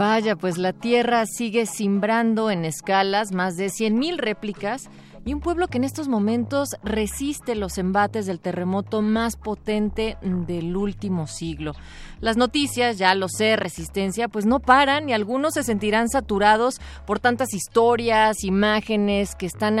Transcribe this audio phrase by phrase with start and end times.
[0.00, 4.88] Vaya, pues la Tierra sigue simbrando en escalas más de 100.000 réplicas
[5.26, 10.74] y un pueblo que en estos momentos resiste los embates del terremoto más potente del
[10.74, 11.74] último siglo.
[12.20, 17.20] Las noticias, ya lo sé, resistencia, pues no paran y algunos se sentirán saturados por
[17.20, 19.80] tantas historias, imágenes que están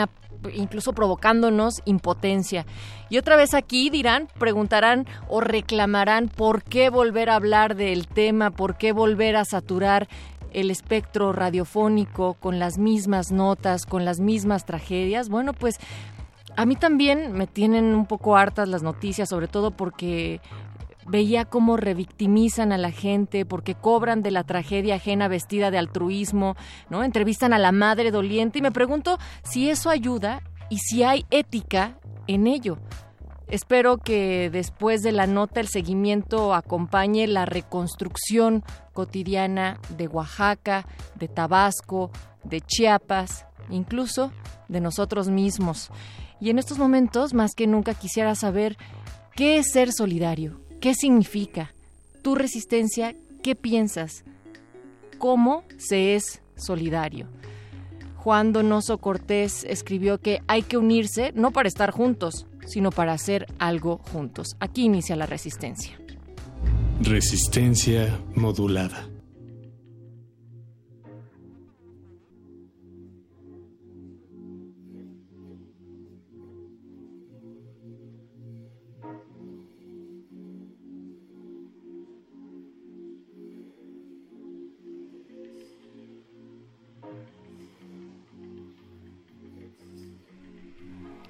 [0.54, 2.66] incluso provocándonos impotencia.
[3.08, 8.50] Y otra vez aquí dirán, preguntarán o reclamarán por qué volver a hablar del tema,
[8.50, 10.08] por qué volver a saturar
[10.52, 15.28] el espectro radiofónico con las mismas notas, con las mismas tragedias.
[15.28, 15.78] Bueno, pues
[16.56, 20.40] a mí también me tienen un poco hartas las noticias, sobre todo porque
[21.06, 26.56] veía cómo revictimizan a la gente porque cobran de la tragedia ajena vestida de altruismo,
[26.88, 27.04] ¿no?
[27.04, 31.98] Entrevistan a la madre doliente y me pregunto si eso ayuda y si hay ética
[32.26, 32.78] en ello.
[33.48, 38.62] Espero que después de la nota el seguimiento acompañe la reconstrucción
[38.92, 42.12] cotidiana de Oaxaca, de Tabasco,
[42.44, 44.30] de Chiapas, incluso
[44.68, 45.90] de nosotros mismos.
[46.40, 48.76] Y en estos momentos, más que nunca, quisiera saber
[49.34, 51.74] qué es ser solidario, qué significa,
[52.22, 54.24] tu resistencia, qué piensas,
[55.18, 57.28] cómo se es solidario.
[58.16, 63.46] Juan Donoso Cortés escribió que hay que unirse no para estar juntos, sino para hacer
[63.58, 64.56] algo juntos.
[64.60, 65.98] Aquí inicia la resistencia.
[67.02, 69.09] Resistencia modulada.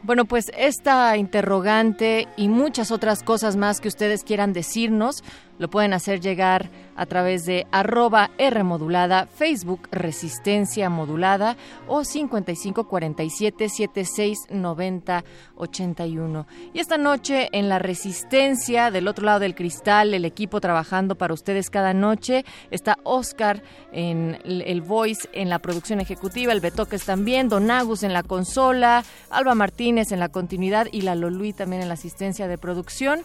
[0.02, 5.22] Bueno, pues esta interrogante y muchas otras cosas más que ustedes quieran decirnos,
[5.60, 11.54] lo pueden hacer llegar a través de arroba R modulada, Facebook Resistencia Modulada
[11.86, 15.24] o 5547 7690
[15.56, 16.46] 81.
[16.72, 21.34] Y esta noche en la Resistencia, del otro lado del cristal, el equipo trabajando para
[21.34, 27.50] ustedes cada noche, está Oscar en el voice, en la producción ejecutiva, el Betoques también,
[27.50, 31.88] Don Agus en la consola, Alba Martínez en la continuidad y la Lolui también en
[31.88, 33.20] la asistencia de producción.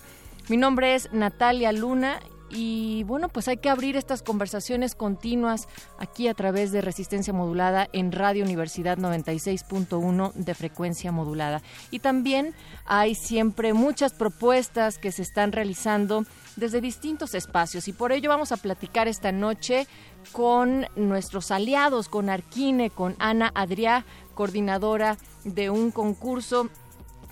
[0.48, 2.20] Mi nombre es Natalia Luna
[2.52, 5.68] y bueno, pues hay que abrir estas conversaciones continuas
[5.98, 11.64] aquí a través de Resistencia Modulada en Radio Universidad 96.1 de frecuencia modulada.
[11.90, 12.54] Y también
[12.86, 16.26] hay siempre muchas propuestas que se están realizando
[16.58, 19.88] desde distintos espacios y por ello vamos a platicar esta noche
[20.32, 24.06] con nuestros aliados, con Arquine, con Ana Adriá,
[24.36, 26.70] coordinadora de un concurso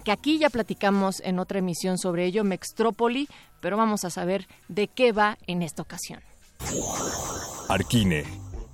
[0.03, 3.27] que aquí ya platicamos en otra emisión sobre ello, Mextrópoli,
[3.61, 6.21] pero vamos a saber de qué va en esta ocasión.
[7.69, 8.23] Arquine,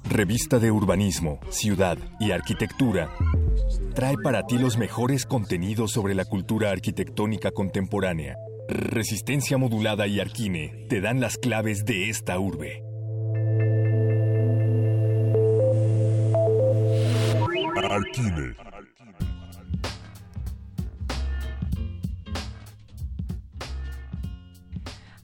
[0.03, 3.09] revista de urbanismo, ciudad y arquitectura,
[3.93, 8.35] trae para ti los mejores contenidos sobre la cultura arquitectónica contemporánea.
[8.67, 12.83] Resistencia modulada y Arquine te dan las claves de esta urbe.
[17.89, 18.68] Arquine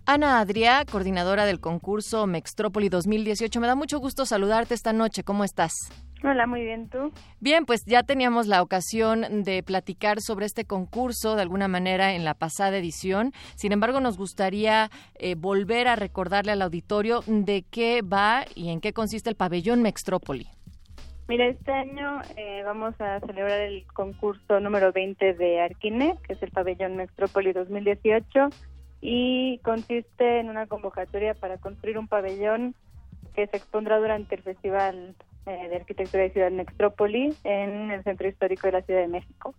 [0.08, 3.60] Ana Adriá, coordinadora del concurso Mextrópoli 2018.
[3.60, 5.24] Me da mucho gusto saludarte esta noche.
[5.24, 5.74] ¿Cómo estás?
[6.24, 7.12] Hola, muy bien, ¿tú?
[7.40, 12.24] Bien, pues ya teníamos la ocasión de platicar sobre este concurso de alguna manera en
[12.24, 13.32] la pasada edición.
[13.56, 18.82] Sin embargo, nos gustaría eh, volver a recordarle al auditorio de qué va y en
[18.82, 20.48] qué consiste el pabellón Mextrópoli.
[21.28, 26.44] Mira, este año eh, vamos a celebrar el concurso número 20 de Arquine, que es
[26.44, 28.50] el pabellón Mextrópoli 2018,
[29.08, 32.74] y consiste en una convocatoria para construir un pabellón
[33.36, 35.16] que se expondrá durante el Festival
[35.46, 39.54] eh, de Arquitectura de Ciudad Nextrópoli en el Centro Histórico de la Ciudad de México.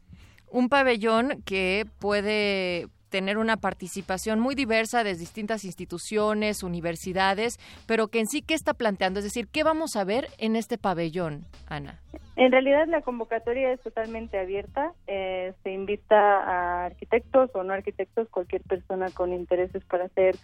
[0.51, 8.19] Un pabellón que puede tener una participación muy diversa de distintas instituciones, universidades, pero que
[8.19, 9.21] en sí, ¿qué está planteando?
[9.21, 12.01] Es decir, ¿qué vamos a ver en este pabellón, Ana?
[12.37, 14.93] En realidad la convocatoria es totalmente abierta.
[15.07, 20.37] Eh, se invita a arquitectos o no arquitectos, cualquier persona con intereses para hacer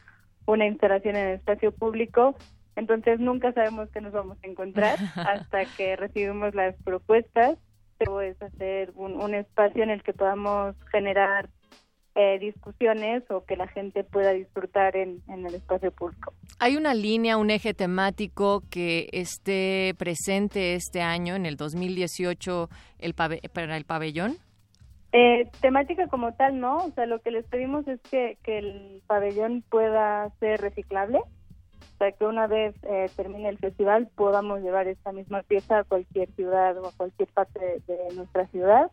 [0.47, 2.35] una instalación en el espacio público
[2.77, 7.59] entonces nunca sabemos qué nos vamos a encontrar hasta que recibimos las propuestas.
[7.99, 11.49] Pero es hacer un, espacio en el que podamos generar
[12.15, 16.33] eh, discusiones o que la gente pueda disfrutar en, el espacio público.
[16.59, 22.69] ¿Hay una línea, un eje temático que esté presente este año, en el 2018,
[22.99, 24.37] el para el pabellón?
[25.13, 26.79] Eh, temática como tal, no.
[26.79, 31.21] O sea, lo que les pedimos es que, que el pabellón pueda ser reciclable
[32.03, 36.29] para que una vez eh, termine el festival podamos llevar esta misma pieza a cualquier
[36.33, 38.91] ciudad o a cualquier parte de, nuestra ciudad.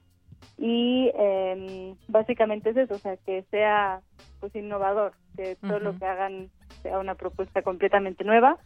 [0.57, 4.01] Y eh, básicamente es eso, o sea, que sea
[4.39, 6.49] pues innovador, que todo lo que hagan
[6.81, 8.57] sea una propuesta completamente nueva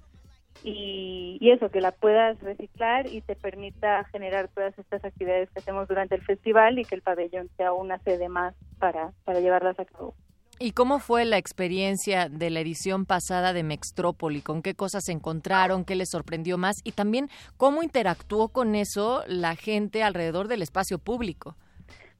[0.63, 5.59] y, y, eso, que la puedas reciclar y te permita generar todas estas actividades que
[5.59, 9.79] hacemos durante el festival y que el pabellón sea una sede más para, para llevarlas
[9.79, 10.15] a cabo.
[10.59, 14.41] ¿Y cómo fue la experiencia de la edición pasada de Mextrópoli?
[14.41, 15.83] ¿Con qué cosas se encontraron?
[15.83, 16.77] ¿Qué les sorprendió más?
[16.83, 21.55] Y también, ¿cómo interactuó con eso la gente alrededor del espacio público?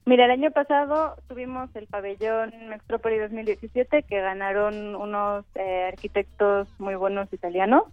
[0.06, 6.96] Mira, el año pasado tuvimos el pabellón Mextrópoli 2017 que ganaron unos eh, arquitectos muy
[6.96, 7.84] buenos italianos.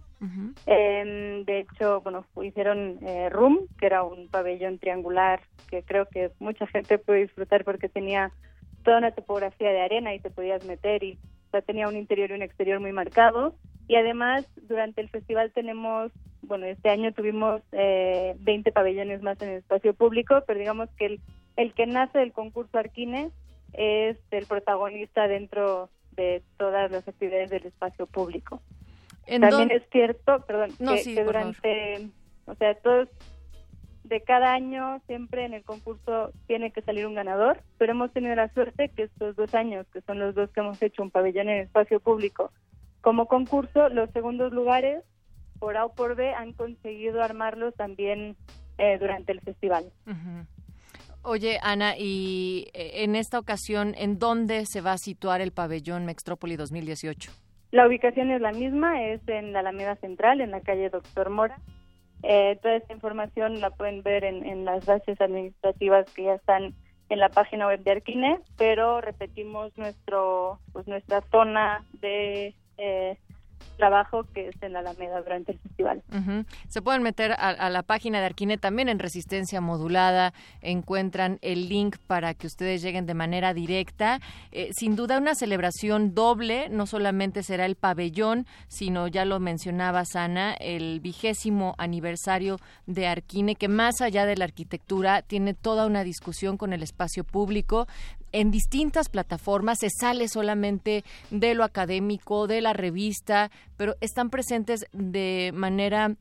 [0.65, 5.39] Em, de hecho, bueno, hicieron eh, Room, que era un pabellón triangular
[5.69, 8.31] que creo que mucha gente puede disfrutar porque tenía
[8.83, 11.17] toda una topografía de arena y te podías meter y
[11.53, 13.53] ya tenía un interior y un exterior muy marcados.
[13.87, 16.11] Y además, durante el festival tenemos,
[16.41, 21.05] bueno, este año tuvimos eh, 20 pabellones más en el espacio público, pero digamos que
[21.05, 21.19] el,
[21.57, 23.31] el que nace del concurso Arquines
[23.73, 28.61] es el protagonista dentro de todas las actividades del espacio público.
[29.25, 32.09] También es cierto, perdón, que, durante,
[32.45, 33.07] o sea, todos
[34.03, 38.35] de cada año siempre en el concurso tiene que salir un ganador, pero hemos tenido
[38.35, 41.49] la suerte que estos dos años, que son los dos que hemos hecho un pabellón
[41.49, 42.51] en espacio público
[43.01, 45.03] como concurso, los segundos lugares,
[45.59, 48.35] por A o por B, han conseguido armarlos también
[48.77, 49.85] eh, durante el festival.
[51.23, 56.05] Oye, Ana, y eh, en esta ocasión, ¿en dónde se va a situar el pabellón
[56.05, 57.31] Mextrópoli 2018?
[57.71, 61.57] La ubicación es la misma, es en la Alameda Central, en la calle Doctor Mora.
[62.23, 66.73] Eh, toda esta información la pueden ver en, las bases administrativas que ya están
[67.09, 73.17] en la página web de Arquine, pero repetimos nuestro pues nuestra zona de eh,
[73.81, 76.03] trabajo que es en la Alameda durante el festival.
[76.67, 81.97] Se pueden meter a, la página de Arquine también en Resistencia Modulada, encuentran el link
[82.05, 84.19] para que ustedes lleguen de manera directa.
[84.51, 90.05] Eh, sin duda una celebración doble, no solamente será el pabellón, sino ya lo mencionaba
[90.05, 96.03] Sana, el vigésimo aniversario de Arquine, que más allá de la arquitectura tiene toda una
[96.03, 97.87] discusión con el espacio público
[98.31, 104.85] en distintas plataformas, se sale solamente de lo académico, de la revista, pero están presentes
[104.93, 106.15] de manera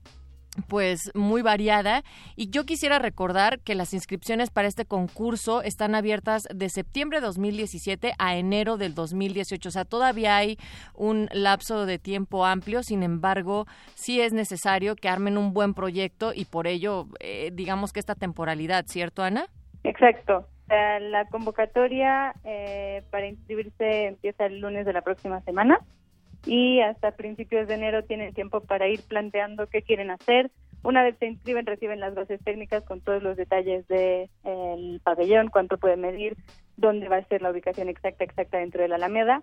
[0.69, 2.03] pues muy variada
[2.37, 7.27] y yo quisiera recordar que las inscripciones para este concurso están abiertas de septiembre de
[7.27, 10.59] 2017 a enero del 2018, o sea, todavía hay
[10.95, 16.33] un lapso de tiempo amplio, sin embargo, sí es necesario que armen un buen proyecto
[16.35, 19.47] y por ello eh, digamos que esta temporalidad, ¿cierto, Ana?
[19.85, 20.47] Exacto.
[20.71, 25.81] La convocatoria eh, para inscribirse empieza el lunes de la próxima semana
[26.47, 30.51] y hasta principios de enero tienen tiempo para ir planteando qué quieren hacer.
[30.85, 35.49] Una vez se inscriben, reciben las bases técnicas con todos los detalles del de, pabellón,
[35.49, 36.37] cuánto puede medir,
[36.77, 39.43] dónde va a ser la ubicación exacta exacta dentro de la Alameda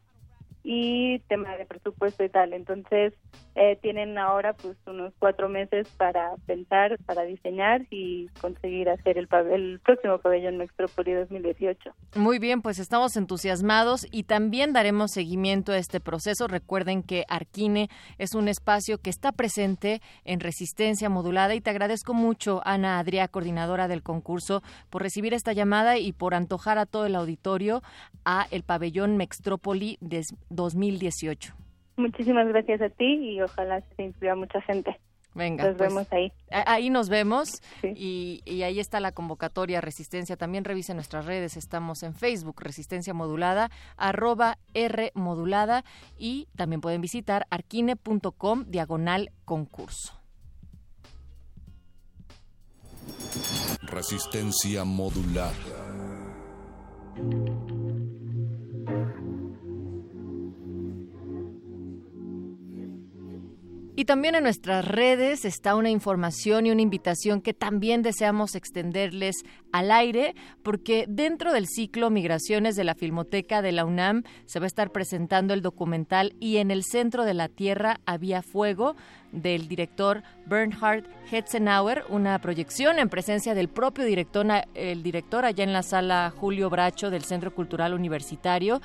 [0.64, 2.54] y tema de presupuesto y tal.
[2.54, 3.14] Entonces,
[3.58, 9.28] eh, tienen ahora pues unos cuatro meses para pensar, para diseñar y conseguir hacer el,
[9.52, 11.92] el próximo pabellón Mextrópoli 2018.
[12.16, 16.48] Muy bien, pues estamos entusiasmados y también daremos seguimiento a este proceso.
[16.48, 22.14] Recuerden que Arquine es un espacio que está presente en resistencia modulada y te agradezco
[22.14, 24.62] mucho, Ana Adrià, coordinadora del concurso,
[24.92, 27.82] por recibir esta llamada y por antojar a todo el auditorio
[28.24, 31.67] a el pabellón Mextrópoli de 2018.
[31.98, 34.98] Muchísimas gracias a ti y ojalá se inspire a mucha gente.
[35.34, 36.32] Venga, nos pues, vemos ahí.
[36.50, 40.36] Ahí nos vemos y, y, ahí está la convocatoria Resistencia.
[40.36, 41.58] También revisen nuestras redes.
[41.58, 45.84] Estamos en Facebook, Resistencia Modulada, arroba R Modulada
[46.18, 50.14] y también pueden visitar arquine.com diagonal concurso.
[53.84, 55.54] Resistencia Modulada.
[64.00, 69.38] Y también en nuestras redes está una información y una invitación que también deseamos extenderles
[69.72, 74.66] al aire, porque dentro del ciclo Migraciones de la Filmoteca de la UNAM se va
[74.66, 78.96] a estar presentando el documental Y en el centro de la Tierra había fuego
[79.32, 85.74] del director Bernhard Hetzenauer, una proyección en presencia del propio director, el director allá en
[85.74, 88.80] la sala Julio Bracho del Centro Cultural Universitario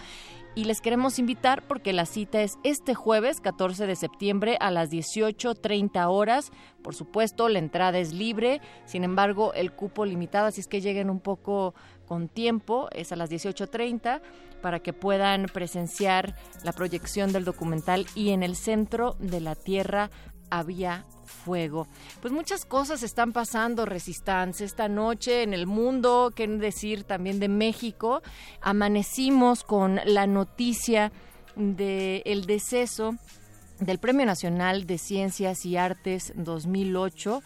[0.55, 4.91] y les queremos invitar porque la cita es este jueves 14 de septiembre a las
[4.91, 6.51] 18.30 horas.
[6.83, 11.11] Por supuesto, la entrada es libre, sin embargo, el cupo limitado, así es que lleguen
[11.11, 11.75] un poco
[12.07, 14.21] con tiempo, es a las 18.30
[14.61, 20.11] para que puedan presenciar la proyección del documental y en el centro de la Tierra
[20.53, 21.89] había fuego.
[22.21, 27.49] Pues muchas cosas están pasando, Resistance, esta noche en el mundo, qué decir también de
[27.49, 28.23] México.
[28.61, 31.11] Amanecimos con la noticia
[31.57, 33.17] del el deceso
[33.81, 37.43] del Premio Nacional de Ciencias y Artes 2008.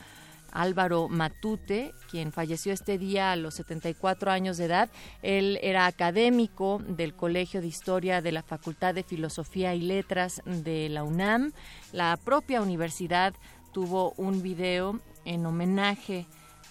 [0.53, 4.88] Álvaro Matute, quien falleció este día a los 74 años de edad.
[5.23, 10.88] Él era académico del Colegio de Historia de la Facultad de Filosofía y Letras de
[10.88, 11.53] la UNAM.
[11.93, 13.35] La propia universidad
[13.73, 16.26] tuvo un video en homenaje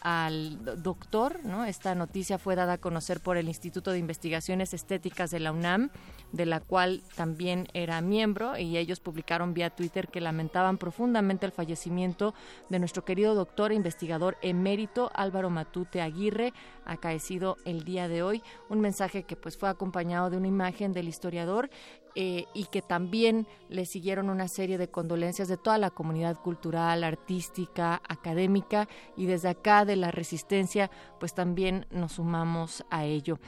[0.05, 1.65] al doctor, ¿no?
[1.65, 5.89] Esta noticia fue dada a conocer por el Instituto de Investigaciones Estéticas de la UNAM
[6.31, 11.51] de la cual también era miembro, y ellos publicaron vía Twitter que lamentaban profundamente el
[11.51, 12.35] fallecimiento
[12.69, 16.53] de nuestro querido doctor e investigador emérito Álvaro Matute Aguirre,
[16.85, 18.43] acaecido el día de hoy.
[18.69, 21.71] Un mensaje que pues fue acompañado de una imagen del historiador
[22.15, 27.03] eh, y que también le siguieron una serie de condolencias de toda la comunidad cultural,
[27.03, 33.39] artística, académica y desde acá de la resistencia pues también nos sumamos a ello.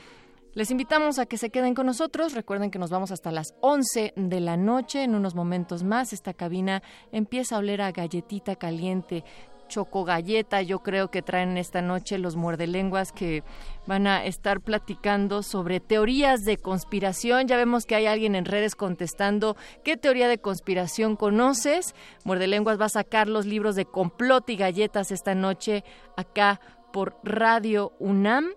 [0.54, 2.34] Les invitamos a que se queden con nosotros.
[2.34, 5.04] Recuerden que nos vamos hasta las 11 de la noche.
[5.04, 6.82] En unos momentos más, esta cabina
[7.12, 9.24] empieza a oler a galletita caliente
[9.68, 13.44] choco galleta, yo creo que traen esta noche los muerdelenguas que
[13.86, 17.48] van a estar platicando sobre teorías de conspiración.
[17.48, 21.96] Ya vemos que hay alguien en redes contestando qué teoría de conspiración conoces.
[22.24, 25.84] Muerdelenguas va a sacar los libros de complot y galletas esta noche
[26.16, 26.60] acá
[26.92, 28.48] por Radio UNAM.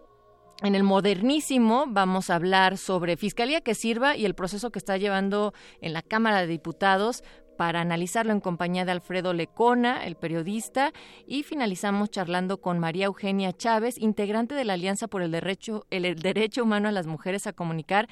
[0.63, 4.99] En el modernísimo vamos a hablar sobre Fiscalía que sirva y el proceso que está
[4.99, 7.25] llevando en la Cámara de Diputados
[7.61, 10.95] para analizarlo en compañía de Alfredo Lecona, el periodista,
[11.27, 16.15] y finalizamos charlando con María Eugenia Chávez, integrante de la Alianza por el Derecho, el
[16.17, 18.09] Derecho Humano a las Mujeres a Comunicar.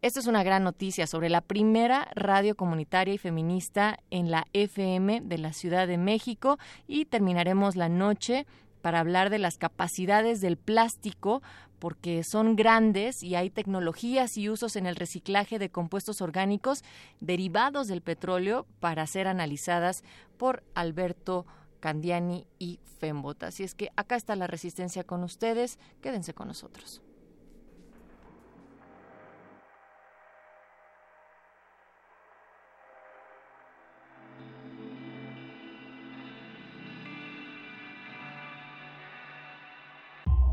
[0.00, 5.20] Esta es una gran noticia sobre la primera radio comunitaria y feminista en la FM
[5.20, 8.46] de la Ciudad de México y terminaremos la noche
[8.86, 11.42] para hablar de las capacidades del plástico
[11.80, 16.84] porque son grandes y hay tecnologías y usos en el reciclaje de compuestos orgánicos
[17.18, 20.04] derivados del petróleo para ser analizadas
[20.36, 21.46] por Alberto
[21.80, 23.42] Candiani y Fembot.
[23.42, 25.80] Así es que acá está la resistencia con ustedes.
[26.00, 27.02] Quédense con nosotros.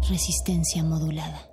[0.10, 1.53] Resistencia modulada.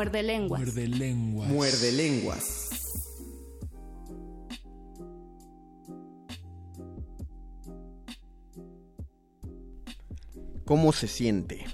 [0.00, 0.60] Muerde lenguas.
[0.62, 1.50] Muerde lenguas.
[1.50, 2.70] Muerde lenguas.
[10.64, 11.66] ¿Cómo se siente?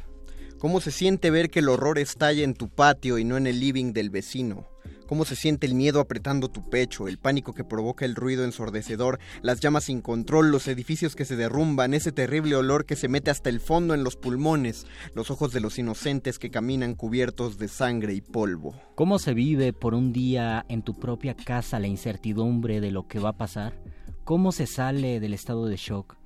[0.58, 3.60] ¿Cómo se siente ver que el horror estalla en tu patio y no en el
[3.60, 4.66] living del vecino?
[5.06, 9.18] Cómo se siente el miedo apretando tu pecho, el pánico que provoca el ruido ensordecedor,
[9.42, 13.30] las llamas sin control, los edificios que se derrumban, ese terrible olor que se mete
[13.30, 17.68] hasta el fondo en los pulmones, los ojos de los inocentes que caminan cubiertos de
[17.68, 18.74] sangre y polvo.
[18.94, 23.18] ¿Cómo se vive por un día en tu propia casa la incertidumbre de lo que
[23.18, 23.80] va a pasar?
[24.24, 26.16] ¿Cómo se sale del estado de shock?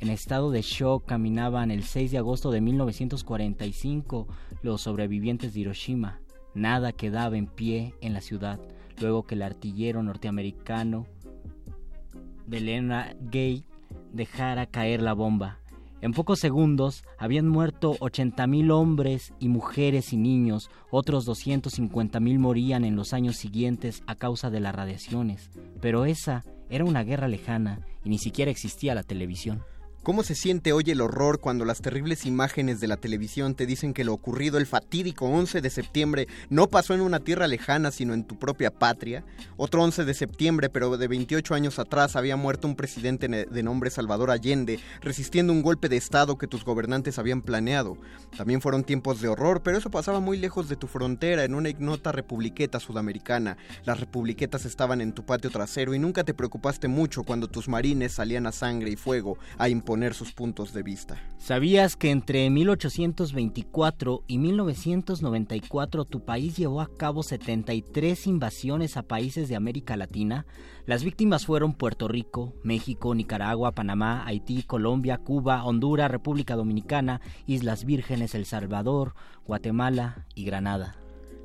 [0.00, 4.26] En estado de shock caminaban el 6 de agosto de 1945
[4.62, 6.20] los sobrevivientes de Hiroshima
[6.54, 8.60] Nada quedaba en pie en la ciudad
[9.00, 11.06] luego que el artillero norteamericano
[12.46, 13.64] Belena Gay
[14.12, 15.58] dejara caer la bomba.
[16.00, 22.94] En pocos segundos habían muerto 80.000 hombres y mujeres y niños, otros 250.000 morían en
[22.94, 28.10] los años siguientes a causa de las radiaciones, pero esa era una guerra lejana y
[28.10, 29.62] ni siquiera existía la televisión.
[30.04, 33.94] ¿Cómo se siente hoy el horror cuando las terribles imágenes de la televisión te dicen
[33.94, 38.12] que lo ocurrido el fatídico 11 de septiembre no pasó en una tierra lejana, sino
[38.12, 39.24] en tu propia patria?
[39.56, 43.88] Otro 11 de septiembre, pero de 28 años atrás, había muerto un presidente de nombre
[43.88, 47.96] Salvador Allende, resistiendo un golpe de Estado que tus gobernantes habían planeado.
[48.36, 51.70] También fueron tiempos de horror, pero eso pasaba muy lejos de tu frontera, en una
[51.70, 53.56] ignota republiqueta sudamericana.
[53.86, 58.12] Las republiquetas estaban en tu patio trasero y nunca te preocupaste mucho cuando tus marines
[58.12, 61.16] salían a sangre y fuego a imponer sus puntos de vista.
[61.38, 69.48] ¿Sabías que entre 1824 y 1994 tu país llevó a cabo 73 invasiones a países
[69.48, 70.46] de América Latina?
[70.86, 77.84] Las víctimas fueron Puerto Rico, México, Nicaragua, Panamá, Haití, Colombia, Cuba, Honduras, República Dominicana, Islas
[77.84, 79.14] Vírgenes, El Salvador,
[79.46, 80.96] Guatemala y Granada.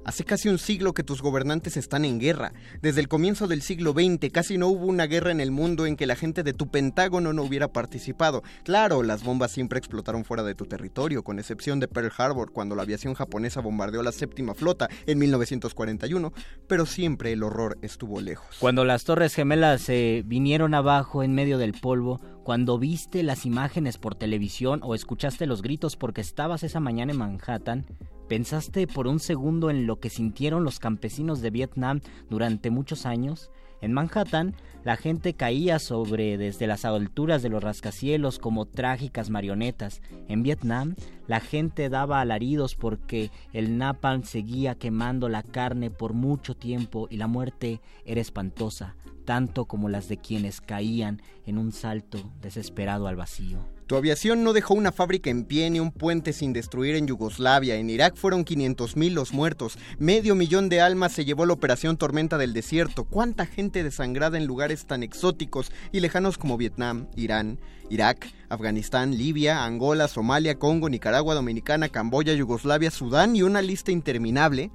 [0.09, 2.51] Hace casi un siglo que tus gobernantes están en guerra.
[2.81, 5.95] Desde el comienzo del siglo XX casi no hubo una guerra en el mundo en
[5.95, 8.41] que la gente de tu Pentágono no hubiera participado.
[8.63, 12.75] Claro, las bombas siempre explotaron fuera de tu territorio, con excepción de Pearl Harbor cuando
[12.75, 16.33] la aviación japonesa bombardeó la séptima flota en 1941,
[16.65, 18.57] pero siempre el horror estuvo lejos.
[18.57, 23.99] Cuando las Torres Gemelas se vinieron abajo en medio del polvo, cuando viste las imágenes
[23.99, 27.85] por televisión o escuchaste los gritos porque estabas esa mañana en Manhattan,
[28.29, 33.49] ¿Pensaste por un segundo en lo que sintieron los campesinos de Vietnam durante muchos años?
[33.81, 40.03] En Manhattan, la gente caía sobre desde las alturas de los rascacielos como trágicas marionetas.
[40.27, 46.55] En Vietnam, la gente daba alaridos porque el napalm seguía quemando la carne por mucho
[46.55, 52.19] tiempo y la muerte era espantosa, tanto como las de quienes caían en un salto
[52.41, 53.78] desesperado al vacío.
[53.89, 57.73] Tu aviación no dejó una fábrica en pie ni un puente sin destruir en Yugoslavia.
[57.73, 59.79] En Irak fueron 500.000 los muertos.
[59.97, 63.05] Medio millón de almas se llevó la operación Tormenta del Desierto.
[63.05, 69.65] ¿Cuánta gente desangrada en lugares tan exóticos y lejanos como Vietnam, Irán, Irak, Afganistán, Libia,
[69.65, 74.69] Angola, Somalia, Congo, Nicaragua, Dominicana, Camboya, Yugoslavia, Sudán y una lista interminable?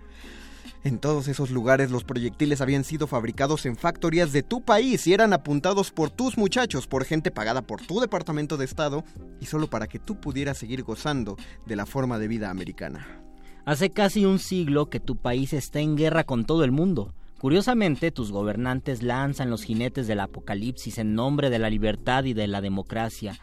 [0.84, 5.14] En todos esos lugares los proyectiles habían sido fabricados en factorías de tu país y
[5.14, 9.02] eran apuntados por tus muchachos, por gente pagada por tu departamento de Estado
[9.40, 13.22] y solo para que tú pudieras seguir gozando de la forma de vida americana.
[13.64, 17.14] Hace casi un siglo que tu país está en guerra con todo el mundo.
[17.38, 22.46] Curiosamente, tus gobernantes lanzan los jinetes del apocalipsis en nombre de la libertad y de
[22.46, 23.38] la democracia,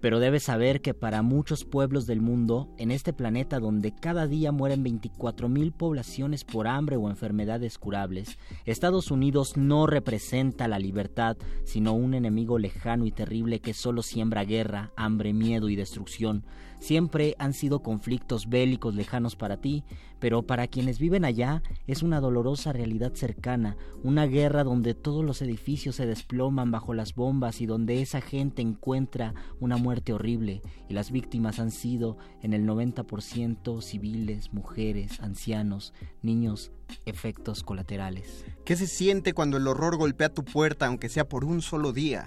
[0.00, 4.52] pero debes saber que para muchos pueblos del mundo, en este planeta donde cada día
[4.52, 11.94] mueren 24.000 poblaciones por hambre o enfermedades curables, Estados Unidos no representa la libertad, sino
[11.94, 16.44] un enemigo lejano y terrible que solo siembra guerra, hambre, miedo y destrucción.
[16.78, 19.84] Siempre han sido conflictos bélicos lejanos para ti,
[20.18, 25.42] pero para quienes viven allá es una dolorosa realidad cercana, una guerra donde todos los
[25.42, 30.94] edificios se desploman bajo las bombas y donde esa gente encuentra una muerte horrible y
[30.94, 36.72] las víctimas han sido en el 90% civiles, mujeres, ancianos, niños,
[37.04, 38.44] efectos colaterales.
[38.64, 42.24] ¿Qué se siente cuando el horror golpea tu puerta aunque sea por un solo día?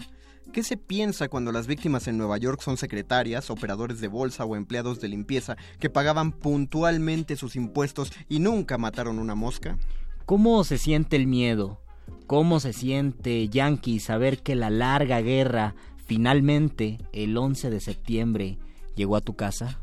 [0.52, 4.56] ¿Qué se piensa cuando las víctimas en Nueva York son secretarias, operadores de bolsa o
[4.56, 9.78] empleados de limpieza que pagaban puntualmente sus impuestos y nunca mataron una mosca?
[10.26, 11.82] ¿Cómo se siente el miedo?
[12.26, 18.58] ¿Cómo se siente Yankee saber que la larga guerra finalmente el 11 de septiembre
[18.96, 19.80] llegó a tu casa?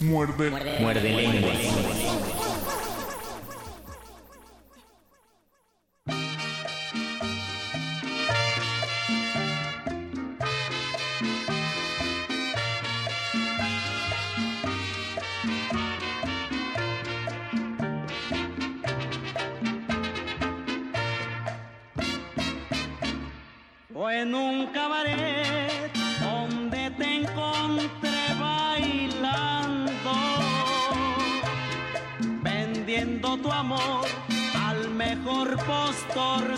[0.00, 0.50] Muerde.
[0.80, 1.52] Muerde lengua.
[24.12, 25.90] En un cabaret
[26.20, 30.12] donde te encontré bailando,
[32.42, 34.06] vendiendo tu amor
[34.62, 36.56] al mejor postor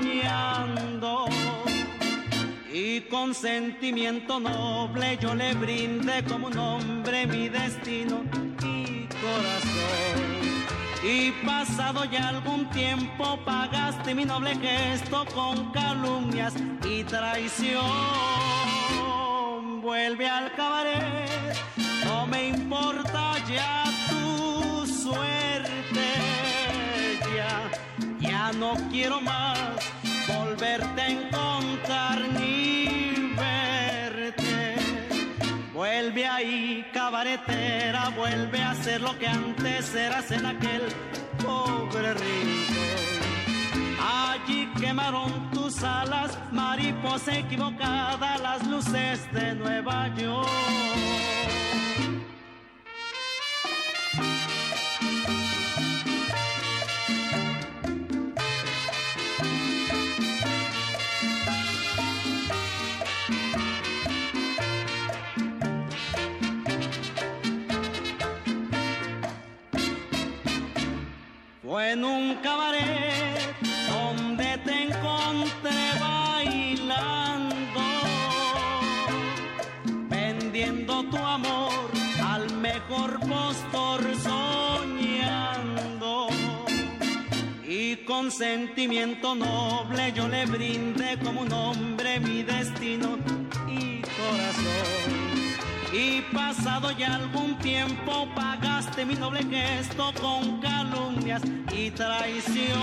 [0.00, 1.26] soñando.
[2.72, 8.24] Y con sentimiento noble yo le brindé como un hombre mi destino
[8.62, 10.35] y corazón.
[11.02, 16.54] Y pasado ya algún tiempo pagaste mi noble gesto con calumnias
[16.84, 17.82] y traición.
[19.82, 21.56] Vuelve al cabaret,
[22.04, 26.14] no me importa ya tu suerte.
[27.36, 27.70] Ya,
[28.18, 29.68] ya no quiero más
[30.26, 33.05] volverte a encontrar ni
[36.06, 40.82] Vuelve ahí, cabaretera, vuelve a ser lo que antes eras en aquel
[41.44, 43.98] pobre rincón.
[44.00, 51.35] Allí quemaron tus alas, mariposa equivocada, las luces de Nueva York.
[71.66, 73.56] Fue en un cabaret
[73.88, 77.80] donde te encontré bailando,
[80.08, 81.72] vendiendo tu amor
[82.24, 85.08] al mejor postor soñando.
[87.66, 93.18] Y con sentimiento noble yo le brindé como un hombre mi destino
[93.66, 95.25] y corazón.
[95.92, 102.74] Y pasado ya algún tiempo pagaste mi noble gesto con calumnias y traición.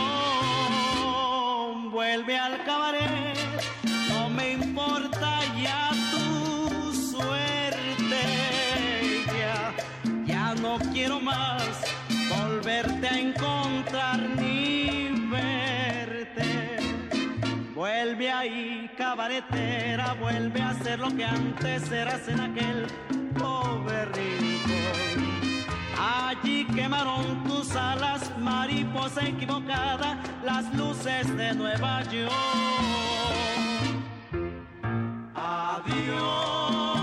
[1.91, 3.37] Vuelve al cabaret,
[4.09, 8.23] no me importa ya tu suerte.
[9.37, 9.73] Ya,
[10.25, 11.81] ya no quiero más
[12.29, 14.52] volverte a encontrar ni
[17.83, 22.87] Vuelve ahí, cabaretera, vuelve a ser lo que antes eras en aquel
[23.37, 25.65] pobre rincón.
[25.99, 32.31] Allí quemaron tus alas, mariposa equivocada, las luces de Nueva York.
[35.35, 37.02] Adiós,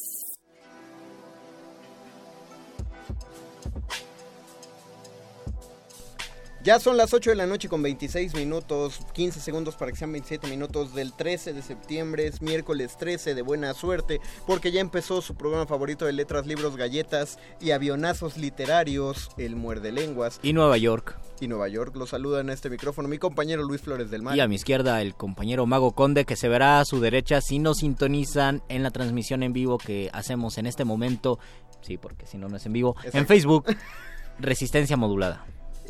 [6.63, 10.11] Ya son las 8 de la noche con 26 minutos, 15 segundos para que sean
[10.11, 15.23] 27 minutos del 13 de septiembre, es miércoles 13 de buena suerte, porque ya empezó
[15.23, 20.39] su programa favorito de letras, libros, galletas y avionazos literarios, El Muerde Lenguas.
[20.43, 21.17] Y Nueva York.
[21.39, 24.37] Y Nueva York, lo saluda en este micrófono mi compañero Luis Flores del Mar.
[24.37, 27.57] Y a mi izquierda el compañero Mago Conde que se verá a su derecha si
[27.57, 31.39] nos sintonizan en la transmisión en vivo que hacemos en este momento.
[31.81, 32.95] Sí, porque si no, no es en vivo.
[33.13, 33.25] En.
[33.25, 33.65] Facebook,
[34.37, 35.43] Resistencia Modulada.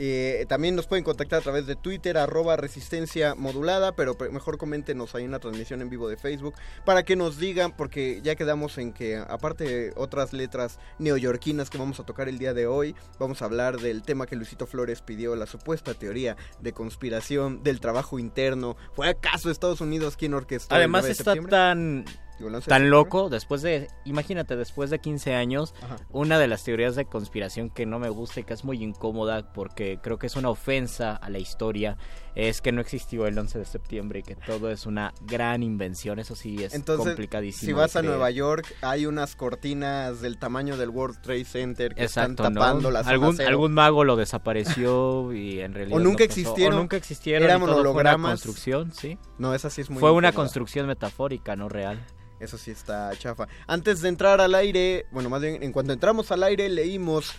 [0.03, 4.57] Eh, también nos pueden contactar a través de Twitter, arroba resistencia modulada, pero pe- mejor
[4.57, 8.35] coméntenos ahí en la transmisión en vivo de Facebook para que nos digan, porque ya
[8.35, 12.65] quedamos en que, aparte de otras letras neoyorquinas que vamos a tocar el día de
[12.65, 17.61] hoy, vamos a hablar del tema que Luisito Flores pidió, la supuesta teoría de conspiración
[17.61, 18.77] del trabajo interno.
[18.93, 20.73] ¿Fue acaso Estados Unidos quien orquestó?
[20.73, 21.51] el Además 9 de está septiembre?
[21.51, 22.05] tan
[22.41, 25.97] Digo, el 11 de tan loco después de imagínate después de 15 años Ajá.
[26.09, 29.53] una de las teorías de conspiración que no me gusta y que es muy incómoda
[29.53, 31.97] porque creo que es una ofensa a la historia
[32.35, 36.17] es que no existió el 11 de septiembre y que todo es una gran invención.
[36.17, 37.67] Eso sí es Entonces, complicadísimo.
[37.67, 38.01] Si vas a.
[38.01, 42.89] Nueva York, hay unas cortinas del tamaño del World Trade Center que Exacto, están tapando
[42.89, 43.49] la zona algún, cero.
[43.49, 46.75] algún mago lo desapareció y en realidad O nunca existieron.
[46.75, 47.47] O nunca existieron.
[47.47, 48.31] Y todo fue una hologramas.
[48.31, 49.17] construcción, sí.
[49.37, 51.99] No, esa sí es muy Fue una construcción metafórica, no real.
[52.41, 53.47] Eso sí está chafa.
[53.67, 57.33] Antes de entrar al aire, bueno, más bien en cuanto entramos al aire leímos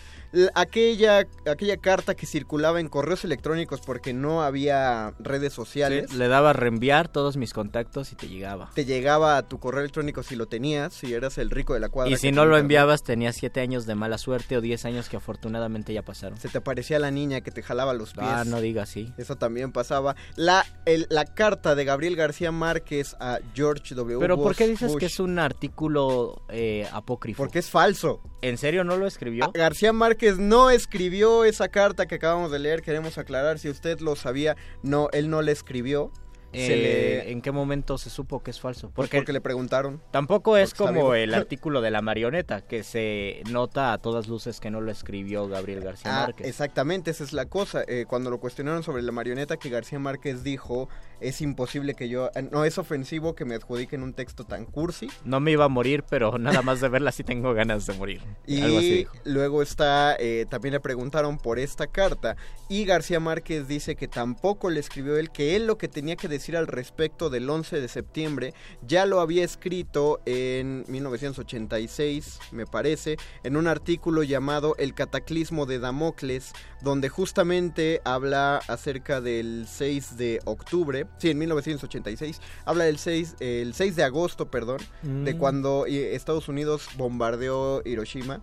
[0.55, 6.07] aquella aquella carta que circulaba en correos electrónicos porque no había redes sociales.
[6.09, 8.71] Sí, le daba a reenviar todos mis contactos y te llegaba.
[8.73, 11.89] Te llegaba a tu correo electrónico si lo tenías, si eras el rico de la
[11.89, 12.11] cuadra.
[12.11, 15.17] Y si no lo enviabas, tenías siete años de mala suerte o 10 años que
[15.17, 16.37] afortunadamente ya pasaron.
[16.39, 18.25] Se te aparecía la niña que te jalaba los pies.
[18.27, 19.13] Ah, no digas así.
[19.17, 20.15] Eso también pasaba.
[20.35, 24.19] La, el- la carta de Gabriel García Márquez a George W.
[24.19, 24.99] Pero ¿por qué dices Bush.
[24.99, 27.37] que es un artículo eh, apócrifo?
[27.43, 28.21] Porque es falso.
[28.41, 29.45] ¿En serio no lo escribió?
[29.45, 32.81] Ah, García Márquez no escribió esa carta que acabamos de leer.
[32.81, 34.55] Queremos aclarar si usted lo sabía.
[34.81, 36.11] No, él no la escribió.
[36.55, 38.91] Eh, le- ¿En qué momento se supo que es falso?
[38.93, 39.99] Pues porque le preguntaron.
[40.11, 44.59] Tampoco es Porque como el artículo de la marioneta, que se nota a todas luces
[44.59, 46.45] que no lo escribió Gabriel García Ah, Márquez.
[46.47, 47.83] exactamente, esa es la cosa.
[47.87, 50.89] Eh, cuando lo cuestionaron sobre la marioneta que García Márquez dijo,
[51.23, 52.29] es imposible que yo...
[52.35, 55.09] eh, No es ofensivo que me adjudiquen un texto tan cursi.
[55.25, 58.21] No me iba a morir, pero nada más de verla sí tengo ganas de morir.
[58.21, 59.13] Algo así Y dijo.
[59.25, 62.35] luego está, eh, también le preguntaron por esta carta
[62.69, 66.27] y García Márquez dice que tampoco le escribió él, que él lo que tenía que
[66.27, 68.53] decir al respecto del 11 de septiembre
[68.85, 75.79] ya lo había escrito en 1986, me parece, en un artículo llamado El cataclismo de
[75.79, 83.35] Damocles, donde justamente habla acerca del 6 de octubre, sí, en 1986, habla del 6,
[83.39, 85.37] el 6 de agosto, perdón, de Mm.
[85.37, 88.41] cuando eh, Estados Unidos bombardeó Hiroshima.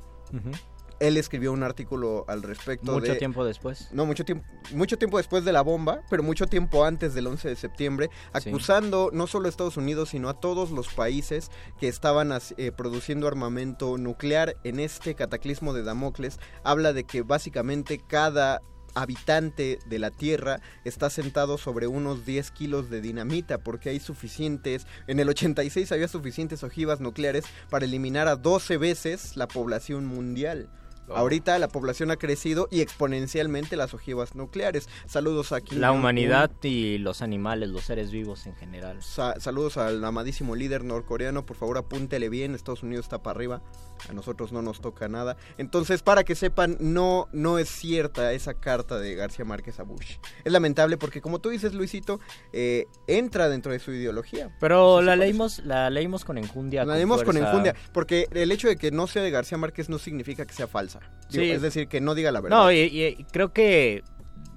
[1.00, 3.88] Él escribió un artículo al respecto Mucho de- tiempo después.
[3.90, 7.48] No, mucho tiempo, mucho tiempo después de la bomba, pero mucho tiempo antes del 11
[7.48, 8.50] de septiembre, Sí.
[8.50, 13.26] acusando no solo a Estados Unidos, sino a todos los países que estaban eh, produciendo
[13.26, 16.38] armamento nuclear en este cataclismo de Damocles.
[16.64, 18.60] Habla de que básicamente cada
[18.94, 24.86] habitante de la Tierra está sentado sobre unos 10 kilos de dinamita porque hay suficientes,
[25.06, 30.68] en el 86 había suficientes ojivas nucleares para eliminar a 12 veces la población mundial.
[31.10, 31.16] Oh.
[31.16, 34.88] Ahorita la población ha crecido y exponencialmente las ojivas nucleares.
[35.06, 39.02] Saludos a Kim La humanidad y los animales, los seres vivos en general.
[39.02, 41.44] Sa- saludos al amadísimo líder norcoreano.
[41.44, 42.54] Por favor, apúntele bien.
[42.54, 43.62] Estados Unidos está para arriba.
[44.08, 45.36] A nosotros no nos toca nada.
[45.58, 50.16] Entonces, para que sepan, no, no es cierta esa carta de García Márquez a Bush.
[50.44, 52.20] Es lamentable porque, como tú dices, Luisito,
[52.52, 54.56] eh, entra dentro de su ideología.
[54.60, 56.84] Pero la leímos, la leímos con enjundia.
[56.84, 57.74] La leímos con enjundia.
[57.92, 60.99] Porque el hecho de que no sea de García Márquez no significa que sea falsa.
[61.30, 61.50] Digo, Sí.
[61.50, 62.58] Es decir, que no diga la verdad.
[62.58, 64.02] No, y, y creo que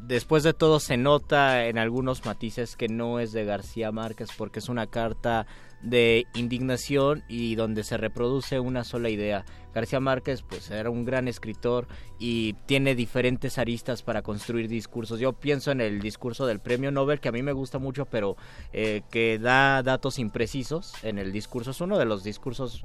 [0.08, 4.60] después de todo se nota en algunos matices que no es de García Márquez porque
[4.60, 5.46] es una carta
[5.82, 9.46] de indignación y donde se reproduce una sola idea.
[9.74, 11.88] García Márquez pues era un gran escritor
[12.20, 15.20] y tiene diferentes aristas para construir discursos.
[15.20, 18.38] Yo pienso en el discurso del premio Nobel que a mí me gusta mucho pero
[18.72, 21.72] eh, que da datos imprecisos en el discurso.
[21.72, 22.84] Es uno de los discursos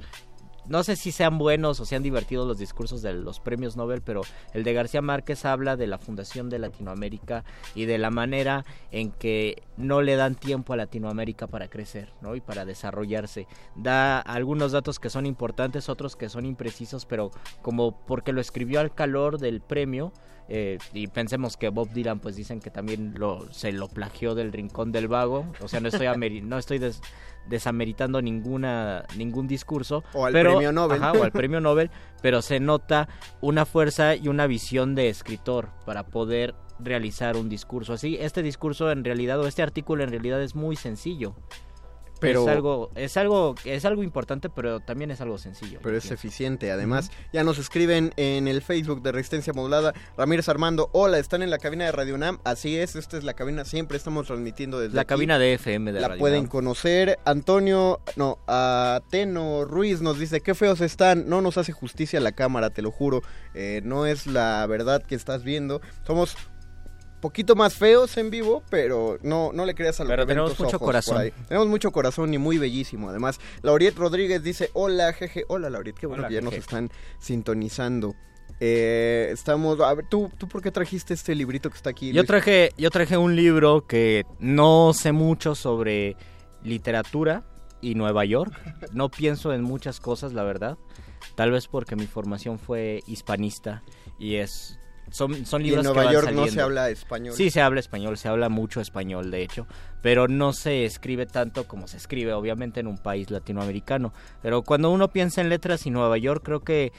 [0.69, 4.21] no sé si sean buenos o sean divertidos los discursos de los premios Nobel, pero
[4.53, 7.43] el de García Márquez habla de la fundación de Latinoamérica
[7.75, 12.35] y de la manera en que no le dan tiempo a Latinoamérica para crecer, ¿no?
[12.35, 13.47] Y para desarrollarse.
[13.75, 18.79] Da algunos datos que son importantes, otros que son imprecisos, pero como porque lo escribió
[18.79, 20.13] al calor del premio,
[20.49, 24.51] eh, y pensemos que Bob Dylan pues dicen que también lo, se lo plagió del
[24.51, 27.01] Rincón del Vago, o sea, no estoy, no estoy des-
[27.47, 31.01] desameritando ninguna ningún discurso O al pero- premio Nobel.
[31.03, 31.89] ajá, o al premio Nobel
[32.21, 33.07] pero se nota
[33.41, 38.17] una fuerza y una visión de escritor para poder realizar un discurso así.
[38.19, 41.35] Este discurso en realidad o este artículo en realidad es muy sencillo
[42.19, 46.03] Pero- es algo es algo es algo importante pero también es algo sencillo Pero es
[46.03, 46.13] pienso.
[46.15, 47.11] eficiente, además.
[47.33, 49.93] Ya nos escriben en el Facebook de Resistencia Modulada.
[50.17, 52.39] Ramírez Armando, hola, ¿están en la cabina de Radio UNAM?
[52.43, 55.09] Así es, esta es la cabina, siempre estamos transmitiendo desde la aquí.
[55.09, 57.17] cabina de FM de La Radio pueden conocer.
[57.25, 61.29] Antonio, no, Ateno Ruiz nos dice, qué feos están.
[61.29, 63.21] No nos hace justicia la cámara, te lo juro.
[63.53, 65.81] Eh, no es la verdad que estás viendo.
[66.05, 66.35] Somos
[67.19, 70.79] poquito más feos en vivo, pero no, no le creas a lo Pero tenemos mucho
[70.79, 71.31] corazón.
[71.47, 73.09] Tenemos mucho corazón y muy bellísimo.
[73.09, 75.45] Además, Lauriet Rodríguez dice, hola, jeje.
[75.47, 78.15] Hola, Lauriet, qué bueno Hola, que ya nos están sintonizando.
[78.59, 82.11] Eh, estamos, a ver, ¿tú, ¿tú por qué trajiste este librito que está aquí?
[82.11, 86.17] Yo traje, yo traje un libro que no sé mucho sobre
[86.63, 87.45] literatura
[87.81, 88.53] y Nueva York.
[88.91, 90.77] No pienso en muchas cosas, la verdad.
[91.35, 93.83] Tal vez porque mi formación fue hispanista
[94.17, 94.78] y es
[95.11, 96.53] son, son Y libros en que Nueva van York no saliendo.
[96.53, 97.33] se habla español.
[97.35, 99.67] Sí, se habla español, se habla mucho español, de hecho,
[100.01, 104.13] pero no se escribe tanto como se escribe, obviamente, en un país latinoamericano.
[104.41, 106.91] Pero cuando uno piensa en letras y Nueva York, creo que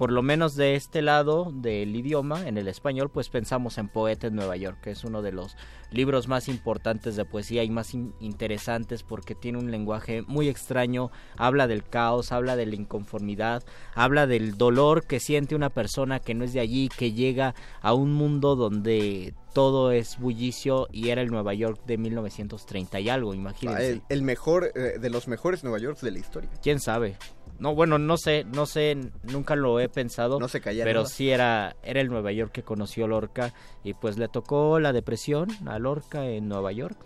[0.00, 4.28] por lo menos de este lado del idioma, en el español, pues pensamos en Poeta
[4.28, 5.58] en Nueva York, que es uno de los
[5.90, 11.10] libros más importantes de poesía y más in- interesantes porque tiene un lenguaje muy extraño,
[11.36, 13.62] habla del caos, habla de la inconformidad,
[13.94, 17.92] habla del dolor que siente una persona que no es de allí, que llega a
[17.92, 23.32] un mundo donde todo es bullicio y era el Nueva York de 1930 y algo,
[23.32, 23.90] Ah, imagínense.
[23.90, 26.48] el, el mejor, eh, de los mejores Nueva York de la historia.
[26.62, 27.18] ¿Quién sabe?
[27.60, 30.40] No, bueno, no sé, no sé, nunca lo he pensado.
[30.40, 31.14] No se calla Pero nada.
[31.14, 33.52] sí era, era el Nueva York que conoció Lorca
[33.84, 36.96] y pues le tocó la depresión a Lorca en Nueva York.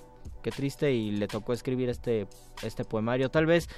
[0.42, 2.28] Qué triste y le tocó escribir este,
[2.62, 3.30] este poemario.
[3.30, 3.68] Tal vez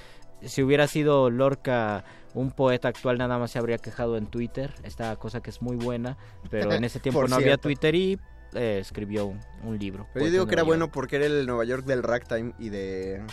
[0.43, 5.15] si hubiera sido Lorca un poeta actual nada más se habría quejado en Twitter, esta
[5.15, 6.17] cosa que es muy buena,
[6.51, 7.57] pero en ese tiempo no había.
[7.57, 8.19] Twitter y
[8.53, 10.07] eh, escribió un, un libro.
[10.13, 10.67] Pero yo digo que era York.
[10.67, 13.23] bueno porque era el Nueva York del ragtime y de,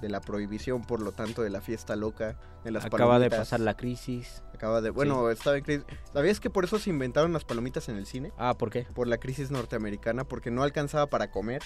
[0.00, 3.60] de la prohibición, por lo tanto, de la fiesta loca, de las Acaba de pasar
[3.60, 4.42] la crisis.
[4.54, 4.90] Acaba de...
[4.90, 5.84] Bueno, estaba en crisis.
[6.12, 8.32] ¿Sabías que por eso se inventaron las palomitas en el cine?
[8.38, 8.82] Ah, ¿por qué?
[8.94, 11.62] Por la crisis norteamericana, porque no alcanzaba para comer.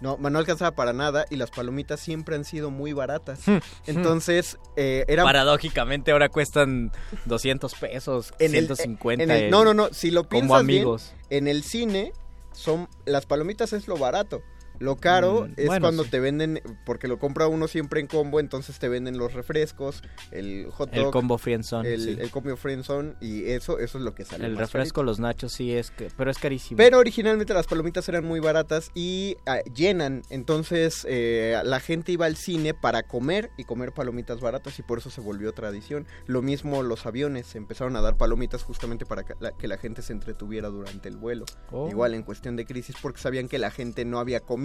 [0.00, 3.40] No, no alcanzaba para nada y las palomitas siempre han sido muy baratas.
[3.86, 5.22] Entonces, eh, era...
[5.22, 6.90] Paradójicamente ahora cuestan
[7.26, 9.22] 200 pesos, en el- 150.
[9.22, 11.14] en el- no, no, no, si lo piensas como bien, amigos.
[11.30, 12.12] en el cine
[12.52, 14.42] son las palomitas es lo barato.
[14.78, 16.10] Lo caro Mm, es bueno, cuando sí.
[16.10, 20.66] te venden, porque lo compra uno siempre en combo, entonces te venden los refrescos, el
[20.70, 22.16] hot dog, El combo friendzone, el, sí.
[22.18, 24.46] el combo friendzone y eso, eso es lo que sale.
[24.46, 26.76] El más refresco, los nachos, sí, es que, pero es carísimo.
[26.76, 32.26] pero originalmente las palomitas eran muy baratas y ah, llenan, entonces eh, la gente iba
[32.26, 36.06] al cine para comer y comer palomitas baratas y por eso se volvió tradición.
[36.26, 40.02] Lo mismo los aviones, empezaron a dar palomitas justamente para que la, que la gente
[40.02, 41.44] se entretuviera durante el vuelo.
[41.70, 41.88] Oh.
[41.88, 44.61] Igual en cuestión de crisis porque sabían que la gente no había comido,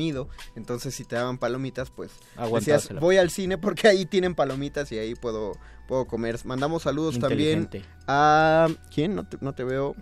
[0.56, 2.12] entonces si te daban palomitas pues
[2.54, 5.54] decías voy al cine porque ahí tienen palomitas y ahí puedo,
[5.88, 6.40] puedo comer.
[6.46, 7.70] Mandamos saludos también
[8.08, 8.68] a...
[8.94, 9.16] ¿Quién?
[9.16, 9.96] No te, no te veo.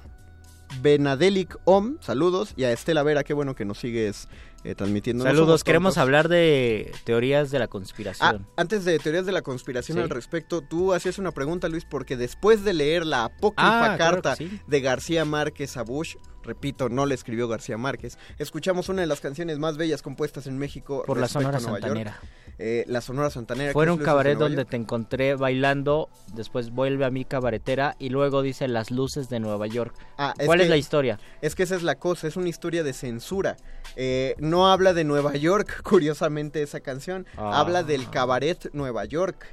[0.82, 2.54] Benadelic Om, saludos.
[2.56, 4.28] Y a Estela Vera, qué bueno que nos sigues
[4.64, 5.24] eh, transmitiendo.
[5.24, 8.48] Saludos, queremos hablar de teorías de la Ah, conspiración.
[8.58, 10.04] antes de teorías de la conspiración Sí.
[10.04, 14.22] al respecto, tú hacías una pregunta, Luis, porque después de leer la apócrifa Ah, claro
[14.24, 14.60] carta sí.
[14.66, 19.22] de García Márquez a Bush, repito, no le escribió García Márquez, escuchamos una de las
[19.22, 22.12] canciones más bellas compuestas en México Por la Sonora a Nueva York.
[22.58, 23.74] Eh, la Sonora Santanera.
[23.74, 24.70] Fue un cabaret donde York.
[24.70, 29.68] te encontré bailando, después vuelve a mi cabaretera y luego dice las luces de Nueva
[29.68, 29.94] York.
[30.18, 31.20] Ah, ¿Cuál es que- la historia?
[31.42, 33.58] Es que esa es la cosa, es una historia de censura.
[33.98, 37.26] Eh, no habla de Nueva York, curiosamente, esa canción.
[37.38, 37.60] Ah.
[37.60, 39.46] Habla del cabaret Nueva York.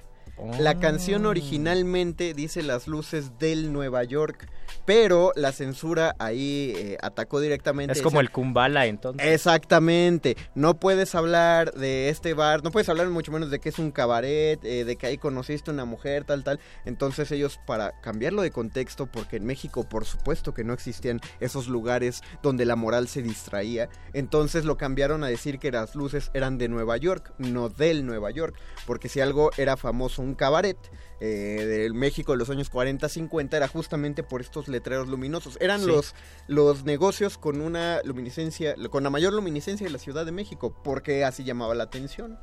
[0.59, 4.49] La canción originalmente dice las luces del Nueva York,
[4.85, 7.93] pero la censura ahí eh, atacó directamente.
[7.93, 9.27] Es como esa- el Kumbala entonces.
[9.27, 13.79] Exactamente, no puedes hablar de este bar, no puedes hablar mucho menos de que es
[13.79, 16.59] un cabaret, eh, de que ahí conociste una mujer, tal, tal.
[16.85, 21.69] Entonces ellos, para cambiarlo de contexto, porque en México por supuesto que no existían esos
[21.69, 26.59] lugares donde la moral se distraía, entonces lo cambiaron a decir que las luces eran
[26.59, 30.77] de Nueva York, no del Nueva York, porque si algo era famoso un cabaret,
[31.25, 35.57] eh, del México de los años 40, 50 era justamente por estos letreros luminosos.
[35.61, 35.87] Eran Sí.
[35.87, 36.17] los,
[36.49, 41.25] los negocios con una luminiscencia, con la mayor luminiscencia de la Ciudad de México, porque
[41.25, 42.41] así llamaba la atención.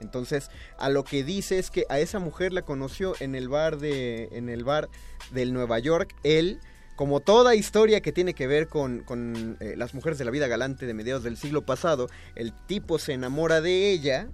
[0.00, 3.78] Entonces, a lo que dice es que a esa mujer la conoció en el bar
[3.78, 4.90] de en el bar
[5.30, 6.60] del Nueva York, él
[6.96, 10.48] como toda historia que tiene que ver con, con, eh, las mujeres de la vida
[10.48, 14.28] galante de mediados del siglo pasado, el tipo se enamora de ella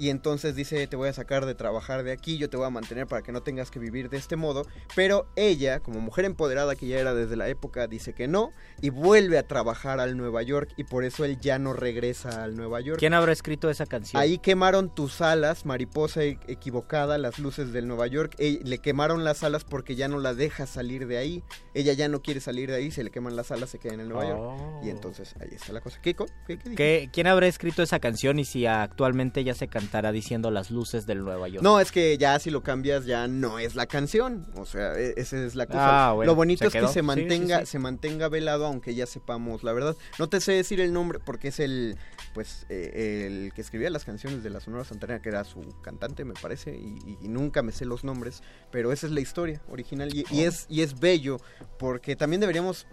[0.00, 2.70] y entonces dice te voy a sacar de trabajar de aquí, yo te voy a
[2.70, 6.74] mantener para que no tengas que vivir de este modo, pero ella, como mujer empoderada
[6.74, 10.42] que ya era desde la época, dice que no y vuelve a trabajar al Nueva
[10.42, 12.98] York y por eso él ya no regresa al Nueva York.
[12.98, 14.20] ¿Quién habrá escrito esa canción?
[14.20, 18.34] Ahí quemaron tus alas, mariposa e- equivocada, las luces del Nueva York.
[18.38, 21.44] E- le quemaron las alas porque ya no la deja salir de ahí.
[21.74, 24.00] Ella ya no quiere salir de ahí, se le queman las alas, se queda en
[24.00, 24.56] el Nueva Oh.
[24.56, 24.84] York.
[24.84, 25.98] Y entonces ahí está la cosa.
[26.00, 26.74] ¿Qué, co- qué, qué dije?
[26.76, 31.04] ¿Qué- ¿Quién habrá escrito esa canción y si actualmente ya se cantará diciendo las luces
[31.04, 31.64] del Nueva York?
[31.64, 34.46] No, es que ya si lo cambias ya no es la canción.
[34.54, 36.10] O sea, e- esa es la cosa.
[36.10, 36.86] Ah, bueno, lo bonito es quedó.
[36.86, 37.72] que se mantenga, sí, sí.
[37.72, 39.96] se mantenga velado, aunque ya sepamos la verdad.
[40.20, 41.96] No te sé decir el nombre porque es el,
[42.34, 46.24] pues, eh, el que escribía las canciones de la Sonora Santanera, que era su cantante,
[46.24, 48.42] me parece, y, y- nunca me sé los nombres.
[48.70, 50.48] Pero esa es la historia original y, y Oh.
[50.48, 51.38] es y es bello
[51.78, 52.86] porque también deberíamos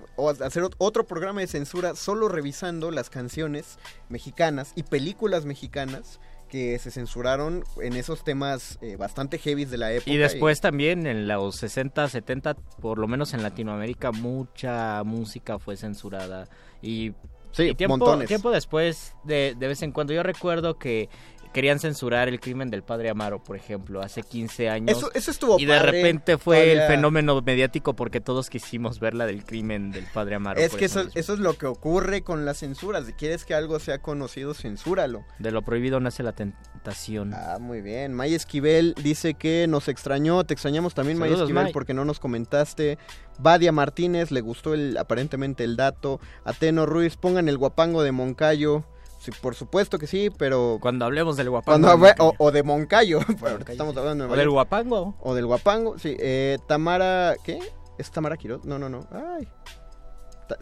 [0.43, 3.77] hacer ot- otro programa de censura solo revisando las canciones
[4.09, 9.91] mexicanas y películas mexicanas que se censuraron en esos temas eh, bastante heavy de la
[9.91, 10.11] época.
[10.11, 15.77] Y después también en los 60, 70, por lo menos en Latinoamérica, mucha música fue
[15.77, 16.47] censurada.
[16.81, 17.13] Y,
[17.51, 18.27] Sí, y tiempo, montones.
[18.27, 21.09] tiempo después, de, de vez en cuando, yo recuerdo que
[21.57, 24.95] querían censurar el crimen del padre Amaro, por ejemplo, hace 15 años.
[24.95, 29.15] Eso, eso estuvo y de padre, repente fue el fenómeno mediático porque todos quisimos ver
[29.15, 30.61] la del crimen del padre Amaro.
[30.61, 33.07] Es que eso, eso es lo que ocurre con las censuras.
[33.07, 35.25] Si quieres que algo sea conocido, censúralo.
[35.39, 37.33] De lo prohibido nace la tentación.
[37.33, 38.13] Ah, muy bien.
[38.13, 40.43] May Esquivel dice que nos extrañó.
[40.43, 41.73] Te extrañamos también, May Saludos, Esquivel, May.
[41.73, 42.99] porque no nos comentaste.
[43.39, 46.19] Badia Martínez, le gustó el, aparentemente el dato.
[46.45, 48.85] Ateno Ruiz, pongan el guapango de Moncayo.
[49.19, 50.77] Sí, por supuesto que sí, pero...
[50.79, 51.87] Cuando hablemos del guapango.
[52.19, 53.19] o, o de Moncayo.
[53.67, 55.15] estamos hablando de O del guapango.
[55.21, 56.15] O del guapango, sí.
[56.19, 57.59] Eh, Tamara, ¿qué?
[57.97, 58.63] ¿Es Tamara Quiroz?
[58.65, 59.07] No, no, no.
[59.11, 59.47] Ay.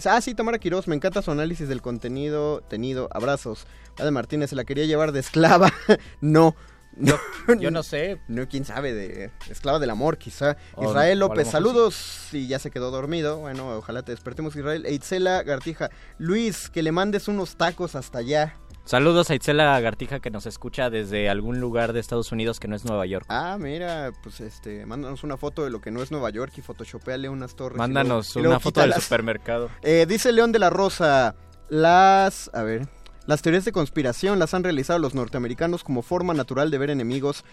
[0.06, 3.08] Ah, sí, Tamara Quiroz, me encanta su análisis del contenido tenido.
[3.12, 3.68] Abrazos.
[3.98, 5.72] de Martínez, se la quería llevar de esclava.
[6.22, 6.56] no.
[6.98, 7.18] No,
[7.60, 8.20] Yo no sé.
[8.28, 10.58] no, quién sabe, de esclava del amor, quizá.
[10.76, 12.30] O- Israel López, saludos.
[12.32, 13.38] Y ya se quedó dormido.
[13.40, 14.86] Bueno, ojalá te despertemos, Israel.
[14.86, 18.58] Eitzela Gartija, Luis, que le mandes unos tacos hasta allá.
[18.86, 22.76] Saludos a Itzela Gartija que nos escucha desde algún lugar de Estados Unidos que no
[22.76, 23.26] es Nueva York.
[23.30, 26.62] Ah, mira, pues este, mándanos una foto de lo que no es Nueva York y
[26.62, 27.80] photoshopeale unas torres.
[27.80, 29.72] Mándanos luego- una foto del supermercado.
[29.82, 31.34] Eh, dice León de la Rosa,
[31.68, 32.52] las...
[32.54, 32.88] A ver...
[33.28, 37.44] Las teorías de conspiración las han realizado los norteamericanos como forma natural de ver enemigos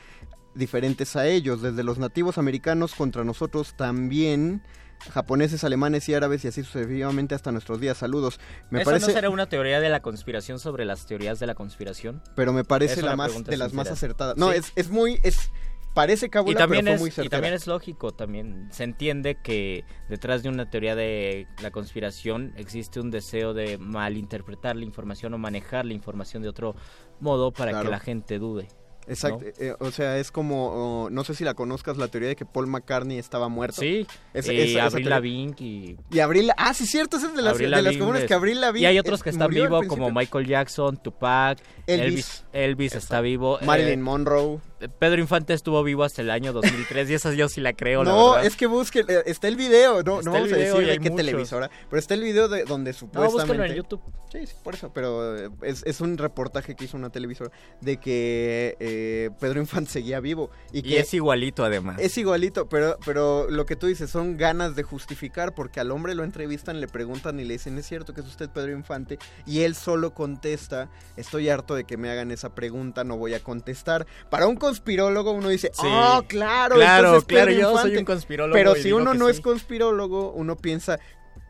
[0.54, 4.62] diferentes a ellos, desde los nativos americanos contra nosotros también,
[5.10, 7.96] japoneses, alemanes y árabes y así sucesivamente hasta nuestros días.
[7.96, 8.38] Saludos.
[8.70, 11.54] Me ¿Eso parece, no será una teoría de la conspiración sobre las teorías de la
[11.54, 12.22] conspiración?
[12.36, 14.36] pero me parece la más de las más acertadas.
[14.36, 14.58] No, Sí.
[14.58, 15.50] es, es muy es
[15.94, 19.36] parece Y cábula, también, pero fue es, muy y también es lógico, también se entiende
[19.42, 25.34] que detrás de una teoría de la conspiración existe un deseo de malinterpretar la información
[25.34, 26.74] o manejar la información de otro
[27.20, 27.86] modo para Claro.
[27.86, 28.68] que la gente dude.
[29.08, 29.50] Exacto, ¿no?
[29.66, 30.68] eh, o sea, es como,
[31.06, 33.80] oh, no sé si la conozcas, la teoría de que Paul McCartney estaba muerto.
[33.80, 35.08] Sí, Es- y esa- teoría.
[35.10, 35.96] Lavigne y...
[36.12, 38.60] Y Abril, ah, sí, cierto, esa es de las, de las comunes es- que Abril
[38.60, 40.12] Lavigne Y hay otros eh, que están murió al vivos como.
[40.12, 42.06] Michael Jackson, Tupac, Elvis.
[42.06, 43.58] Elvis, Elvis está vivo.
[43.60, 44.60] eh, Marilyn Monroe.
[44.98, 48.38] Pedro Infante estuvo vivo hasta el año 2003 y eso yo sí la creo, No,
[48.38, 51.16] es que busquen, eh, está el video, no, no a decir y de qué muchos.
[51.16, 53.42] televisora, pero está el video de donde No, supuestamente...
[53.42, 54.02] búsquenlo en YouTube.
[54.30, 57.98] Sí, sí, por eso, pero eh, es, es un reportaje que hizo una televisora de
[57.98, 61.98] que eh, Pedro Infante seguía vivo y Y que es igualito además.
[62.00, 66.14] Es igualito, pero, pero lo que tú dices son ganas de justificar, porque al hombre
[66.14, 69.18] lo entrevistan, le preguntan y le dicen, ¿es cierto que es usted Pedro Infante?
[69.46, 73.40] Y él solo contesta, estoy harto de que me hagan esa pregunta, no voy a
[73.40, 74.06] contestar.
[74.30, 75.86] Para un conspirólogo uno dice, Sí.
[75.86, 77.98] oh, claro, Claro, entonces claro, Pedro yo soy Infante".
[77.98, 79.32] un conspirólogo Pero si uno no sí.
[79.32, 80.98] es conspirólogo, uno piensa...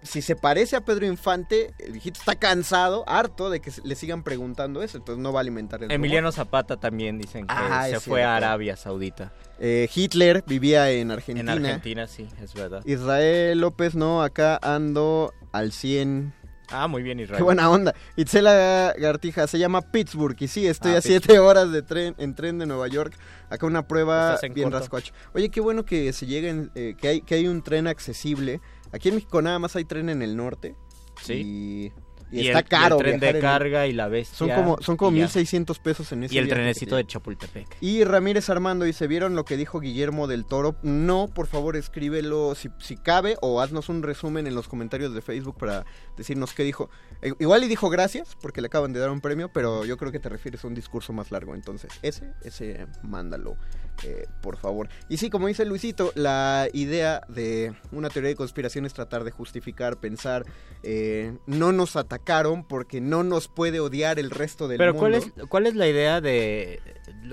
[0.05, 4.25] Si se parece a Pedro Infante, el viejito está cansado, harto de que le sigan
[4.25, 5.95] preguntando eso, entonces no va a alimentar el rumor.
[5.95, 8.35] Emiliano Zapata también dicen que Ah, se fue a.
[8.35, 9.33] Arabia Saudita.
[9.61, 11.53] Eh, Hitler vivía en Argentina.
[11.53, 12.83] En Argentina, sí, es verdad.
[12.85, 16.33] Israel López, no, acá ando al 100.
[16.71, 17.39] Ah, muy bien, Israel.
[17.39, 17.95] Qué buena onda.
[18.17, 22.35] Itzela Gartija se llama Pittsburgh y sí, estoy Ah, a 7 horas de tren, en
[22.35, 23.15] tren de Nueva York.
[23.51, 24.79] Acá una prueba bien corto.
[24.79, 25.13] rascuacho.
[25.35, 28.61] Oye, qué bueno que se lleguen, eh, que, hay, que hay un tren accesible.
[28.93, 30.75] Aquí en México nada más hay tren en el norte.
[31.23, 31.33] Sí.
[31.35, 31.93] Y,
[32.33, 32.97] y Y está el, caro.
[32.97, 34.37] el tren de en carga y la bestia.
[34.37, 35.25] Son como, son como y ya.
[35.25, 37.77] 1600 pesos en ese Y el trenecito de Chapultepec.
[37.81, 40.77] Y Ramírez Armando dice, ¿vieron lo que dijo Guillermo del Toro?
[40.83, 45.21] No, por favor escríbelo si, si cabe o haznos un resumen en los comentarios de
[45.21, 45.85] Facebook para
[46.17, 46.91] decirnos qué dijo.
[47.21, 50.11] Eh, igual y dijo gracias porque le acaban de dar un premio, pero yo creo
[50.11, 51.55] que te refieres a un discurso más largo.
[51.55, 53.57] Entonces, ese, ese, mándalo,
[54.05, 54.89] eh, por favor.
[55.09, 59.31] Y sí, como dice Luisito, la idea de una teoría de conspiración es tratar de
[59.31, 60.45] justificar, pensar,
[60.83, 65.01] eh, no nos atacaron porque no nos puede odiar el resto del Pero mundo.
[65.01, 66.81] ¿cuál es, ¿cuál es la idea de...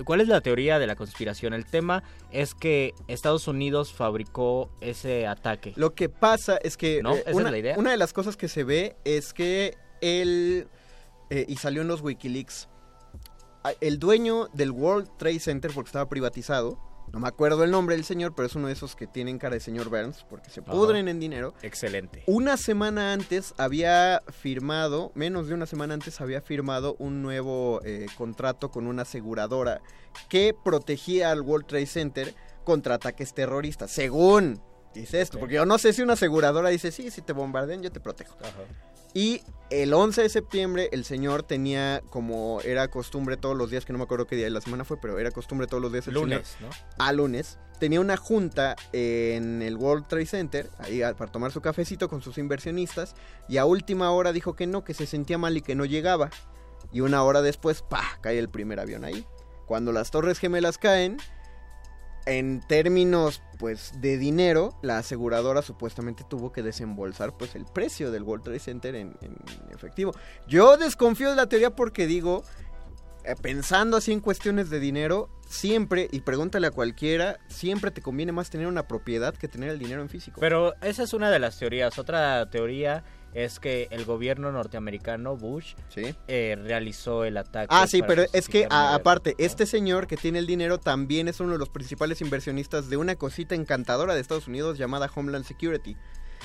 [0.04, 1.54] ¿Cuál es la teoría de la conspiración?
[1.54, 5.72] El tema es que Estados Unidos fabricó ese ataque.
[5.76, 7.14] Lo que pasa es que ¿No?
[7.14, 7.78] eh, ¿Esa es una, la idea?
[7.78, 10.68] una de las cosas que se ve es que él,
[11.30, 12.68] eh, y salió en los Wikileaks,
[13.80, 16.78] el dueño del World Trade Center, porque estaba privatizado,
[17.12, 19.54] no me acuerdo el nombre del señor, pero es uno de esos que tienen cara
[19.54, 20.70] de señor Burns, porque se Ajá.
[20.70, 21.54] pudren en dinero.
[21.62, 22.22] Excelente.
[22.26, 28.06] Una semana antes había firmado, menos de una semana antes había firmado un nuevo eh,
[28.16, 29.80] contrato con una aseguradora
[30.28, 32.34] que protegía al World Trade Center
[32.64, 34.60] contra ataques terroristas, según
[34.94, 37.92] dice esto, porque yo no sé si una aseguradora dice, sí, si te bombardean yo
[37.92, 38.36] te protejo.
[39.14, 43.92] Y el 11 de septiembre el señor tenía, como era costumbre todos los días, que
[43.92, 46.06] no me acuerdo qué día de la semana fue, pero era costumbre todos los días
[46.08, 46.68] el señor Lunes, ¿no?
[46.98, 52.08] a lunes, tenía una junta en el World Trade Center, ahí para tomar su cafecito
[52.08, 53.14] con sus inversionistas,
[53.48, 56.30] y a última hora dijo que no, que se sentía mal y que no llegaba.
[56.92, 58.18] Y una hora después, ¡pah!
[58.20, 59.24] cae el primer avión ahí.
[59.66, 61.18] Cuando las Torres Gemelas caen,
[62.26, 68.22] en términos pues de dinero, la aseguradora supuestamente tuvo que desembolsar pues el precio del
[68.22, 69.36] World Trade Center en, en
[69.74, 70.12] efectivo.
[70.48, 72.42] Yo desconfío de la teoría porque digo,
[73.24, 78.32] eh, pensando así en cuestiones de dinero, siempre, y pregúntale a cualquiera, siempre te conviene
[78.32, 80.40] más tener una propiedad que tener el dinero en físico.
[80.40, 81.98] Pero esa es una de las teorías.
[81.98, 83.04] Otra teoría
[83.34, 86.14] es que el gobierno norteamericano, Bush, ¿Sí?
[86.28, 87.68] eh, realizó el ataque.
[87.70, 91.40] Ah, sí, pero es que a- aparte, este señor que tiene el dinero también es
[91.40, 95.96] uno de los principales inversionistas de una cosita encantadora de Estados Unidos llamada Homeland Security,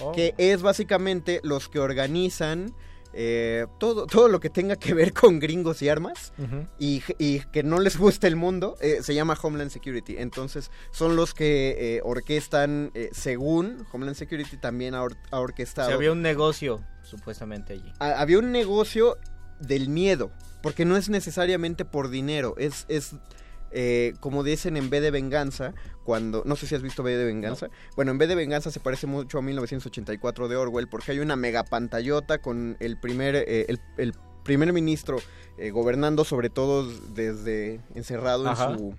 [0.02, 0.12] Oh.
[0.12, 2.74] que es básicamente los que organizan
[3.18, 6.34] eh, todo, todo lo que tenga que ver con gringos y armas
[6.78, 10.18] y, y que no les guste el mundo, eh, se llama Homeland Security.
[10.18, 15.44] Entonces, son los que eh, orquestan, eh, según Homeland Security, también ha, or- ha O
[15.44, 15.88] orquestado.
[15.88, 17.94] sea, había un negocio, supuestamente, allí.
[18.00, 19.18] Ha- había un negocio
[19.60, 23.16] del miedo, porque no es necesariamente por dinero, es, es
[23.78, 25.74] eh, como dicen en B de Venganza,
[26.06, 28.80] cuando, no sé si has visto B de Venganza, bueno, en B de Venganza se
[28.80, 33.66] parece mucho a 1984 de Orwell, porque hay una mega pantallota con el primer, eh,
[33.68, 34.14] el, el
[34.44, 35.18] primer ministro
[35.58, 38.72] eh, gobernando sobre todo desde encerrado Ajá.
[38.72, 38.96] en su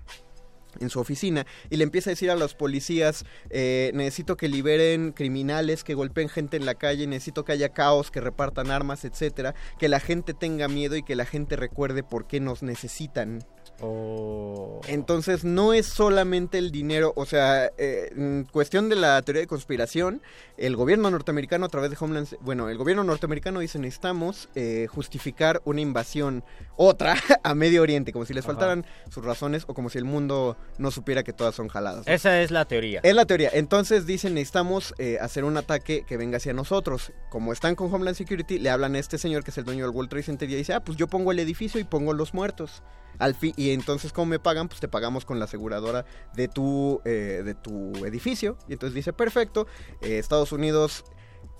[0.79, 5.11] en su oficina y le empieza a decir a los policías eh, necesito que liberen
[5.11, 9.55] criminales que golpeen gente en la calle necesito que haya caos que repartan armas etcétera
[9.79, 13.39] que la gente tenga miedo y que la gente recuerde por qué nos necesitan
[13.79, 14.81] Oh.
[14.87, 19.47] entonces no es solamente el dinero, o sea, eh, en cuestión de la teoría de
[19.47, 20.21] conspiración,
[20.57, 25.61] el gobierno norteamericano a través de Homeland, bueno, el gobierno norteamericano dice necesitamos eh, justificar
[25.65, 26.43] una invasión,
[26.75, 28.53] otra, a Medio Oriente, como si les Ajá.
[28.53, 32.07] faltaran sus razones o como si el mundo no supiera que todas son jaladas.
[32.07, 32.13] ¿no?
[32.13, 33.01] Esa es la teoría.
[33.03, 33.51] Es la teoría.
[33.53, 37.11] Entonces dicen necesitamos eh, hacer un ataque que venga hacia nosotros.
[37.29, 39.95] Como están con Homeland Security, le hablan a este señor que es el dueño del
[39.95, 42.81] World Trade Center y dice, ah, pues yo pongo el edificio y pongo los muertos.
[43.19, 44.67] Al fin, y entonces, ¿cómo me pagan?
[44.67, 46.05] Pues te pagamos con la aseguradora
[46.35, 48.57] de tu, eh, de tu edificio.
[48.67, 49.67] Y entonces dice, perfecto,
[50.01, 51.03] eh, Estados Unidos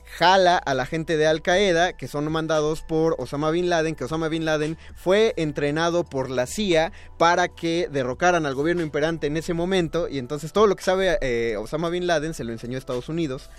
[0.07, 4.05] jala a la gente de Al Qaeda que son mandados por Osama Bin Laden, que
[4.05, 9.37] Osama Bin Laden fue entrenado por la CIA para que derrocaran al gobierno imperante en
[9.37, 12.75] ese momento y entonces todo lo que sabe eh, Osama Bin Laden se lo enseñó
[12.75, 13.49] a Estados Unidos.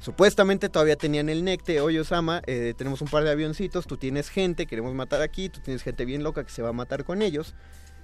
[0.00, 4.28] Supuestamente todavía tenían el necte, oye Osama, eh, tenemos un par de avioncitos, tú tienes
[4.28, 7.20] gente, queremos matar aquí, tú tienes gente bien loca que se va a matar con
[7.20, 7.54] ellos.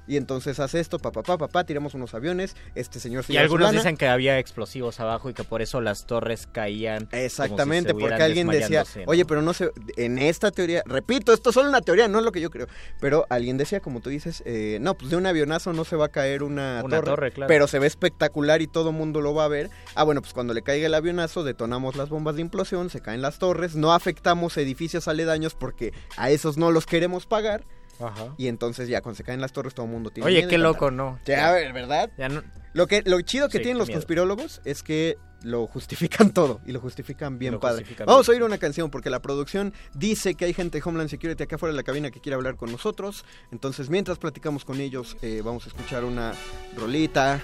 [0.07, 3.73] Y entonces hace esto, papá, papá, papá, tiramos unos aviones, este señor se Y algunos
[3.73, 7.09] dicen que había explosivos abajo y que por eso las torres caían.
[7.11, 11.55] si Exactamente, porque alguien decía, oye, pero no sé, en esta teoría, repito, esto es
[11.55, 12.67] solo una teoría, no es lo que yo creo,
[13.01, 16.07] pero alguien decía, como tú dices, eh, no, pues de un avionazo no se va
[16.07, 17.49] a caer una, Una torre, torre, claro.
[17.49, 19.71] pero se ve espectacular y todo mundo lo va a ver.
[19.95, 23.23] Ah, bueno, pues cuando le caiga el avionazo, detonamos las bombas de implosión, se caen
[23.23, 27.65] las torres, no afectamos edificios aledaños porque a esos no los queremos pagar.
[28.01, 28.35] Ajá.
[28.39, 30.59] Y entonces ya cuando se caen las torres todo el mundo tiene Oye, miedo qué
[30.59, 30.91] loco.
[30.91, 31.19] ¿no?
[31.25, 32.11] Ya, a ver, ¿verdad?
[32.19, 32.43] Ya no-
[32.73, 33.99] Lo que lo chido que Sí, tienen los miedo.
[34.01, 37.79] conspirólogos es que lo justifican todo y lo justifican bien lo padre.
[37.81, 41.11] justifican Vamos a oír una canción porque la producción dice que hay gente de Homeland
[41.11, 43.25] Security acá afuera de la cabina que quiere hablar con nosotros.
[43.53, 46.33] Entonces, mientras platicamos con ellos, eh, vamos a escuchar una
[46.77, 47.41] rolita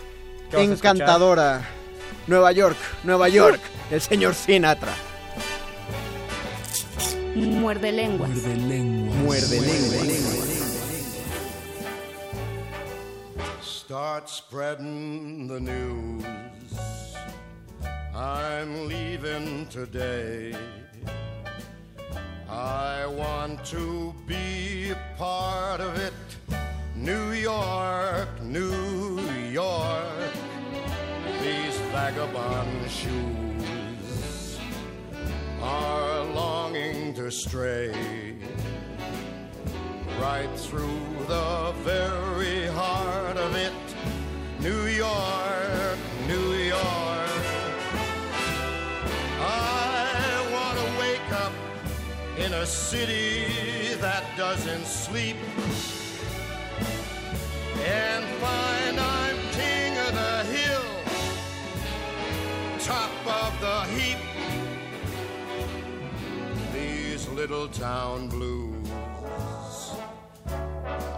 [0.53, 1.63] encantadora.
[2.27, 4.95] Nueva York, Nueva York, el señor Sinatra.
[7.37, 8.31] Muerde lenguas.
[8.31, 10.41] Muerde lengua.
[13.63, 16.25] Start spreading the news.
[18.15, 20.55] I'm leaving today.
[22.49, 26.13] I want to be a part of it.
[26.97, 29.21] New York, New
[29.51, 30.33] York.
[31.43, 33.50] These vagabond shoes
[37.31, 38.35] longing to stray
[40.21, 43.73] right through the very heart of it.
[44.61, 47.31] New York, New York.
[49.41, 51.53] I want to wake up
[52.39, 55.37] in a city that doesn't sleep
[57.85, 58.90] and find
[67.51, 68.89] Little town blues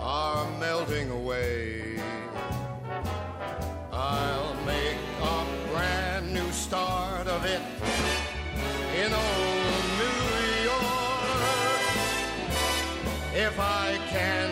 [0.01, 2.01] are melting away.
[3.93, 7.61] I'll make a brand new start of it
[8.97, 10.23] in old New
[10.71, 11.83] York.
[13.35, 14.52] If I can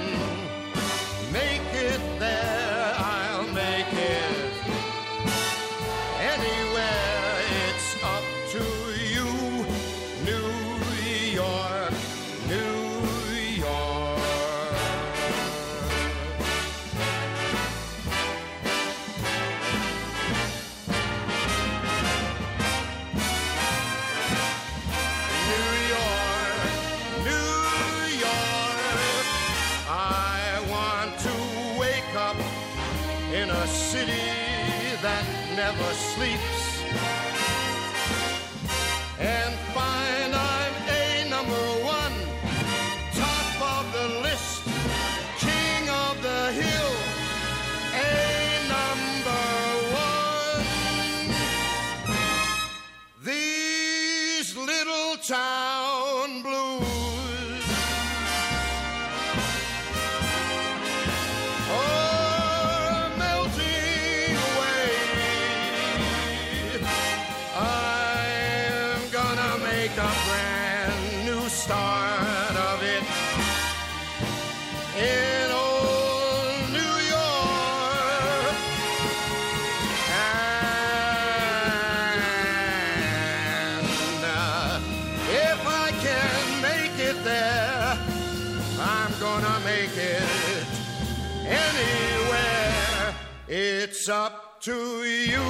[94.00, 94.72] It's up to
[95.04, 95.44] you,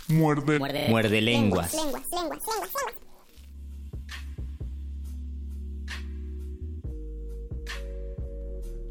[0.08, 0.88] Muerde.
[0.88, 1.74] Muerde lenguas.
[1.74, 3.01] Lenguas, lenguas, lenguas, lenguas.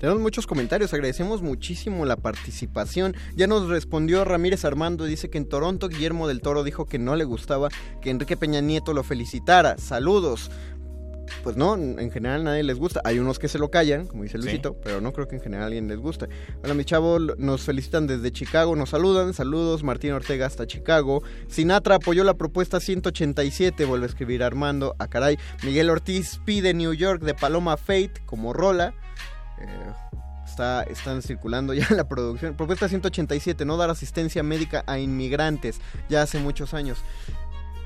[0.02, 3.16] Tenemos muchos comentarios, agradecemos muchísimo la participación.
[3.36, 7.16] Ya nos respondió Ramírez Armando, dice que en Toronto Guillermo del Toro dijo que no
[7.16, 7.70] le gustaba
[8.02, 9.78] que Enrique Peña Nieto lo felicitara.
[9.78, 10.50] Saludos.
[11.44, 13.00] Pues no, en general a nadie les gusta.
[13.04, 15.66] Hay unos que se lo callan, como dice Luisito, pero no creo que en general
[15.66, 16.28] a alguien les guste.
[16.64, 19.36] Hola, mi chavo, nos felicitan desde Chicago, nos saludan.
[19.36, 21.22] Saludos, Martín Ortega hasta Chicago.
[21.48, 24.96] Sinatra apoyó la propuesta 187, vuelve a escribir Armando.
[24.98, 25.38] A caray.
[25.64, 28.96] Miguel Ortiz pide New York de Paloma Fate como rola.
[29.62, 29.94] Eh,
[30.46, 32.56] está, están circulando ya la producción.
[32.56, 37.00] Propuesta 187, no dar asistencia médica a inmigrantes, ya hace muchos años.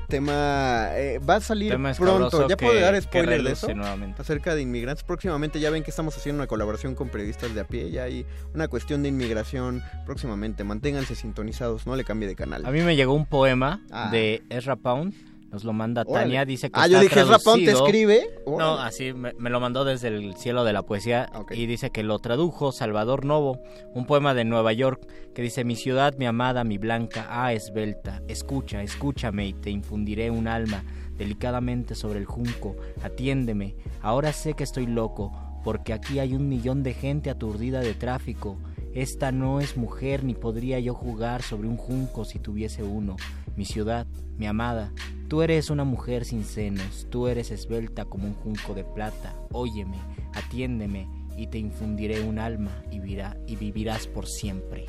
[0.07, 3.73] Tema, eh, va a salir pronto, ya que- puedo dar spoiler de eso.
[3.73, 4.21] nuevamente.
[4.21, 7.63] Acerca de inmigrantes, próximamente ya ven que estamos haciendo una colaboración con periodistas de a
[7.63, 8.23] pie, ya hay
[8.53, 12.63] una cuestión de inmigración próximamente, manténganse sintonizados, no le cambie de canal.
[12.67, 14.09] A mí me llegó un poema Ah.
[14.11, 15.15] de Ezra Pound.
[15.51, 16.25] Nos lo manda Órale.
[16.25, 18.29] Tania, dice que Ah, yo está dije, ¿Ezra Pound te traducido- escribe?
[18.45, 22.03] No, así me, me lo mandó desde el cielo de la poesía y dice que
[22.03, 23.61] lo tradujo Salvador Novo,
[23.93, 28.21] un poema de Nueva York que dice mi ciudad, mi amada, mi blanca, ah esbelta,
[28.27, 30.83] escucha, escúchame y te infundiré un alma
[31.17, 35.31] delicadamente sobre el junco, atiéndeme, ahora sé que estoy loco,
[35.63, 38.57] porque aquí hay un millón de gente aturdida de tráfico.
[38.93, 43.15] Esta no es mujer ni podría yo jugar sobre un junco si tuviese uno.
[43.55, 44.05] Mi ciudad,
[44.37, 44.91] mi amada,
[45.29, 49.33] tú eres una mujer sin senos, tú eres esbelta como un junco de plata.
[49.51, 49.97] Óyeme,
[50.33, 54.85] atiéndeme y te infundiré un alma y, y vivirás por siempre.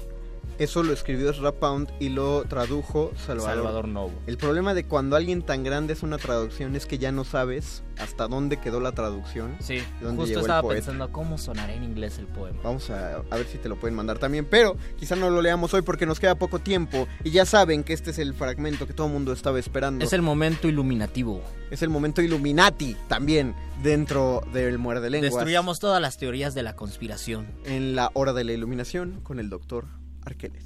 [0.59, 3.57] Eso lo escribió Ezra Pound y lo tradujo Salvador.
[3.57, 4.13] Salvador Novo.
[4.27, 7.83] El problema de cuando alguien tan grande es una traducción es que ya no sabes
[7.99, 9.57] hasta dónde quedó la traducción.
[9.61, 10.77] Sí, dónde justo llegó el estaba poeta.
[10.81, 12.59] pensando cómo sonará en inglés el poema.
[12.63, 15.75] Vamos a, a ver si te lo pueden mandar también, pero quizá no lo leamos
[15.75, 18.95] hoy porque nos queda poco tiempo y ya saben que este es el fragmento que
[18.95, 20.05] todo el mundo estaba esperando.
[20.05, 21.43] Es el momento iluminativo.
[21.71, 25.33] Es el momento Illuminati también dentro del Muerde Lenguas.
[25.33, 27.47] Destruyamos todas las teorías de la conspiración.
[27.65, 29.87] En la hora de la iluminación con el doctor
[30.27, 30.65] Arqueles.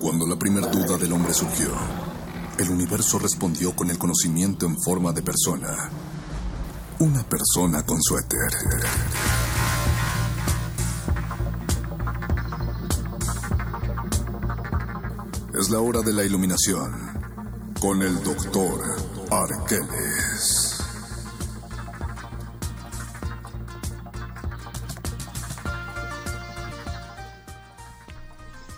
[0.00, 1.72] Cuando la primera duda del hombre surgió,
[2.58, 5.90] el universo respondió con el conocimiento en forma de persona.
[6.98, 8.50] Una persona con suéter.
[15.58, 16.92] Es la hora de la iluminación
[17.80, 18.82] con el doctor
[19.30, 20.73] Arqueles.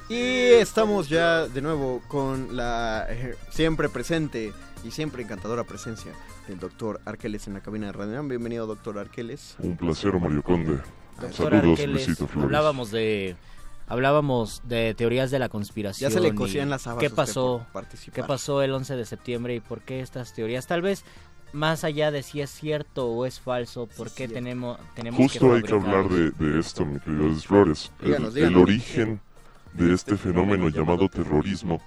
[0.08, 4.52] Y estamos ya de nuevo con la eh, siempre presente
[4.84, 6.12] y siempre encantadora presencia
[6.46, 8.22] del doctor Arqueles en la cabina de Radio.
[8.22, 9.56] Bienvenido, doctor Arqueles.
[9.58, 10.78] Un placer, Mario Conde.
[11.20, 12.36] Doctor Saludos, Arqueles, Flores.
[12.44, 13.36] hablábamos de
[13.88, 16.08] hablábamos de teorías de la conspiración.
[16.10, 17.66] Ya se le cosían las habas ¿Qué pasó?
[18.12, 20.68] ¿Qué pasó el 11 de septiembre y por qué estas teorías?
[20.68, 21.04] Tal vez
[21.52, 25.62] más allá de si es cierto o es falso, ¿por qué tenemos tenemos Justo hay
[25.62, 27.90] que hablar de, de esto, mi querido Flores.
[28.00, 28.62] El- Díganos, el, díganos.
[28.62, 29.20] origen
[29.76, 31.80] de este fenómeno llamado terrorismo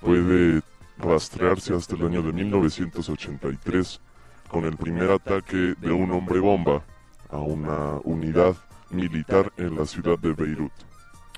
[0.00, 0.62] puede
[0.98, 4.00] rastrearse hasta el año de 1983
[4.48, 6.82] con el primer ataque de un hombre bomba
[7.30, 8.54] a una unidad
[8.90, 10.72] militar en la ciudad de Beirut.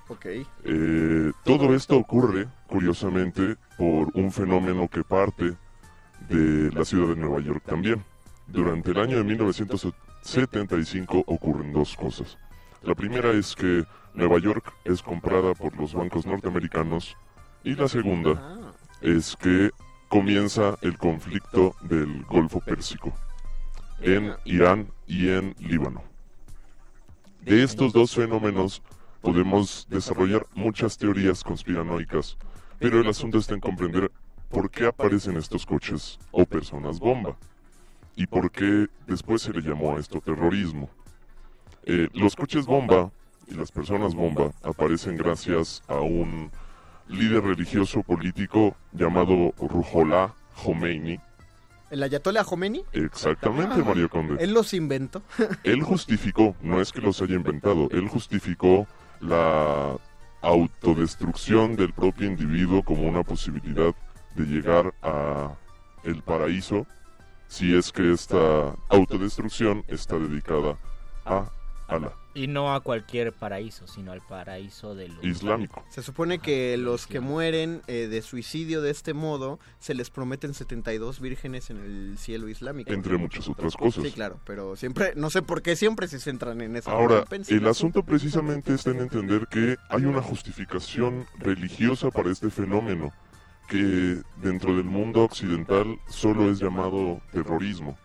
[0.08, 0.26] Ok.
[0.64, 5.56] Eh, todo esto ocurre, curiosamente, por un fenómeno que parte
[6.28, 8.04] de la ciudad de Nueva York también.
[8.46, 12.36] Durante el año de 1975 ocurren dos cosas.
[12.82, 13.84] La primera es que
[14.14, 17.16] Nueva York es comprada por los bancos norteamericanos
[17.64, 18.58] y la segunda
[19.00, 19.70] es que
[20.08, 23.12] comienza el conflicto del Golfo Pérsico
[24.00, 26.02] en Irán y en Líbano.
[27.42, 28.82] De estos dos fenómenos
[29.20, 32.36] podemos desarrollar muchas teorías conspiranoicas,
[32.78, 34.10] pero el asunto está en comprender
[34.48, 37.36] por qué aparecen estos coches o personas bomba
[38.16, 40.90] y por qué después se le llamó a esto terrorismo.
[41.84, 43.10] Eh, los coches bomba
[43.50, 46.50] y las personas bomba aparecen gracias a un
[47.08, 51.18] líder religioso político llamado Ruhollah Khomeini.
[51.90, 52.84] ¿El Ayatollah Khomeini?
[52.92, 54.42] Exactamente, Ah, Mario Conde.
[54.42, 55.22] Él los inventó.
[55.64, 58.86] Él justificó, no es que los haya inventado, él justificó
[59.20, 59.96] la
[60.42, 63.94] autodestrucción del propio individuo como una posibilidad
[64.36, 65.54] de llegar a
[66.04, 66.86] el paraíso
[67.48, 70.76] si es que esta autodestrucción está dedicada
[71.24, 71.50] a
[71.88, 75.84] Allah Y no a cualquier paraíso, sino al paraíso de lo islámico.
[75.88, 80.54] Se supone que los que mueren eh, de suicidio de este modo se les prometen
[80.54, 82.92] 72 vírgenes en el cielo islámico.
[82.92, 84.04] Entre muchas otras cosas.
[84.04, 86.90] Sí, claro, pero siempre, no sé por qué siempre se centran en eso.
[86.90, 93.12] Ahora, el asunto precisamente está en entender que hay una justificación religiosa para este fenómeno
[93.68, 97.98] que dentro del mundo occidental solo es llamado terrorismo.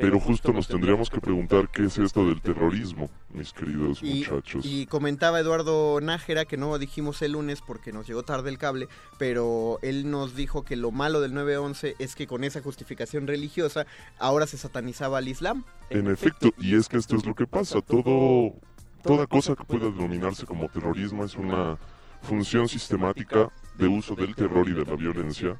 [0.00, 4.64] Pero justo nos tendríamos que preguntar qué es esto del terrorismo, mis queridos Y, muchachos.
[4.64, 8.88] y comentaba Eduardo Nájera, que no dijimos el lunes porque nos llegó tarde el cable,
[9.18, 13.86] pero él nos dijo que lo malo del 9-11 es que con esa justificación religiosa
[14.18, 15.64] ahora se satanizaba al Islam.
[15.90, 17.80] En efecto, y es que esto es lo que pasa.
[17.82, 18.54] Todo,
[19.02, 21.78] toda cosa que pueda denominarse como terrorismo es una
[22.22, 25.56] función sistemática de uso del terror y de la violencia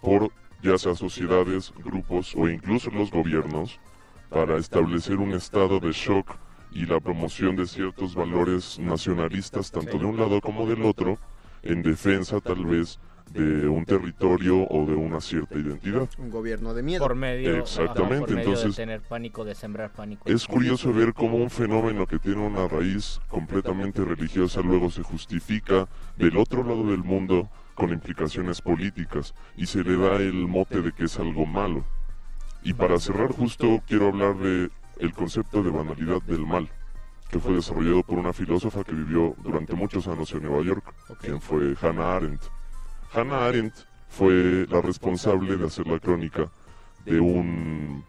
[0.00, 0.30] por
[0.64, 3.78] ya sea sociedades, grupos o incluso los gobiernos
[4.30, 6.36] para establecer un estado de shock
[6.72, 11.18] y la promoción de ciertos valores nacionalistas tanto de un lado como del otro
[11.62, 12.98] en defensa tal vez
[13.30, 16.08] de un territorio o de una cierta identidad.
[16.18, 17.06] Un gobierno de miedo.
[17.06, 20.22] Por medio, Exactamente, ajá, por medio entonces- de tener pánico, de sembrar pánico.
[20.28, 25.88] Es curioso ver cómo un fenómeno que tiene una raíz completamente religiosa luego se justifica
[26.16, 30.92] del otro lado del mundo con implicaciones políticas y se le da el mote de
[30.92, 31.84] que es algo malo.
[32.62, 36.68] Y para cerrar justo quiero hablar de el concepto de banalidad del mal,
[37.30, 41.40] que fue desarrollado por una filósofa que vivió durante muchos años en Nueva York, quien
[41.40, 42.42] fue Hannah Arendt.
[43.12, 43.74] Hannah Arendt
[44.08, 46.50] fue la responsable de hacer la crónica
[47.04, 48.04] de un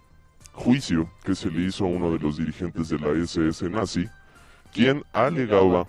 [0.53, 4.07] juicio que se le hizo a uno de los dirigentes de la SS nazi,
[4.71, 5.87] quien alegaba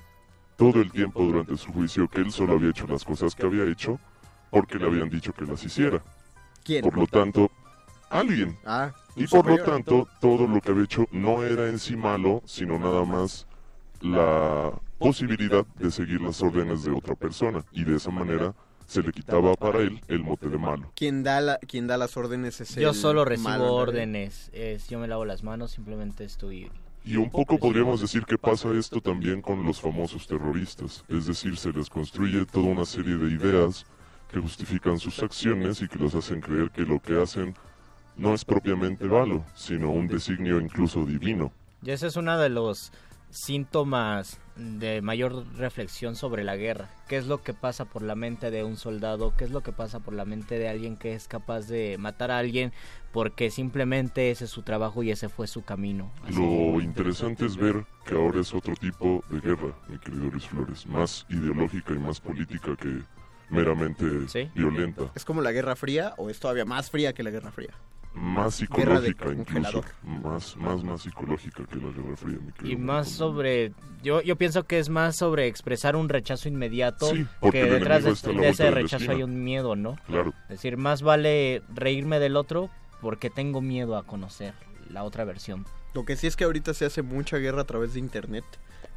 [0.57, 3.65] todo el tiempo durante su juicio que él solo había hecho las cosas que había
[3.65, 3.99] hecho
[4.51, 6.03] porque le habían dicho que las hiciera.
[6.65, 6.83] ¿Quién?
[6.83, 7.51] Por lo tanto,
[8.11, 8.57] alguien.
[8.65, 12.43] Ah, Y por lo tanto, todo lo que había hecho no era en sí malo,
[12.45, 13.47] sino nada más
[14.01, 17.65] la posibilidad de seguir las órdenes de otra persona.
[17.73, 18.55] Y de esa manera
[18.87, 20.93] se le quitaba para él el mote de malo.
[20.95, 24.99] Quien da, la, quien da las órdenes es Yo el solo recibo órdenes, es, yo
[24.99, 26.71] me lavo las manos, simplemente estoy...
[27.07, 31.57] Y un poco podríamos decir que pasa esto también con los famosos terroristas, es decir,
[31.57, 33.87] se les construye toda una serie de ideas
[34.29, 37.55] que justifican sus acciones y que los hacen creer que lo que hacen
[38.17, 41.53] no es propiamente malo, sino un designio incluso divino.
[41.81, 42.91] Y ese es uno de los
[43.31, 46.91] síntomas de mayor reflexión sobre la guerra.
[47.09, 49.35] ¿Qué es lo que pasa por la mente de un soldado?
[49.37, 52.31] ¿Qué es lo que pasa por la mente de alguien que es capaz de matar
[52.31, 52.73] a alguien
[53.17, 56.13] porque simplemente ese es su trabajo y ese fue su camino?
[56.29, 60.87] Lo interesante es ver que ahora es otro tipo de guerra, mi querido Luis Flores,
[60.87, 63.01] más ideológica y más política que
[63.49, 64.05] meramente
[64.55, 67.71] violenta, ¿Es como la Guerra Fría o es todavía más fría que la Guerra Fría?
[68.13, 73.09] más psicológica incluso, más, más, más psicológica que la Guerra Fría, mi querido Y más
[73.09, 77.71] sobre, yo, yo pienso que es más sobre expresar un rechazo inmediato Sí, porque que
[77.71, 79.15] detrás de, vuelta ese rechazo esquina.
[79.15, 79.97] hay un miedo, ¿no?
[80.07, 80.35] Claro.
[80.45, 82.71] Es decir, más vale reírme del otro
[83.07, 84.53] porque tengo miedo a conocer
[84.91, 85.65] la otra versión.
[85.95, 88.45] Lo que sí es que ahorita se hace mucha guerra a través de internet.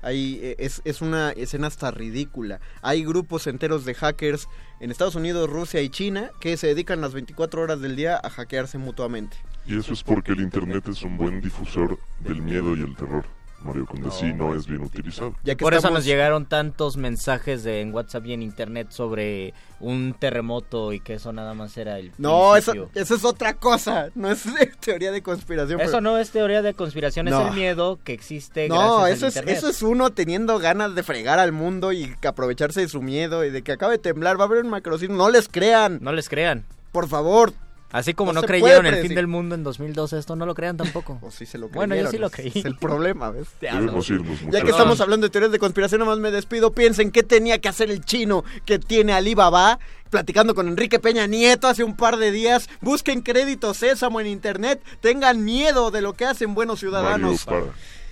[0.02, 2.60] Hay, eh, es, es una escena hasta ridícula.
[2.82, 4.48] Hay grupos enteros de hackers
[4.80, 8.32] en Estados Unidos, Rusia y China que se dedican las 24 horas del día a
[8.32, 9.38] hackearse mutuamente.
[9.68, 13.26] Y eso es porque el Internet es un buen difusor del miedo y el terror.
[13.64, 15.36] Mario Conde, sí, no es bien utilizado.
[15.60, 20.94] Por eso nos llegaron tantos mensajes de, en WhatsApp y en Internet sobre un terremoto
[20.94, 23.02] y que eso nada más era el No, eso, principio.
[23.02, 24.10] eso es otra cosa.
[24.16, 24.44] No es
[24.80, 25.80] teoría de conspiración.
[25.82, 27.48] Eso pero- no es teoría de conspiración, es No.
[27.50, 29.58] el miedo que existe No, gracias eso al es, Internet.
[29.58, 33.44] eso es uno teniendo ganas de fregar al mundo y que aprovecharse de su miedo
[33.46, 34.40] y de que acabe de temblar.
[34.40, 35.16] Va a haber un macrosismo.
[35.18, 36.00] No les crean.
[36.02, 36.66] No les crean.
[36.92, 37.54] Por favor.
[37.92, 41.20] Así como No creyeron el fin del mundo en 2012, esto no lo crean tampoco.
[41.24, 42.52] O sí se lo Bueno, yo creyeron, sí lo creí.
[42.60, 43.48] Es el problema, ¿ves?
[43.62, 46.72] Debemos irnos, Ya que estamos hablando de teorías de conspiración, nomás me despido.
[46.72, 49.80] Piensen qué tenía que hacer el chino que tiene Alibaba
[50.10, 52.70] platicando con Enrique Peña Nieto hace un par de días.
[52.82, 54.82] Busquen crédito Sésamo en internet.
[55.02, 57.46] Tengan miedo de lo que hacen buenos Mario, ciudadanos.
[57.46, 57.66] para.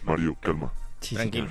[0.03, 0.71] Mario, calma.
[0.99, 1.49] Tranquilo.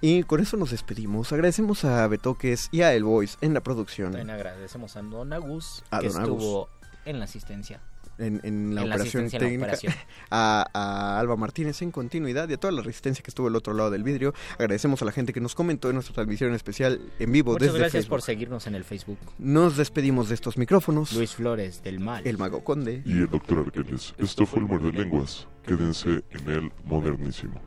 [0.00, 1.32] Y con eso nos despedimos.
[1.32, 4.12] Agradecemos a Betoques y a El Voice en la producción.
[4.12, 6.66] También agradecemos a Don Agus, A que Don Agus.
[7.04, 7.80] En la asistencia.
[8.16, 9.64] En, en la En la operación asistencia en la técnica.
[9.88, 9.92] operación.
[10.30, 13.74] A, a Alba Martínez en continuidad y a toda la resistencia que estuvo al otro
[13.74, 14.32] lado del vidrio.
[14.52, 17.78] Agradecemos a la gente que nos comentó en nuestra transmisión especial en vivo Muchas desde
[17.80, 18.10] gracias Facebook.
[18.10, 19.18] por seguirnos en el Facebook.
[19.38, 21.12] Nos despedimos de estos micrófonos.
[21.12, 22.24] Luis Flores del Mal.
[22.24, 23.02] El Mago Conde.
[23.04, 24.14] Y el doctor Arqueles.
[24.18, 25.48] Esto fue el Muerde Lenguas.
[25.66, 27.60] Quédense en el modernísimo.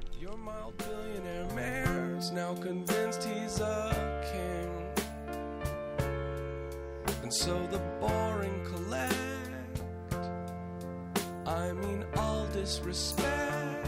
[0.77, 4.69] billionaire mayor's now convinced he's a king.
[7.23, 8.53] And so the boring.
[11.47, 13.87] I mean, all disrespect.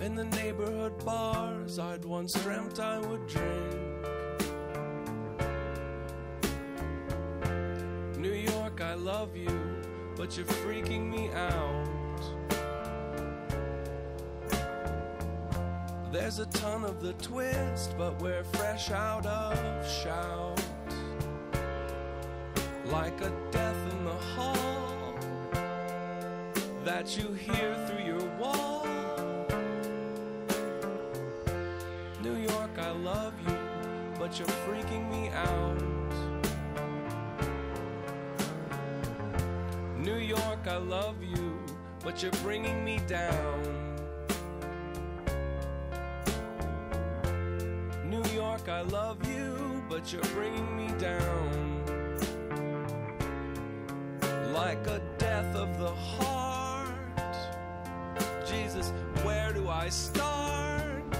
[0.00, 4.06] In the neighborhood bars I'd once dreamt I would drink.
[8.16, 9.82] New York, I love you,
[10.16, 11.86] but you're freaking me out.
[16.10, 20.58] There's a ton of the twist, but we're fresh out of shout.
[22.90, 25.14] Like a death in the hall
[26.86, 28.86] that you hear through your wall.
[32.22, 33.58] New York, I love you,
[34.18, 35.82] but you're freaking me out.
[39.98, 41.58] New York, I love you,
[42.02, 43.62] but you're bringing me down.
[48.04, 51.77] New York, I love you, but you're bringing me down.
[54.58, 56.90] Like a death of the heart.
[58.44, 58.92] Jesus,
[59.22, 61.16] where do I start?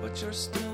[0.00, 0.73] But you're still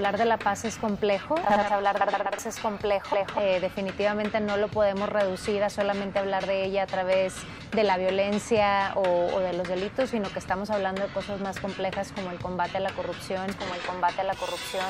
[0.00, 3.16] Hablar de la paz es complejo, hablar de la paz es complejo.
[3.38, 7.34] Eh, definitivamente no lo podemos reducir a solamente hablar de ella a través
[7.72, 11.60] de la violencia o, o de los delitos, sino que estamos hablando de cosas más
[11.60, 14.86] complejas como el combate a la corrupción, como el combate a la corrupción.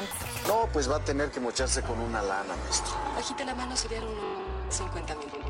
[0.47, 2.93] No, pues va a tener que mocharse con una lana, maestro.
[3.17, 5.50] Bajita la mano serían unos 50 mil.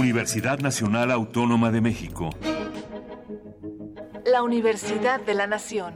[0.00, 2.30] Universidad Nacional Autónoma de México.
[4.24, 5.92] La Universidad de la Nación.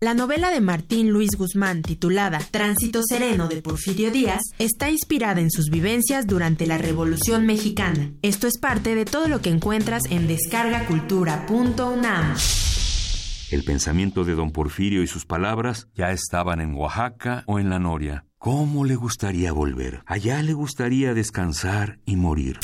[0.00, 5.50] La novela de Martín Luis Guzmán, titulada Tránsito Sereno de Porfirio Díaz, está inspirada en
[5.50, 8.10] sus vivencias durante la Revolución Mexicana.
[8.22, 12.36] Esto es parte de todo lo que encuentras en descargacultura.unam.
[13.52, 17.78] El pensamiento de don Porfirio y sus palabras ya estaban en Oaxaca o en la
[17.78, 18.24] Noria.
[18.38, 20.02] ¿Cómo le gustaría volver?
[20.06, 22.58] Allá le gustaría descansar y morir.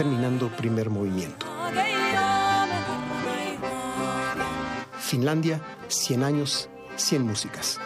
[0.00, 1.44] terminando primer movimiento.
[4.98, 7.78] Finlandia, 100 años, 100 músicas.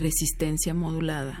[0.00, 1.40] Resistencia modulada.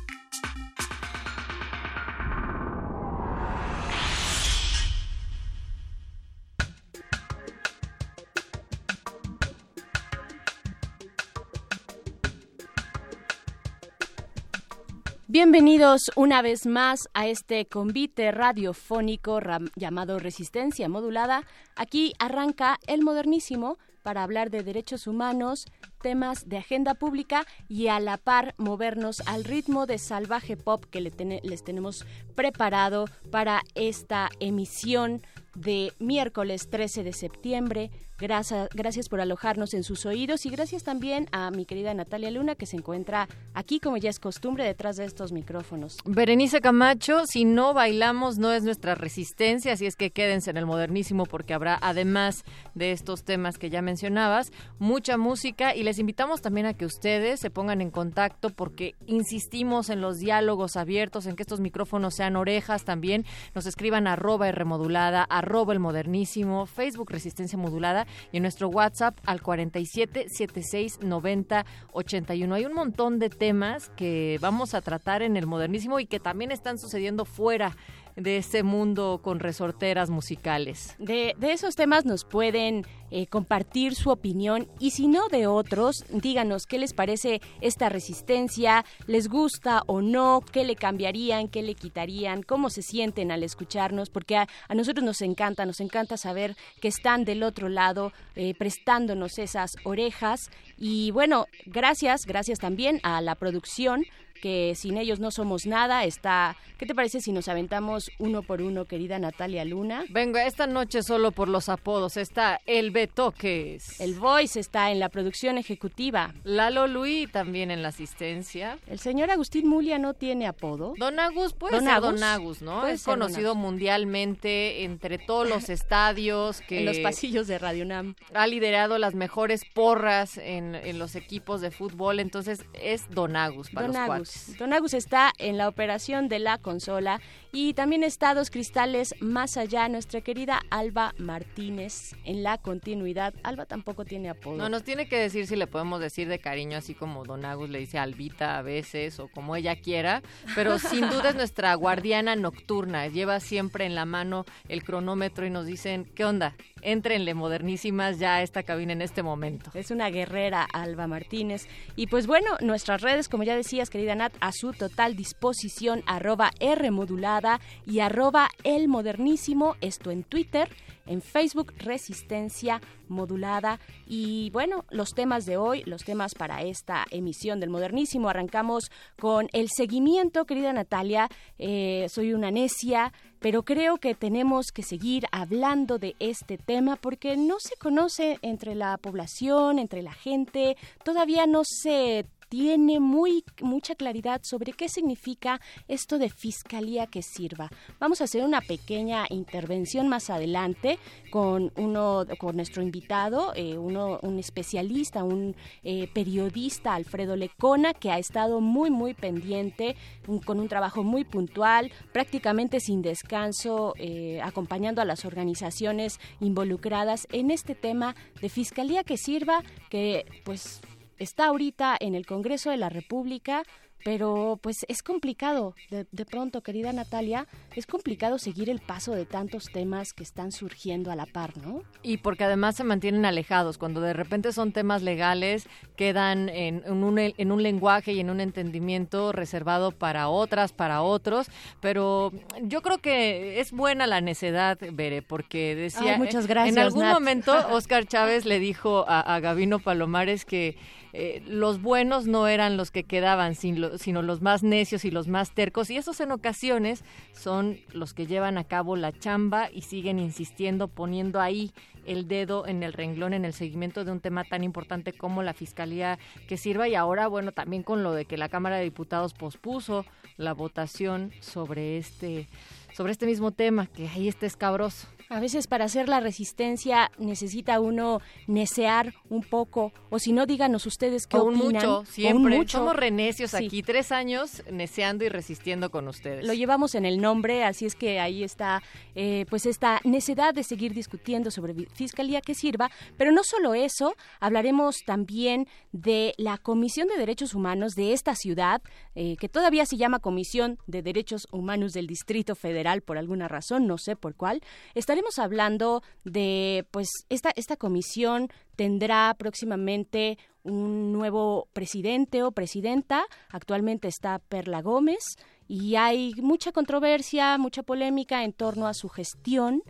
[15.43, 19.39] Bienvenidos una vez más a este convite radiofónico
[19.75, 21.47] llamado Resistencia Modulada.
[21.75, 25.65] Aquí arranca el modernísimo para hablar de derechos humanos,
[25.99, 31.01] temas de agenda pública y a la par movernos al ritmo de salvaje pop que
[31.01, 35.23] les tenemos preparado para esta emisión
[35.55, 37.89] de miércoles 13 de septiembre.
[38.21, 42.53] Gracias, gracias por alojarnos en sus oídos y gracias también a mi querida Natalia Luna
[42.53, 45.97] que se encuentra aquí como ya es costumbre detrás de estos micrófonos.
[46.05, 50.67] Berenice Camacho, si no bailamos no es nuestra resistencia, así es que quédense en el
[50.67, 52.43] modernísimo porque habrá, además
[52.75, 57.39] de estos temas que ya mencionabas, mucha música y les invitamos también a que ustedes
[57.39, 62.35] se pongan en contacto porque insistimos en los diálogos abiertos, en que estos micrófonos sean
[62.35, 68.43] orejas también, nos escriban arroba R modulada, arroba el modernísimo, Facebook Resistencia Modulada y en
[68.43, 72.55] nuestro WhatsApp al 47 76 90 81.
[72.55, 76.51] Hay un montón de temas que vamos a tratar en el modernísimo y que también
[76.51, 77.75] están sucediendo fuera
[78.15, 80.95] de ese mundo con resorteras musicales.
[80.99, 86.05] De, de esos temas nos pueden eh, compartir su opinión y si no de otros,
[86.09, 91.75] díganos qué les parece esta resistencia, les gusta o no, qué le cambiarían, qué le
[91.75, 96.55] quitarían, cómo se sienten al escucharnos, porque a, a nosotros nos encanta, nos encanta saber
[96.79, 103.19] que están del otro lado eh, prestándonos esas orejas y bueno, gracias, gracias también a
[103.19, 104.05] la producción
[104.41, 106.03] que sin ellos no somos nada.
[106.03, 110.03] Está, ¿qué te parece si nos aventamos uno por uno, querida Natalia Luna?
[110.09, 113.99] Venga, esta noche solo por los apodos está el Betoques.
[114.01, 116.33] El Voice está en la producción ejecutiva.
[116.43, 118.77] Lalo Luis también en la asistencia.
[118.87, 120.93] El señor Agustín Mulia no tiene apodo.
[120.97, 122.11] Don Agus puede Don ser Agus.
[122.19, 122.87] Don Agus, ¿no?
[122.87, 128.15] Es conocido mundialmente entre todos los estadios que En los pasillos de Radio Nam.
[128.33, 133.69] ha liderado las mejores porras en, en los equipos de fútbol, entonces es Don Agus
[133.69, 134.29] para Don los Agus.
[134.57, 137.21] Don Agus está en la operación de la consola
[137.53, 143.33] y también está dos cristales más allá nuestra querida Alba Martínez en la continuidad.
[143.43, 144.57] Alba tampoco tiene apodo.
[144.57, 147.69] No, nos tiene que decir si le podemos decir de cariño, así como Don Agus
[147.69, 150.21] le dice a Albita a veces o como ella quiera,
[150.55, 153.07] pero sin duda es nuestra guardiana nocturna.
[153.07, 156.55] Lleva siempre en la mano el cronómetro y nos dicen, ¿qué onda?
[156.81, 159.71] Entrenle modernísimas ya a esta cabina en este momento.
[159.73, 161.67] Es una guerrera Alba Martínez.
[161.95, 166.91] Y pues bueno, nuestras redes, como ya decías, querida a su total disposición, arroba R
[166.91, 170.69] modulada y arroba el modernísimo, esto en Twitter
[171.05, 173.79] en Facebook Resistencia Modulada.
[174.07, 178.29] Y bueno, los temas de hoy, los temas para esta emisión del Modernísimo.
[178.29, 181.27] Arrancamos con el seguimiento, querida Natalia.
[181.59, 187.35] Eh, soy una necia, pero creo que tenemos que seguir hablando de este tema porque
[187.35, 193.95] no se conoce entre la población, entre la gente, todavía no se tiene muy mucha
[193.95, 197.69] claridad sobre qué significa esto de fiscalía que sirva.
[197.97, 200.99] Vamos a hacer una pequeña intervención más adelante
[201.29, 208.11] con uno con nuestro invitado, eh, uno un especialista, un eh, periodista Alfredo Lecona que
[208.11, 209.95] ha estado muy muy pendiente
[210.43, 217.49] con un trabajo muy puntual, prácticamente sin descanso, eh, acompañando a las organizaciones involucradas en
[217.49, 220.81] este tema de fiscalía que sirva, que pues
[221.17, 223.63] está ahorita en el Congreso de la República
[224.03, 229.65] pero pues es complicado, de, pronto, querida Natalia, es complicado seguir el paso de tantos
[229.71, 231.83] temas que están surgiendo a la par, ¿no?
[232.03, 237.19] Y porque además se mantienen alejados, cuando de repente son temas legales, quedan en, un,
[237.19, 241.47] en un lenguaje y en un entendimiento reservado para otras, para otros,
[241.79, 242.31] pero
[242.61, 246.17] yo creo que es buena la necedad, Bere, porque decía...
[246.17, 246.75] muchas gracias.
[246.75, 250.77] En algún momento Oscar Chávez le dijo a, a Gavino Palomares que
[251.13, 253.55] eh, los buenos no eran los que quedaban,
[253.97, 258.27] sino los más necios y los más tercos, y esos en ocasiones son los que
[258.27, 261.71] llevan a cabo la chamba y siguen insistiendo, poniendo ahí
[262.05, 265.53] el dedo en el renglón en el seguimiento de un tema tan importante como la
[265.53, 266.17] fiscalía
[266.47, 270.05] que sirva y ahora bueno también con lo de que la Cámara de Diputados pospuso
[270.37, 272.47] la votación sobre este
[272.93, 275.07] sobre este mismo tema que ahí está escabroso.
[275.31, 280.85] A veces para hacer la resistencia necesita uno necear un poco, o si no, díganos
[280.85, 281.67] ustedes qué o opinan.
[281.71, 282.57] Mucho, siempre.
[282.57, 282.79] mucho.
[282.79, 286.45] Somos renecios aquí, tres años neceando y resistiendo con ustedes.
[286.45, 288.83] Lo llevamos en el nombre, así es que ahí está,
[289.15, 294.15] eh, pues esta necesidad de seguir discutiendo sobre fiscalía que sirva, pero no solo eso,
[294.41, 298.81] hablaremos también de la Comisión de Derechos Humanos de esta ciudad,
[299.15, 303.87] eh, que todavía se llama Comisión de Derechos Humanos del Distrito Federal por alguna razón,
[303.87, 304.59] no sé por cuál.
[304.93, 313.25] Estaremos hablando de, pues, esta, esta comisión tendrá próximamente un nuevo presidente o presidenta.
[313.49, 315.35] Actualmente está Perla Gómez
[315.67, 319.83] y hay mucha controversia, mucha polémica en torno a su gestión.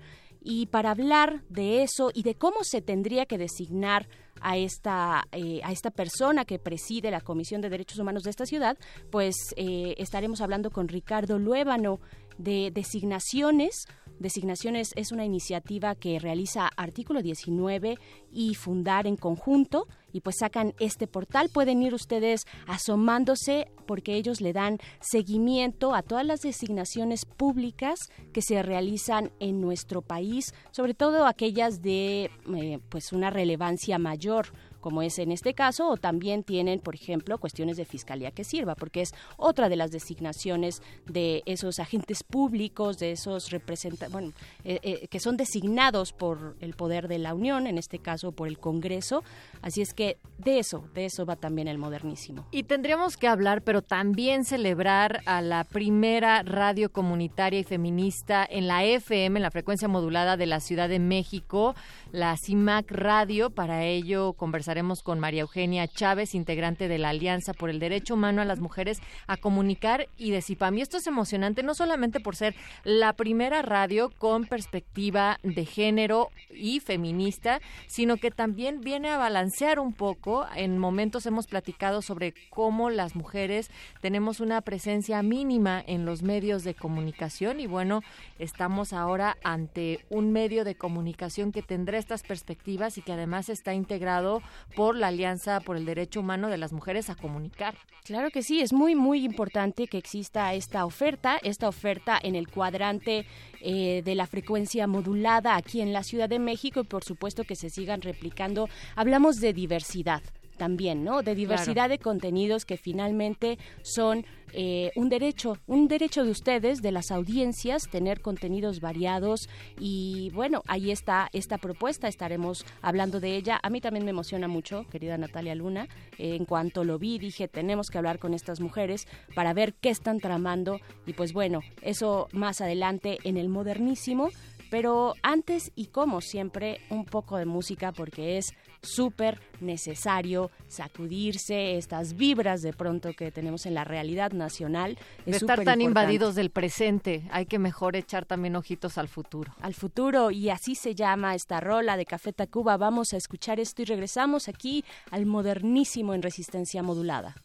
[0.44, 4.08] Y para hablar de eso y de cómo se tendría que designar
[4.42, 8.46] a esta, eh, a esta persona que preside la Comisión de Derechos Humanos de esta
[8.46, 8.78] ciudad,
[9.12, 12.00] pues eh, estaremos hablando con Ricardo Luébano
[12.38, 13.86] de designaciones
[14.22, 17.98] Designaciones es una iniciativa que realiza Artículo 19
[18.32, 21.50] y Fundar en conjunto y pues sacan este portal.
[21.52, 27.98] Pueden ir ustedes asomándose porque ellos le dan seguimiento a todas las designaciones públicas
[28.32, 34.54] que se realizan en nuestro país, sobre todo aquellas de eh, pues una relevancia mayor
[34.82, 38.76] como es en este caso, o también tienen, por ejemplo, cuestiones de fiscalía que sirva,
[38.76, 44.34] porque es otra de las designaciones de esos agentes públicos, de esos representantes, bueno,
[44.64, 48.48] eh, eh, que son designados por el poder de la Unión, en este caso por
[48.48, 49.24] el Congreso.
[49.62, 52.46] Así es que de eso, de eso va también el modernísimo.
[52.52, 58.68] Y tendríamos que hablar, pero también celebrar a la primera radio comunitaria y feminista en
[58.68, 61.76] la FM, en la frecuencia modulada de la Ciudad de México,
[62.12, 63.50] la CIMAC Radio.
[63.50, 68.14] Para ello conversar Estaremos con María Eugenia Chávez, integrante de la Alianza por el Derecho
[68.14, 70.78] Humano a las Mujeres a Comunicar y de CIPAM.
[70.78, 76.30] Y esto es emocionante no solamente por ser la primera radio con perspectiva de género
[76.50, 80.48] y feminista, sino que también viene a balancear un poco.
[80.56, 83.70] En momentos hemos platicado sobre cómo las mujeres
[84.00, 88.04] tenemos una presencia mínima en los medios de comunicación y bueno,
[88.40, 93.74] estamos ahora ante un medio de comunicación que tendrá estas perspectivas y que además está
[93.74, 94.42] integrado
[94.76, 97.76] por la Alianza por el Derecho Humano de las Mujeres a Comunicar.
[98.04, 102.48] Claro que sí, es muy, muy importante que exista esta oferta, esta oferta en el
[102.48, 103.26] cuadrante
[103.62, 107.56] eh, de la frecuencia modulada aquí en la Ciudad de México y por supuesto que
[107.56, 108.70] se sigan replicando.
[108.96, 110.22] Hablamos de diversidad
[110.58, 111.24] también, ¿no?
[111.24, 116.92] De diversidad de contenidos que finalmente son eh, un derecho, un derecho de ustedes, de
[116.92, 119.50] las audiencias, tener contenidos variados.
[119.80, 123.60] Y bueno, ahí está esta propuesta, estaremos hablando de ella.
[123.64, 125.88] A mí también me emociona mucho, querida Natalia Luna,
[126.18, 129.90] eh, en cuanto lo vi dije, tenemos que hablar con estas mujeres para ver qué
[129.90, 130.80] están tramando.
[131.06, 134.30] Y pues bueno, eso más adelante en el modernísimo.
[134.70, 142.16] Pero antes y como siempre, un poco de música porque es súper necesario sacudirse estas
[142.16, 144.98] vibras de pronto que tenemos en la realidad nacional.
[145.26, 149.54] de estar tan invadidos del presente, hay que mejor echar también ojitos al futuro.
[149.62, 152.78] Al futuro, y así se llama esta rola de Café Tacuba.
[152.78, 157.36] Vamos a escuchar esto y regresamos aquí al modernísimo en resistencia modulada.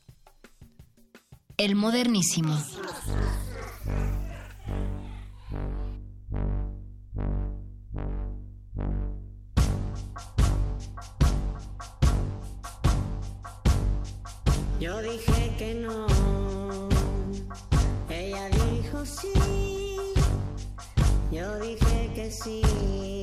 [1.58, 2.54] El modernísimo.
[14.78, 16.06] Yo dije que no,
[18.10, 19.32] ella dijo sí,
[21.32, 23.15] yo dije que sí,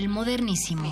[0.00, 0.90] El modernísimo.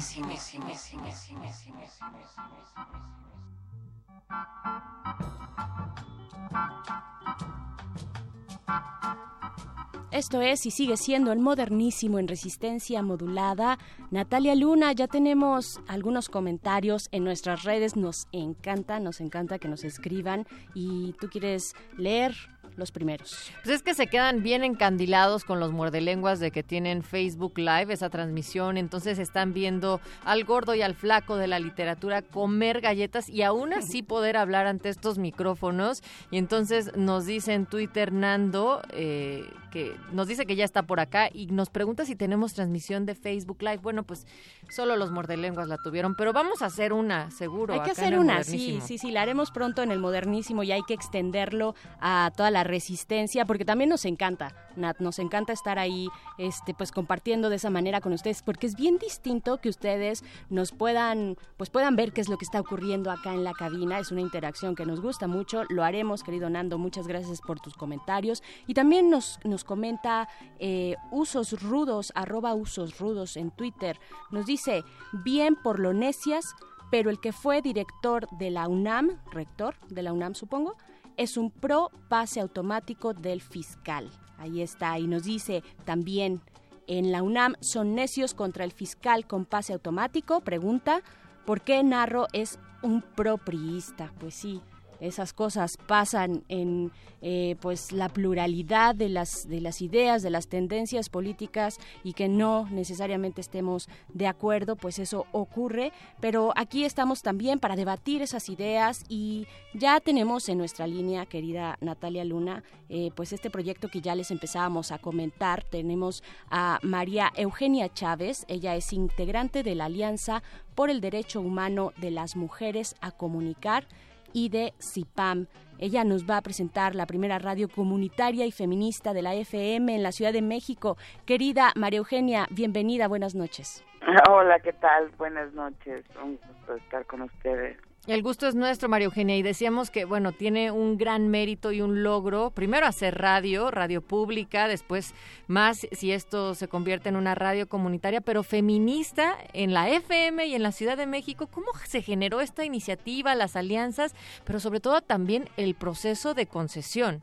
[10.10, 13.78] Esto es y sigue siendo el modernísimo en resistencia modulada.
[14.10, 17.97] Natalia Luna, ya tenemos algunos comentarios en nuestras redes.
[17.97, 20.47] Nos encanta, nos encanta que nos escriban.
[20.74, 22.35] Y tú quieres leer
[22.78, 23.52] los primeros.
[23.62, 27.92] Pues es que se quedan bien encandilados con los muerdelenguas de que tienen Facebook Live,
[27.92, 28.76] esa transmisión.
[28.78, 33.72] Entonces están viendo al gordo y al flaco de la literatura comer galletas y aún
[33.72, 36.02] así poder hablar ante estos micrófonos.
[36.30, 41.01] Y entonces nos dice en Twitter Nando, eh, que nos dice que ya está por
[41.01, 43.78] acá y nos pregunta si tenemos transmisión de Facebook Live.
[43.78, 44.27] Bueno, pues
[44.70, 47.74] solo los muerdelenguas la tuvieron, pero vamos a hacer una, seguro.
[47.74, 50.82] Hay que hacer una, sí, sí, sí, la haremos pronto en el modernísimo y hay
[50.82, 56.09] que extenderlo a toda la resistencia porque también nos encanta, Nat, nos encanta estar ahí,
[56.39, 60.73] este, pues compartiendo de esa manera con ustedes porque es bien distinto que ustedes nos
[60.73, 64.11] puedan, pues puedan ver qué es lo que está ocurriendo acá en la cabina, es
[64.11, 68.43] una interacción que nos gusta mucho, lo haremos, querido Nando, muchas gracias por tus comentarios
[68.66, 70.28] y también nos, nos comenta
[70.59, 73.98] eh, usos rudos, arroba usos rudos en Twitter,
[74.30, 74.85] nos dice,
[75.24, 76.55] bien por lo necias,
[76.90, 80.76] pero el que fue director de la UNAM, rector de la UNAM supongo,
[81.16, 84.10] es un pro pase automático del fiscal.
[84.39, 86.40] Ahí está, y nos dice también
[86.86, 90.40] en la UNAM son necios contra el fiscal con pase automático.
[90.40, 91.02] Pregunta,
[91.44, 94.12] ¿por qué Narro es un propriista?
[94.18, 94.62] Pues sí,
[95.01, 100.47] esas cosas pasan en eh, pues la pluralidad de las de las ideas de las
[100.47, 105.93] tendencias políticas y que no necesariamente estemos de acuerdo pues eso ocurre.
[106.20, 111.77] Pero aquí estamos también para debatir esas ideas y ya tenemos en nuestra línea querida
[111.81, 115.65] Natalia Luna eh, pues este proyecto que ya les empezábamos a comentar.
[115.65, 118.45] Tenemos a María Eugenia Chávez.
[118.49, 120.43] Ella es integrante de la Alianza
[120.75, 123.89] por el Derecho Humano de las Mujeres a Comunicar
[124.32, 125.46] y de CIPAM.
[125.78, 130.02] Ella nos va a presentar la primera radio comunitaria y feminista de la FM en
[130.02, 130.96] la Ciudad de México.
[131.24, 133.84] Querida María Eugenia, bienvenida, buenas noches.
[134.30, 135.10] Hola, ¿qué tal?
[135.18, 136.05] Buenas noches.
[136.22, 137.76] Un gusto estar con ustedes.
[138.09, 141.82] El gusto es nuestro, María Eugenia, y decíamos que, bueno, tiene un gran mérito y
[141.82, 142.51] un logro.
[142.52, 145.14] Primero hacer radio, radio pública, después
[145.47, 150.55] más si esto se convierte en una radio comunitaria, pero feminista en la FM y
[150.55, 151.48] en la Ciudad de México.
[151.48, 154.14] ¿Cómo se generó esta iniciativa, las alianzas,
[154.47, 157.22] pero sobre todo también el proceso de concesión?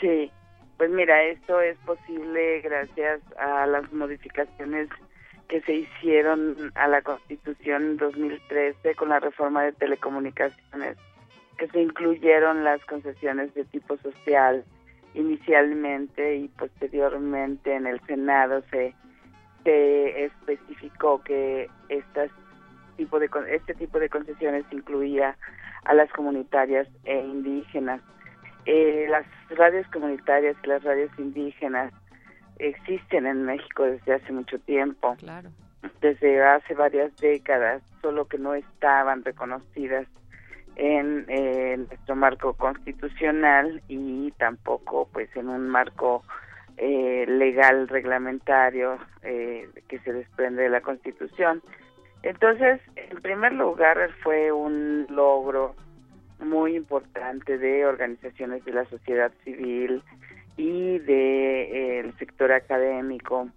[0.00, 0.30] Sí,
[0.78, 4.88] pues mira, esto es posible gracias a las modificaciones
[5.48, 10.96] que se hicieron a la Constitución en 2013 con la reforma de telecomunicaciones,
[11.56, 14.64] que se incluyeron las concesiones de tipo social
[15.14, 18.94] inicialmente y posteriormente en el Senado se,
[19.64, 22.30] se especificó que estas
[22.98, 25.36] tipo de este tipo de concesiones incluía
[25.84, 28.02] a las comunitarias e indígenas.
[28.66, 29.24] Eh, las
[29.56, 31.92] radios comunitarias y las radios indígenas
[32.58, 35.16] existen en México desde hace mucho tiempo.
[35.18, 35.50] Claro.
[36.00, 40.06] Desde hace varias décadas, solo que no estaban reconocidas
[40.76, 46.22] en eh, nuestro marco constitucional y tampoco pues en un marco
[46.76, 51.60] eh, legal reglamentario eh, que se desprende de la Constitución.
[52.22, 55.74] Entonces, en primer lugar, fue un logro
[56.38, 60.02] muy importante de organizaciones de la sociedad civil
[60.58, 63.48] y de eh, sector académico,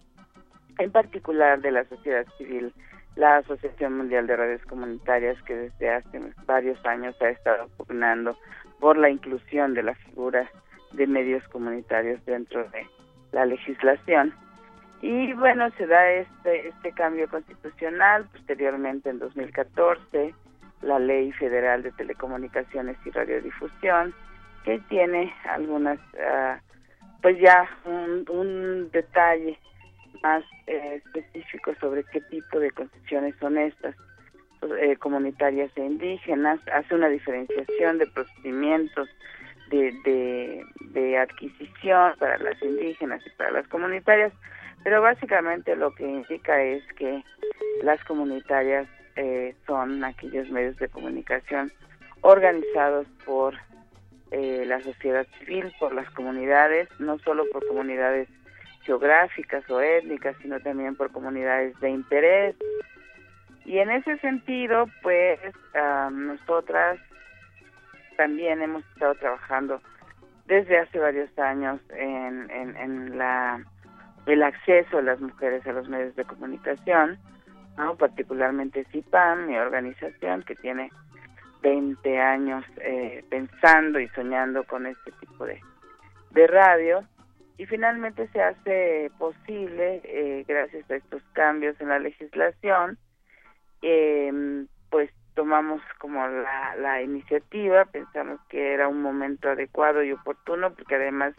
[0.77, 2.73] en particular de la sociedad civil,
[3.15, 8.37] la Asociación Mundial de Redes Comunitarias, que desde hace varios años ha estado pugnando
[8.79, 10.49] por la inclusión de la figura
[10.93, 12.87] de medios comunitarios dentro de
[13.31, 14.33] la legislación.
[15.01, 20.33] Y bueno, se da este, este cambio constitucional, posteriormente en 2014,
[20.83, 24.13] la Ley Federal de Telecomunicaciones y Radiodifusión,
[24.63, 26.59] que tiene algunas, ah,
[27.21, 29.57] pues ya un, detalle
[30.21, 33.95] más eh, específico sobre qué tipo de concesiones son estas
[34.79, 39.09] eh, comunitarias e indígenas, hace una diferenciación de procedimientos
[39.69, 44.33] de, de, de adquisición para las indígenas y para las comunitarias,
[44.83, 47.23] pero básicamente lo que indica es que
[47.83, 51.71] las comunitarias eh, son aquellos medios de comunicación
[52.21, 53.55] organizados por
[54.31, 58.29] eh, la sociedad civil, por las comunidades, no solo por comunidades
[58.83, 62.55] geográficas o étnicas, sino también por comunidades de interés.
[63.65, 65.39] Y en ese sentido, pues
[65.75, 66.99] ah, nosotras
[68.17, 69.81] también hemos estado trabajando
[70.45, 73.63] desde hace varios años en, en, la
[74.25, 77.17] el acceso de las mujeres a los medios de comunicación,
[77.97, 80.91] particularmente CIPAM, mi organización que tiene
[81.61, 85.59] 20 años eh, pensando y soñando con este tipo de,
[86.31, 87.03] de radio.
[87.57, 92.97] Y finalmente se hace posible eh, gracias a estos cambios en la legislación
[93.81, 100.73] eh, pues tomamos como la, la iniciativa pensamos que era un momento adecuado y oportuno
[100.73, 101.33] porque además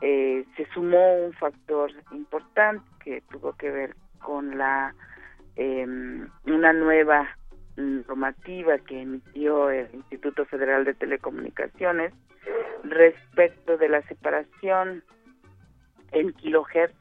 [0.00, 4.94] eh, se sumó un factor importante que tuvo que ver con la
[5.56, 5.86] eh,
[6.46, 7.37] una nueva
[7.78, 12.12] normativa que emitió el Instituto Federal de Telecomunicaciones
[12.82, 15.02] respecto de la separación
[16.12, 16.96] en kilohertz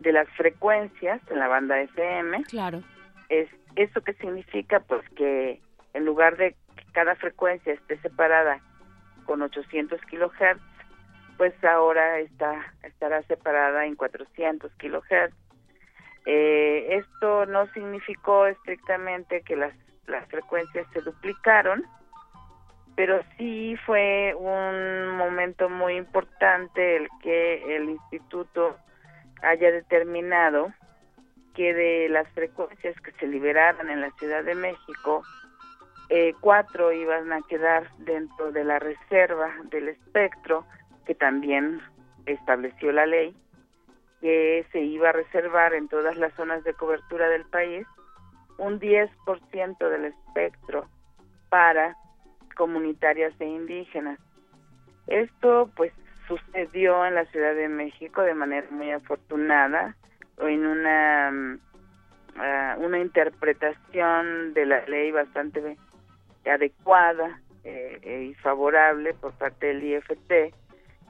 [0.00, 2.44] de las frecuencias en la banda FM.
[2.44, 2.82] Claro.
[3.28, 5.60] Es eso que significa pues que
[5.94, 8.60] en lugar de que cada frecuencia esté separada
[9.24, 10.62] con 800 kilohertz,
[11.38, 15.34] pues ahora está estará separada en 400 kilohertz.
[16.26, 19.74] Eh, esto no significó estrictamente que las
[20.06, 21.84] las frecuencias se duplicaron,
[22.96, 28.76] pero sí fue un momento muy importante el que el instituto
[29.42, 30.72] haya determinado
[31.54, 35.22] que de las frecuencias que se liberaran en la Ciudad de México,
[36.10, 40.66] eh, cuatro iban a quedar dentro de la reserva del espectro
[41.06, 41.80] que también
[42.26, 43.34] estableció la ley
[44.20, 47.86] que se iba a reservar en todas las zonas de cobertura del país
[48.58, 50.86] un 10% del espectro
[51.48, 51.96] para
[52.56, 54.18] comunitarias e indígenas.
[55.06, 55.92] Esto pues
[56.26, 59.94] sucedió en la Ciudad de México de manera muy afortunada
[60.38, 61.58] en una mm,
[62.38, 65.76] ah, una interpretación de la ley bastante
[66.46, 70.54] adecuada eh, eh, y favorable por parte del IFT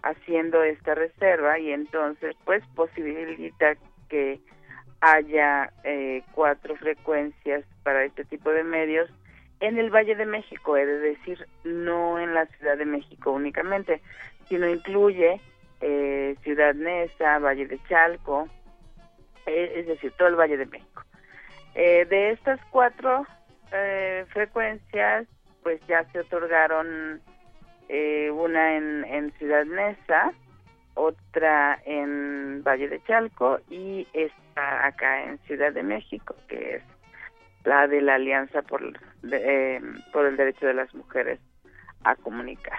[0.03, 3.75] haciendo esta reserva y entonces pues posibilita
[4.09, 4.41] que
[5.05, 9.10] haya eh, cuatro frecuencias para este tipo de medios
[9.60, 14.01] en el Valle de México, es decir, no en la Ciudad de México únicamente,
[14.48, 15.43] sino incluye
[15.82, 18.48] eh, Ciudad Neza, Valle de Chalco,
[19.44, 21.02] eh, es decir, todo el Valle de México.
[21.74, 23.26] Eh, de estas cuatro
[23.72, 25.26] eh, frecuencias,
[25.62, 27.20] pues ya se otorgaron
[28.32, 30.32] una en, en Ciudad Neza,
[30.94, 36.82] otra en Valle de Chalco y esta acá en Ciudad de México, que es
[37.64, 38.81] la de la Alianza por,
[39.22, 39.81] de- eh,
[40.12, 41.40] por el Derecho de las Mujeres
[42.05, 42.78] a Comunicar.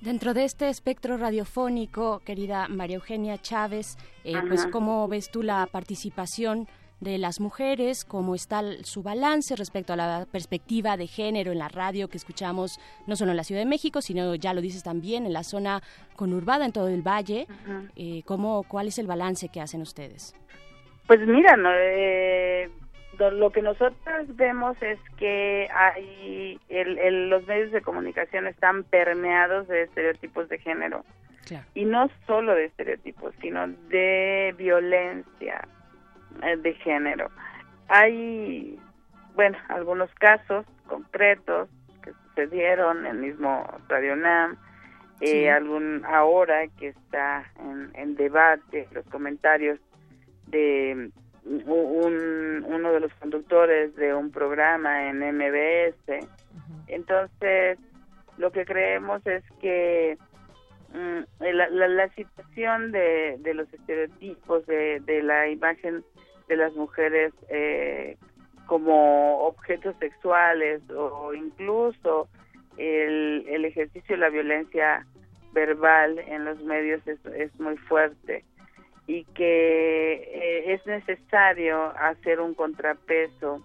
[0.00, 5.66] Dentro de este espectro radiofónico, querida María Eugenia Chávez, eh, pues cómo ves tú la
[5.70, 6.66] participación
[6.98, 11.68] de las mujeres, cómo está su balance respecto a la perspectiva de género en la
[11.68, 12.78] radio que escuchamos
[13.08, 15.82] no solo en la Ciudad de México, sino ya lo dices también en la zona
[16.14, 17.48] conurbada, en todo el valle.
[17.96, 20.34] Eh, ¿cómo, ¿Cuál es el balance que hacen ustedes?
[21.06, 22.70] Pues mira, no, eh,
[23.18, 29.68] lo, que nosotros vemos es que hay el- el- los medios de comunicación están permeados
[29.68, 31.04] de estereotipos de género
[31.46, 31.64] Claro.
[31.74, 35.66] y no solo de estereotipos, sino de violencia
[36.42, 37.28] eh, de género.
[37.88, 38.78] Hay,
[39.34, 41.68] bueno, algunos casos concretos
[42.02, 44.56] que sucedieron en el mismo Radio Nam,
[45.20, 49.78] eh, algún ahora que está en, en debate los comentarios
[50.52, 51.10] de
[51.44, 56.28] un, uno de los conductores de un programa en MBS.
[56.86, 57.78] Entonces,
[58.38, 60.16] lo que creemos es que
[60.94, 66.04] mm, la, la, la situación de, de los estereotipos, de, de la imagen
[66.48, 68.16] de las mujeres eh,
[68.66, 72.28] como objetos sexuales o incluso
[72.76, 75.06] el, el ejercicio de la violencia
[75.52, 78.44] verbal en los medios es, es muy fuerte
[79.12, 83.62] y que eh, es necesario hacer un contrapeso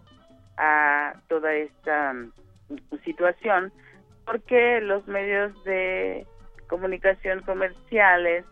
[0.57, 2.27] a toda esta mm,
[3.05, 3.71] situación
[4.25, 6.27] porque los medios de
[6.67, 8.43] comunicación comerciales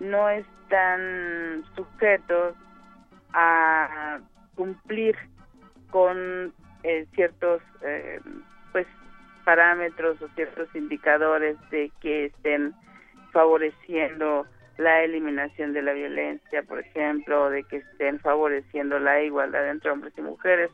[0.00, 2.56] no están sujetos
[3.32, 4.18] a
[4.56, 5.14] cumplir
[5.90, 6.52] con
[6.82, 8.18] eh, ciertos eh,
[8.72, 8.88] pues
[9.44, 12.74] parámetros o ciertos indicadores de que estén
[13.30, 14.48] favoreciendo
[14.78, 20.12] la eliminación de la violencia, por ejemplo, de que estén favoreciendo la igualdad entre hombres
[20.16, 20.70] y mujeres,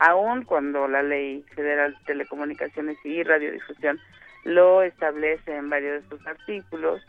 [0.00, 3.98] aun cuando la Ley Federal de Telecomunicaciones y Radiodifusión
[4.44, 7.02] lo establece en varios de sus artículos,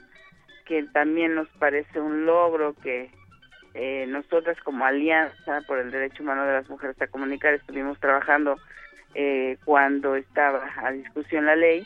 [0.66, 3.10] que también nos parece un logro que
[3.74, 8.58] eh, nosotras como Alianza por el Derecho Humano de las Mujeres a Comunicar estuvimos trabajando
[9.14, 11.86] eh, cuando estaba a discusión la ley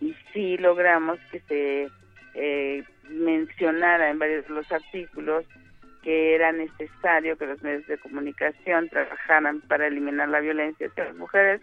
[0.00, 1.88] y sí logramos que se
[2.34, 5.44] eh, mencionara en varios de los artículos
[6.02, 11.16] que era necesario que los medios de comunicación trabajaran para eliminar la violencia hacia las
[11.16, 11.62] mujeres.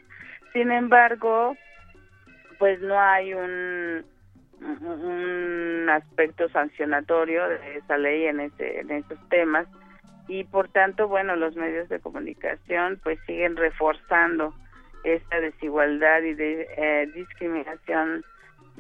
[0.52, 1.56] Sin embargo,
[2.58, 4.04] pues no hay un,
[4.60, 9.68] un aspecto sancionatorio de esa ley en, ese, en esos temas
[10.28, 14.54] y por tanto, bueno, los medios de comunicación pues siguen reforzando
[15.04, 18.24] esta desigualdad y de eh, discriminación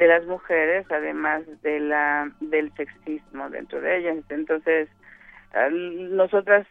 [0.01, 4.17] de las mujeres, además de la del sexismo dentro de ellas.
[4.29, 4.89] Entonces,
[5.71, 6.65] nosotras,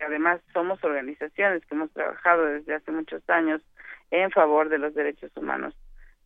[0.00, 3.60] además somos organizaciones que hemos trabajado desde hace muchos años
[4.10, 5.74] en favor de los derechos humanos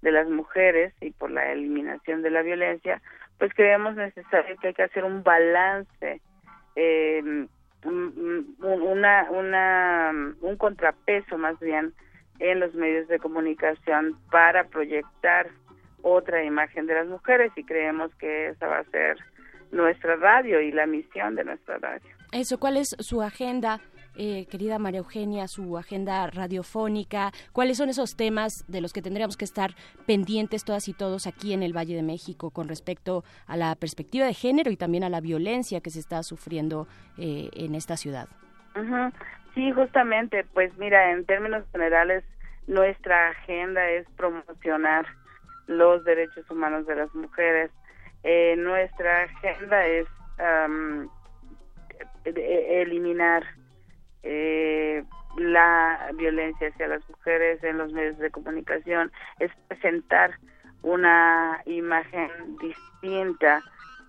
[0.03, 3.03] de las mujeres y por la eliminación de la violencia,
[3.39, 6.21] pues creemos necesario que hay que hacer un balance,
[6.77, 7.51] eh, un-
[7.85, 10.13] un- una, una,
[10.43, 11.93] un contrapeso más bien
[12.39, 15.49] en los medios de comunicación para proyectar
[16.03, 19.19] otra imagen de las mujeres y creemos que esa va a ser
[19.73, 22.09] nuestra radio y la misión de nuestra radio.
[22.33, 23.81] Eso, ¿cuál es su agenda,
[24.17, 27.33] eh, querida María Eugenia, su agenda radiofónica?
[27.53, 29.71] ¿Cuáles son esos temas de los que tendríamos que estar
[30.07, 34.27] pendientes todas y todos aquí en el Valle de México con respecto a la perspectiva
[34.27, 36.87] de género y también a la violencia que se está sufriendo
[37.19, 38.29] eh, en esta ciudad?
[39.55, 42.25] Sí, justamente, pues mira, en términos generales,
[42.67, 45.07] nuestra agenda es promocionar
[45.71, 47.71] los derechos humanos de las mujeres.
[48.25, 50.07] Eh, nuestra agenda es
[52.25, 53.45] de- eliminar
[54.23, 55.03] eh,
[55.39, 60.33] la violencia hacia las mujeres en los medios de comunicación, es presentar
[60.83, 63.63] una imagen distinta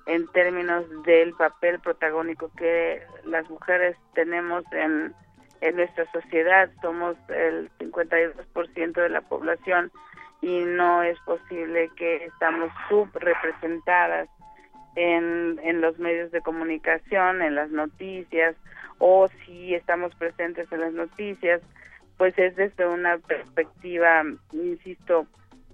[0.08, 5.14] en términos del papel protagónico que las mujeres tenemos en,
[5.62, 6.70] en nuestra sociedad.
[6.82, 9.92] Somos el 52% de la población
[10.42, 14.28] y no es posible que estamos subrepresentadas
[14.96, 18.56] en, en los medios de comunicación, en las noticias,
[18.98, 21.62] o si estamos presentes en las noticias,
[22.18, 25.26] pues es desde una perspectiva, insisto,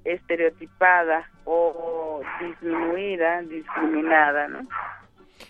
[0.06, 4.68] estereotipada o disminuida, discriminada, ¿no?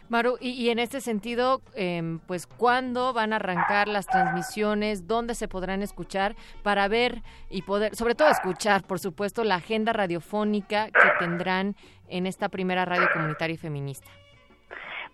[0.10, 5.08] Maru, y, y en este sentido, em, pues, ¿cuándo van a arrancar las transmisiones?
[5.08, 6.36] ¿Dónde se podrán escuchar?
[6.64, 11.76] Para ver y poder, sobre todo escuchar, por supuesto, la agenda radiofónica que tendrán
[12.10, 14.08] en esta primera radio comunitaria y feminista.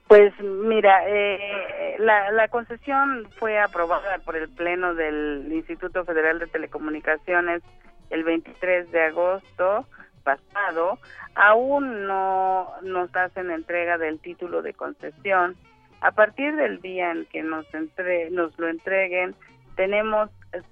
[0.08, 6.48] Pues mira, eh, la, la concesión fue aprobada por el Pleno del Instituto Federal de
[6.48, 7.64] Telecomunicaciones
[8.10, 9.88] el 23 de agosto
[10.24, 11.00] pasado.
[11.36, 15.56] Aún no nos hacen entrega del título de concesión.
[16.02, 19.36] A partir del día en que nos, entre, nos lo entreguen,
[19.76, 20.30] tenemos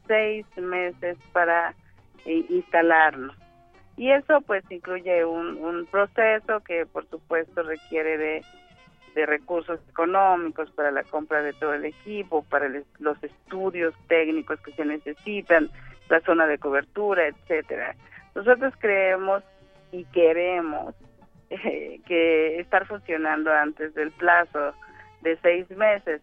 [0.07, 1.73] seis meses para
[2.25, 3.35] eh, instalarnos.
[3.97, 8.41] Y eso pues incluye un, un proceso que por supuesto requiere de
[9.15, 12.69] de recursos económicos para la compra de todo el equipo, para
[12.99, 15.69] los estudios técnicos que se necesitan,
[16.09, 17.95] la zona de cobertura, etcétera.
[18.35, 19.43] Nosotros creemos
[19.91, 20.95] y queremos
[21.49, 24.73] eh, que estar funcionando antes del plazo
[25.21, 26.21] de seis meses,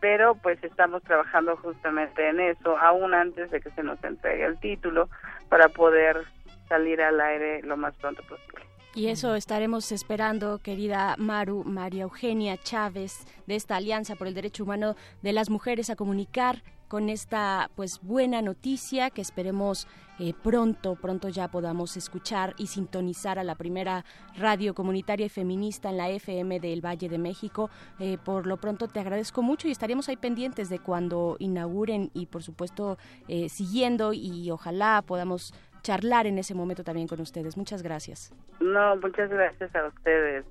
[0.00, 4.60] pero pues estamos trabajando justamente en eso, aún antes de que se nos entregue el
[4.60, 5.08] título,
[5.48, 6.24] para poder
[6.68, 8.66] salir al aire lo más pronto posible.
[8.98, 14.64] Y eso estaremos esperando, querida Maru, María Eugenia Chávez, de esta Alianza por el Derecho
[14.64, 19.86] Humano de las Mujeres a comunicar con esta pues buena noticia que esperemos
[20.18, 24.04] eh, pronto, pronto ya podamos escuchar y sintonizar a la primera
[24.36, 27.70] radio comunitaria y feminista en la FM del Valle de México.
[28.00, 32.26] Eh, por lo pronto te agradezco mucho y estaríamos ahí pendientes de cuando inauguren y
[32.26, 32.98] por supuesto
[33.28, 37.56] eh, siguiendo y ojalá podamos charlar en ese momento también con ustedes.
[37.56, 38.32] Muchas gracias.
[38.60, 40.44] No, muchas gracias a ustedes.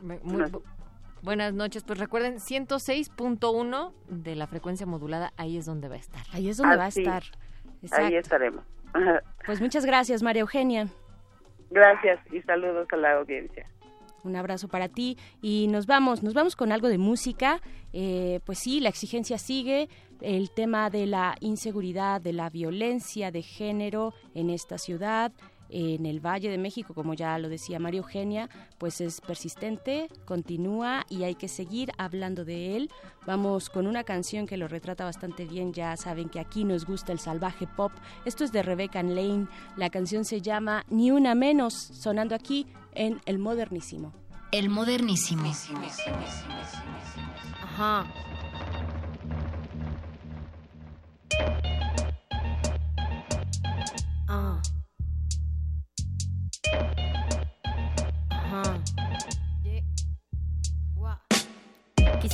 [0.00, 0.62] Muy bu-
[1.22, 1.82] buenas noches.
[1.84, 6.22] Pues recuerden, 106.1 de la frecuencia modulada, ahí es donde va a estar.
[6.32, 7.22] Ahí es donde va a estar.
[7.92, 8.64] Ahí estaremos.
[9.46, 10.88] Pues muchas gracias, María Eugenia.
[11.70, 13.66] Gracias y saludos a la audiencia.
[14.24, 15.16] Un abrazo para ti.
[15.42, 17.60] Y nos vamos, nos vamos con algo de música.
[17.92, 19.88] Eh, pues sí, la exigencia sigue,
[20.20, 25.32] el tema de la inseguridad, de la violencia de género en esta ciudad,
[25.70, 28.48] en el Valle de México, como ya lo decía María Eugenia,
[28.78, 32.90] pues es persistente, continúa y hay que seguir hablando de él.
[33.26, 37.12] Vamos con una canción que lo retrata bastante bien, ya saben que aquí nos gusta
[37.12, 37.92] el salvaje pop.
[38.24, 43.20] Esto es de Rebecca Lane, la canción se llama Ni una menos, sonando aquí en
[43.26, 44.12] El Modernísimo.
[44.52, 45.52] El modernísimo.
[47.62, 48.04] Ajá.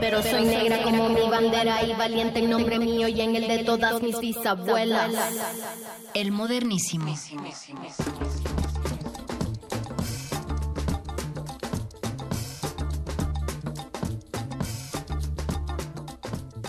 [0.00, 3.64] Pero soy negra como mi bandera y valiente en nombre mío y en el de
[3.64, 5.12] todas mis bisabuelas.
[6.14, 7.14] El modernísimo.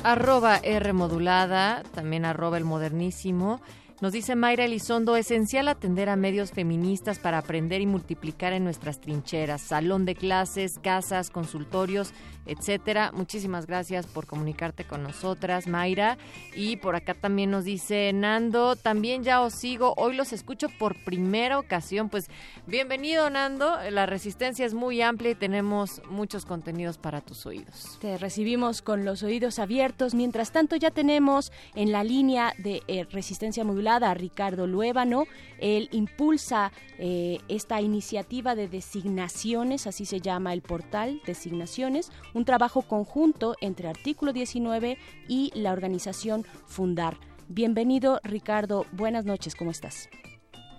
[0.03, 3.59] Arroba R modulada, también arroba el modernísimo.
[4.01, 8.99] Nos dice Mayra Elizondo, esencial atender a medios feministas para aprender y multiplicar en nuestras
[8.99, 12.13] trincheras, salón de clases, casas, consultorios,
[12.45, 13.11] etcétera.
[13.13, 16.17] Muchísimas gracias por comunicarte con nosotras, Mayra.
[16.55, 20.95] Y por acá también nos dice Nando, también ya os sigo, hoy los escucho por
[21.03, 22.09] primera ocasión.
[22.09, 22.29] Pues
[22.67, 23.77] bienvenido, Nando.
[23.89, 27.97] La resistencia es muy amplia y tenemos muchos contenidos para tus oídos.
[28.01, 30.13] Te recibimos con los oídos abiertos.
[30.13, 35.25] Mientras tanto, ya tenemos en la línea de eh, resistencia modulada a Ricardo Luébano.
[35.59, 42.83] Él impulsa eh, esta iniciativa de designaciones, así se llama el portal, designaciones, un trabajo
[42.83, 47.17] conjunto entre Artículo 19 y la organización Fundar.
[47.47, 48.85] Bienvenido, Ricardo.
[48.91, 50.09] Buenas noches, ¿cómo estás?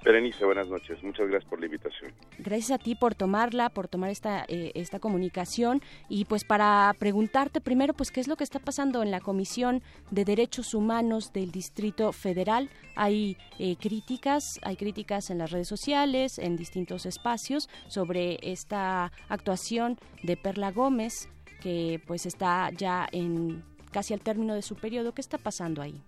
[0.04, 1.02] Berenice, buenas noches.
[1.02, 2.12] Muchas gracias por la invitación.
[2.38, 7.60] Gracias a ti por tomarla, por tomar esta, eh, esta comunicación y pues para preguntarte
[7.60, 11.50] primero pues qué es lo que está pasando en la Comisión de Derechos Humanos del
[11.50, 12.70] Distrito Federal.
[12.94, 19.98] Hay eh, críticas, hay críticas en las redes sociales, en distintos espacios sobre esta actuación
[20.22, 21.28] de Perla Gómez
[21.66, 25.12] que pues está ya en casi al término de su periodo.
[25.12, 26.00] ¿Qué está pasando ahí?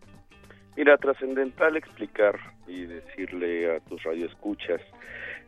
[0.76, 4.80] Mira, trascendental explicar y decirle a tus radioescuchas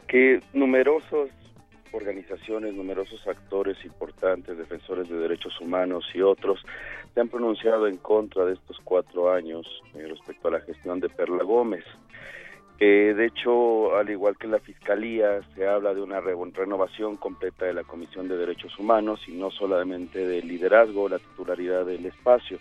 [0.09, 1.29] que numerosas
[1.93, 6.61] organizaciones, numerosos actores importantes, defensores de derechos humanos y otros
[7.15, 9.65] se han pronunciado en contra de estos cuatro años
[9.95, 11.85] eh, respecto a la gestión de Perla Gómez.
[12.83, 17.67] Eh, de hecho, al igual que la Fiscalía, se habla de una re- renovación completa
[17.67, 22.59] de la Comisión de Derechos Humanos y no solamente del liderazgo, la titularidad del espacio.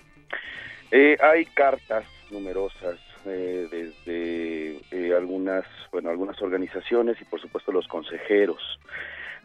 [0.91, 7.87] Eh, hay cartas numerosas eh, desde eh, algunas, bueno, algunas organizaciones y por supuesto los
[7.87, 8.77] consejeros.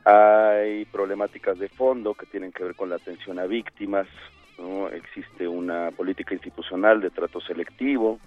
[0.05, 4.09] Hay problemáticas de fondo que tienen que ver con la atención a víctimas,
[4.59, 4.88] ¿no?
[4.88, 8.18] Existe una política institucional de trato selectivo.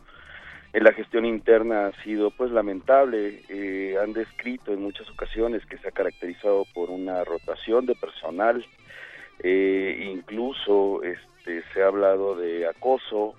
[0.79, 3.41] La gestión interna ha sido pues lamentable.
[3.49, 8.63] Eh, han descrito en muchas ocasiones que se ha caracterizado por una rotación de personal.
[9.39, 13.33] Eh, incluso este, se ha hablado de acoso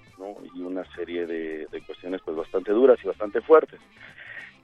[0.53, 3.79] y una serie de, cuestiones pues bastante duras y bastante fuertes.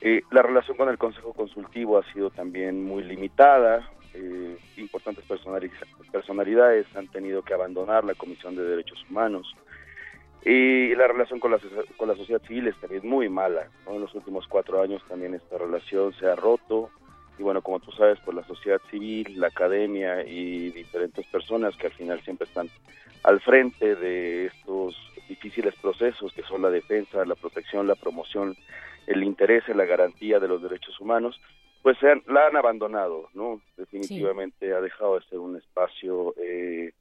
[0.01, 3.89] Eh, la relación con el Consejo Consultivo ha sido también muy limitada.
[4.77, 5.71] Importantes personali-
[6.11, 9.55] personalidades han tenido que abandonar la Comisión de Derechos Humanos.
[10.45, 11.59] Y la relación con la,
[11.97, 13.67] con la sociedad civil es también muy mala.
[13.85, 13.95] ¿no?
[13.95, 16.89] En los últimos cuatro años también esta relación se ha roto.
[17.39, 21.87] Y bueno, como tú sabes, pues la sociedad civil, la academia y diferentes personas que
[21.87, 22.69] al final siempre están
[23.23, 24.95] al frente de estos
[25.27, 28.55] difíciles procesos que son la defensa, la protección, la promoción,
[29.07, 31.41] el interés en la garantía de los derechos humanos,
[31.81, 33.59] pues se han- la han abandonado, ¿no?
[33.77, 36.91] Definitivamente ha dejado de ser un espacio eh,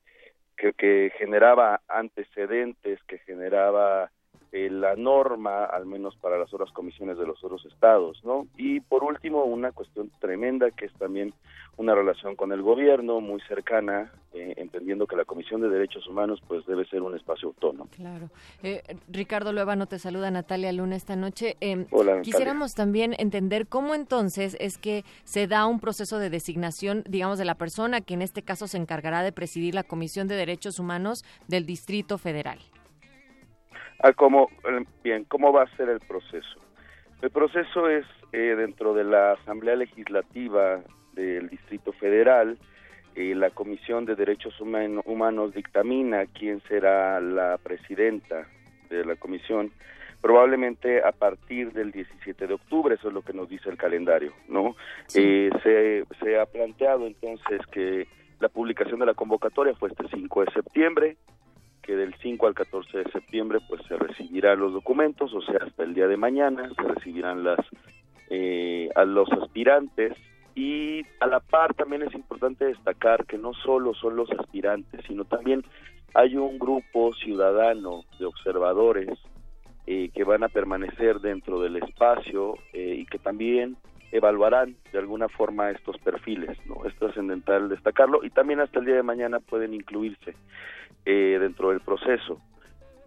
[0.57, 4.11] que, que generaba antecedentes, que generaba
[4.55, 8.47] eh, la norma, al menos para las otras comisiones de los otros estados, ¿no?
[8.57, 11.35] Y por último, una cuestión tremenda que es también
[11.77, 16.41] una relación con el gobierno muy cercana, eh, entendiendo que la Comisión de Derechos Humanos
[16.47, 17.89] pues debe ser un espacio autónomo.
[17.97, 18.31] Claro.
[18.63, 21.57] Eh, Ricardo Luébano te saluda Natalia Luna esta noche.
[21.61, 22.23] Eh, Hola, Natalia.
[22.23, 27.45] Quisiéramos también entender cómo entonces es que se da un proceso de designación, digamos, de
[27.45, 31.25] la persona que en este caso se encargará de presidir la Comisión de Derechos Humanos
[31.49, 32.61] del Distrito Federal.
[34.01, 34.51] Ah, ¿cómo,
[35.03, 36.59] bien, ¿cómo va a ser el proceso?
[37.23, 40.81] El proceso es eh, dentro de la Asamblea Legislativa
[41.15, 42.59] del Distrito Federal,
[43.15, 48.47] eh, la Comisión de Derechos Human- Humanos dictamina quién será la presidenta
[48.91, 49.71] de la comisión,
[50.21, 54.33] probablemente a partir del 17 de octubre, eso es lo que nos dice el calendario,
[54.49, 54.75] ¿no?
[55.15, 58.07] Eh, se, se ha planteado entonces que
[58.41, 61.17] la publicación de la convocatoria fue este 5 de septiembre,
[61.85, 65.85] que del 5 al 14 de septiembre pues se recibirán los documentos, o sea, hasta
[65.85, 67.59] el día de mañana se recibirán las
[68.31, 70.15] eh, a los aspirantes
[70.55, 75.25] y a la par también es importante destacar que no solo son los aspirantes, sino
[75.25, 75.65] también
[76.15, 79.19] hay un grupo ciudadano de observadores
[79.87, 83.77] eh, que van a permanecer dentro del espacio eh, y que también
[84.13, 86.85] evaluarán de alguna forma estos perfiles, ¿no?
[86.87, 90.35] Es trascendental destacarlo y también hasta el día de mañana pueden incluirse
[91.05, 92.41] eh, dentro del proceso.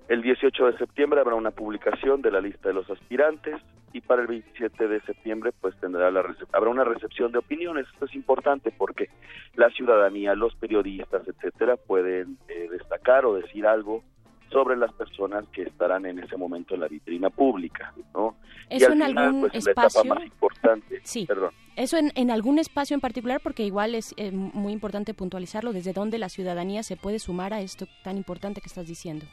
[0.07, 3.55] El 18 de septiembre habrá una publicación de la lista de los aspirantes
[3.91, 7.87] y para el 27 de septiembre pues tendrá la habrá una recepción de opiniones.
[7.91, 9.09] Esto es importante porque
[9.55, 14.03] la ciudadanía, los periodistas, etcétera, pueden eh, destacar o decir algo
[14.51, 18.35] sobre las personas que estarán en ese momento en la vitrina pública, ¿no?
[18.69, 21.25] Y ¿Eso al en final, algún pues, la etapa más importante, Sí.
[21.25, 21.51] perdón.
[21.75, 25.93] Eso en, en algún espacio en particular, porque igual es eh, muy importante puntualizarlo, desde
[25.93, 29.25] dónde la ciudadanía se puede sumar a esto tan importante que estás diciendo.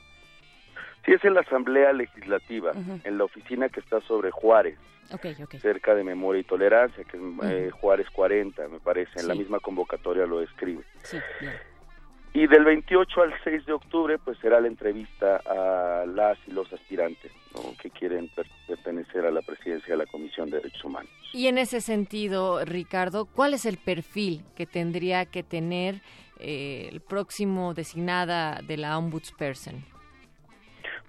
[1.04, 2.72] Sí, es en la Asamblea Legislativa,
[3.04, 4.78] en la oficina que está sobre Juárez,
[5.60, 9.60] cerca de Memoria y Tolerancia, que es eh, Juárez 40, me parece, en la misma
[9.60, 10.82] convocatoria lo escribe.
[11.02, 11.52] Sí, bien.
[12.36, 16.70] Y del 28 al 6 de octubre, pues será la entrevista a las y los
[16.72, 17.60] aspirantes ¿no?
[17.80, 21.10] que quieren per- pertenecer a la presidencia de la Comisión de Derechos Humanos.
[21.32, 26.00] Y en ese sentido, Ricardo, ¿cuál es el perfil que tendría que tener
[26.40, 29.84] eh, el próximo designada de la ombudsperson?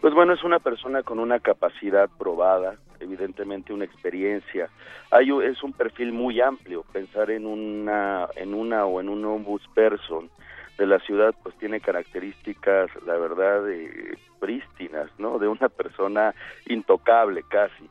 [0.01, 4.69] Pues bueno, es una persona con una capacidad probada, evidentemente una experiencia.
[5.09, 6.83] Hay, es un perfil muy amplio.
[6.93, 10.29] Pensar en una, en una o en un ombudsperson
[10.77, 15.39] de la ciudad, pues tiene características, la verdad, eh, prístinas, ¿no?
[15.39, 16.35] De una persona
[16.67, 17.89] intocable casi.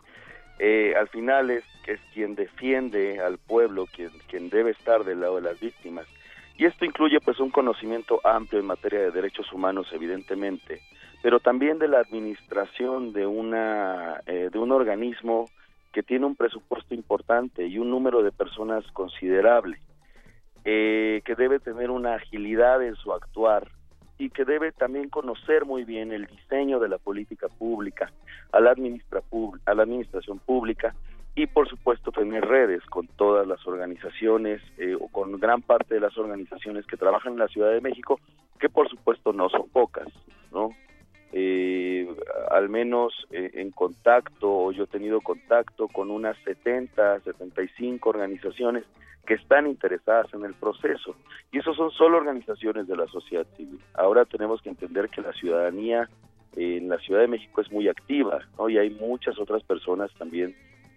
[0.58, 5.36] Eh, al final es es quien defiende al pueblo, quien, quien debe estar del lado
[5.36, 6.06] de las víctimas.
[6.56, 10.80] Y esto incluye pues un conocimiento amplio en materia de derechos humanos, evidentemente,
[11.22, 15.48] pero también de la administración de una eh, de un organismo
[15.92, 19.78] que tiene un presupuesto importante y un número de personas considerable,
[20.64, 23.70] eh, que debe tener una agilidad en su actuar
[24.18, 28.12] y que debe también conocer muy bien el diseño de la política pública
[28.52, 30.94] a la, a la administración pública
[31.34, 36.00] y por supuesto tener redes con todas las organizaciones eh, o con gran parte de
[36.00, 38.20] las organizaciones que trabajan en la Ciudad de México,
[38.60, 40.06] que por supuesto no son pocas,
[40.52, 40.70] ¿no?
[41.36, 42.06] Eh,
[42.52, 48.84] al menos eh, en contacto, o yo he tenido contacto con unas 70, 75 organizaciones
[49.26, 51.16] que están interesadas en el proceso.
[51.50, 53.80] Y eso son solo organizaciones de la sociedad civil.
[53.94, 56.08] Ahora tenemos que entender que la ciudadanía
[56.56, 58.40] eh, en la Ciudad de México es muy activa.
[58.68, 60.54] Y hay muchas otras personas también,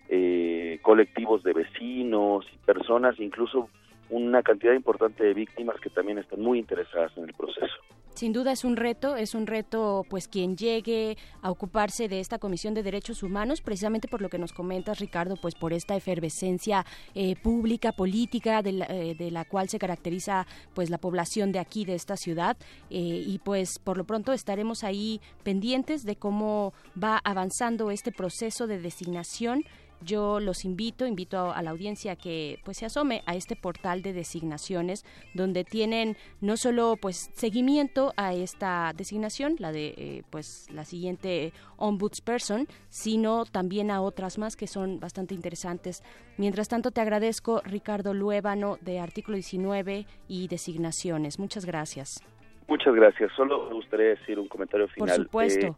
[0.09, 3.69] eh, colectivos de vecinos, personas, incluso
[4.09, 7.75] una cantidad importante de víctimas que también están muy interesadas en el proceso.
[8.17, 12.39] Sin duda es un reto, es un reto pues quien llegue a ocuparse de esta
[12.39, 16.83] Comisión de Derechos Humanos, precisamente por lo que nos comentas Ricardo, pues por esta efervescencia
[17.13, 21.59] eh, pública, política de la, eh, de la cual se caracteriza pues la población de
[21.59, 22.57] aquí, de esta ciudad,
[22.89, 28.65] eh, y pues por lo pronto estaremos ahí pendientes de cómo va avanzando este proceso
[28.65, 29.63] de designación
[30.01, 34.01] yo los invito, invito a la audiencia a que pues se asome a este portal
[34.01, 40.67] de designaciones donde tienen no solo pues seguimiento a esta designación, la de eh, pues
[40.71, 46.03] la siguiente ombudsperson, sino también a otras más que son bastante interesantes.
[46.37, 51.39] Mientras tanto te agradezco Ricardo Luébano de Artículo 19 y designaciones.
[51.39, 52.21] Muchas gracias.
[52.67, 53.31] Muchas gracias.
[53.35, 55.23] Solo me gustaría decir un comentario Por final.
[55.23, 55.67] supuesto.
[55.67, 55.73] Eh,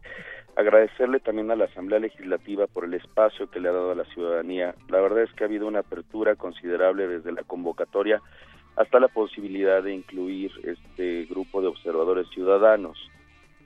[0.56, 4.04] agradecerle también a la Asamblea Legislativa por el espacio que le ha dado a la
[4.04, 4.74] ciudadanía.
[4.88, 8.20] La verdad es que ha habido una apertura considerable desde la convocatoria
[8.76, 12.98] hasta la posibilidad de incluir este grupo de observadores ciudadanos.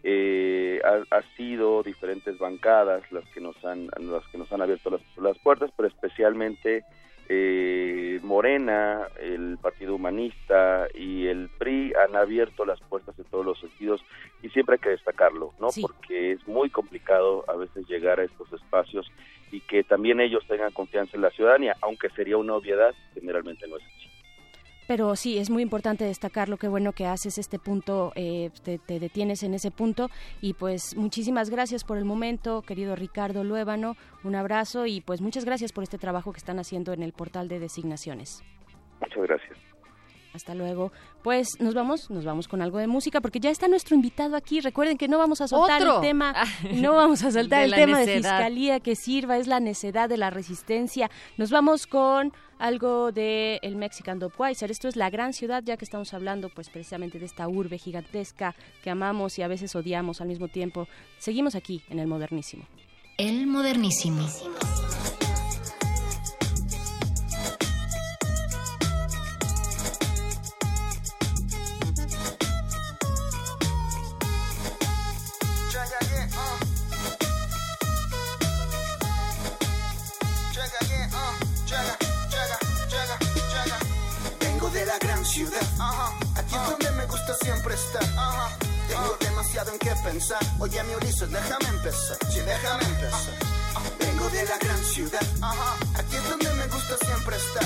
[0.02, 5.00] Eh, ha, sido diferentes bancadas las que nos han las que nos han abierto las,
[5.16, 6.84] las puertas, pero especialmente
[7.28, 13.58] eh, Morena, el Partido Humanista y el PRI han abierto las puertas en todos los
[13.60, 14.04] sentidos
[14.42, 15.70] y siempre hay que destacarlo, ¿no?
[15.70, 15.82] Sí.
[15.82, 19.10] Porque es muy complicado a veces llegar a estos espacios
[19.50, 23.76] y que también ellos tengan confianza en la ciudadanía, aunque sería una obviedad, generalmente no
[23.76, 24.13] es así.
[24.86, 29.00] Pero sí, es muy importante destacarlo, qué bueno que haces este punto, eh, te, te
[29.00, 34.34] detienes en ese punto y pues muchísimas gracias por el momento, querido Ricardo Luébano, un
[34.34, 37.60] abrazo y pues muchas gracias por este trabajo que están haciendo en el portal de
[37.60, 38.44] designaciones.
[39.00, 39.73] Muchas gracias.
[40.34, 40.90] Hasta luego.
[41.22, 44.60] Pues nos vamos, nos vamos con algo de música porque ya está nuestro invitado aquí.
[44.60, 45.96] Recuerden que no vamos a soltar ¿Otro?
[45.96, 46.34] el tema,
[46.72, 50.16] no vamos a soltar De el tema de fiscalía que sirva, es la necedad de
[50.16, 51.08] la resistencia.
[51.36, 54.72] Nos vamos con algo de el Mexican Dopweiser.
[54.72, 58.56] Esto es la gran ciudad, ya que estamos hablando pues precisamente de esta urbe gigantesca
[58.82, 60.88] que amamos y a veces odiamos al mismo tiempo.
[61.18, 62.64] Seguimos aquí en el modernísimo.
[63.18, 64.26] El modernísimo.
[87.74, 90.38] Tengo demasiado en qué pensar.
[90.60, 92.16] Oye, mi Ulises, déjame empezar.
[92.30, 93.34] Sí, déjame empezar.
[93.98, 95.26] Vengo de la gran ciudad.
[95.96, 97.64] Aquí es donde me gusta siempre estar.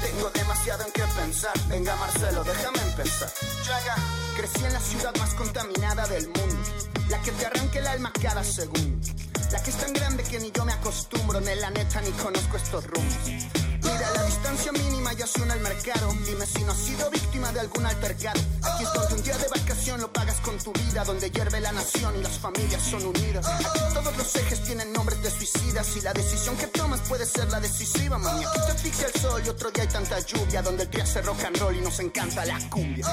[0.00, 1.52] Tengo demasiado en qué pensar.
[1.68, 3.30] Venga, Marcelo, déjame empezar.
[3.64, 3.96] Chaga,
[4.34, 6.70] crecí en la ciudad más contaminada del mundo.
[7.10, 9.08] La que te arranca el alma cada segundo.
[9.52, 11.38] La que es tan grande que ni yo me acostumbro.
[11.42, 13.67] Ni la neta ni conozco estos rumbos.
[13.82, 16.12] Mira, la distancia mínima ya suena al mercado.
[16.26, 18.40] Dime si no has sido víctima de algún altercado.
[18.62, 21.04] Aquí es donde un día de vacación lo pagas con tu vida.
[21.04, 23.46] Donde hierve la nación y las familias son unidas.
[23.46, 25.96] Aquí todos los ejes tienen nombres de suicidas.
[25.96, 28.44] Y la decisión que tomas puede ser la decisiva, mami.
[28.44, 30.62] Aquí te asfixia el sol y otro día hay tanta lluvia.
[30.62, 33.06] Donde el día hace rock and roll y nos encanta la cumbia.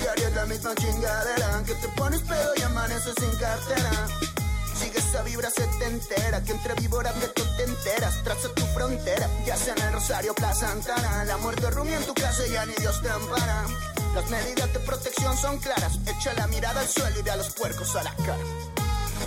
[0.00, 1.62] Diario es la misma chingadera.
[1.66, 4.08] Que te pones pedo y amaneces sin cartera.
[4.80, 8.22] Sigue esa vibra setentera Que entre víboras de tú te enteras.
[8.24, 12.14] Traza tu frontera Ya sea en el Rosario, Plaza Santana La muerte rumia en tu
[12.14, 13.66] casa y ya ni Dios te ampara.
[14.14, 15.98] Las medidas de protección son claras.
[16.06, 18.44] Echa la mirada al suelo y ve a los puercos a la cara.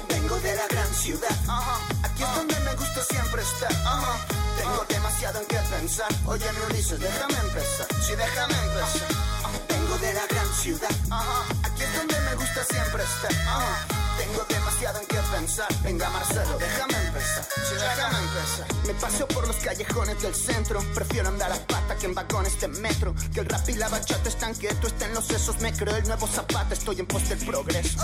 [0.09, 1.37] Vengo de la gran ciudad.
[2.03, 3.71] Aquí es donde me gusta siempre estar.
[4.57, 6.07] Tengo demasiado en qué pensar.
[6.25, 7.87] Oye mi Ulises, déjame empezar.
[8.01, 9.07] Sí, déjame empezar.
[9.69, 10.91] Vengo de la gran ciudad.
[11.63, 13.31] Aquí es donde me gusta siempre estar.
[14.17, 15.67] Tengo demasiado en qué pensar.
[15.81, 17.45] Venga, Marcelo, déjame empezar.
[17.45, 18.72] Sí, déjame empezar.
[18.85, 20.81] Me paseo por los callejones del centro.
[20.93, 23.13] Prefiero andar a pata que en vagones de metro.
[23.33, 25.59] Que el rap y la bachata están quietos, está en los sesos.
[25.61, 27.99] Me creo el nuevo zapata, estoy en pos del progreso.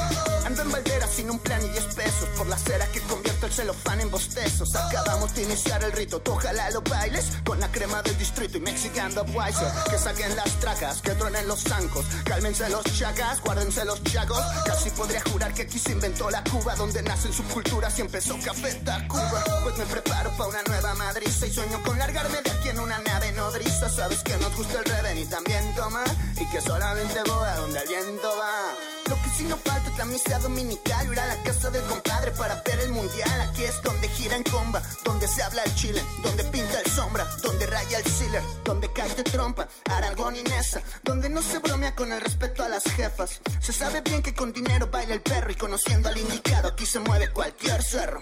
[0.46, 2.30] Ando en Valdera sin un plan y 10 pesos.
[2.38, 4.74] Por la cera que convierto el celofán en bostezos.
[4.76, 7.26] Acabamos de iniciar el rito, tú ojalá lo bailes.
[7.44, 9.72] Con la crema del distrito y Mexican Wiser.
[9.90, 12.06] Que saquen las tracas, que truenen los zancos.
[12.24, 14.42] Cálmense los chacas, guárdense los chagos.
[14.66, 18.74] Casi podría jurar que aquí se inventó la Cuba donde nacen subculturas y empezó Café
[18.76, 19.44] Tacuba.
[19.64, 23.00] Pues me preparo para una nueva madriza y sueño con largarme de aquí en una
[23.00, 23.90] nave nodriza.
[23.90, 26.08] Sabes que nos gusta el reven y también tomar
[26.40, 28.99] y que solamente voy a donde el viento va.
[29.40, 32.92] Sí no falta la misa dominical, ir a la casa del compadre para ver el
[32.92, 33.40] mundial.
[33.40, 37.26] Aquí es donde gira en comba, donde se habla el chile, donde pinta el sombra,
[37.42, 41.96] donde raya el sealer, donde cae de trompa, Aragón y Nesa, donde no se bromea
[41.96, 43.40] con el respeto a las jefas.
[43.62, 47.00] Se sabe bien que con dinero baila el perro y conociendo al indicado aquí se
[47.00, 48.22] mueve cualquier cerro.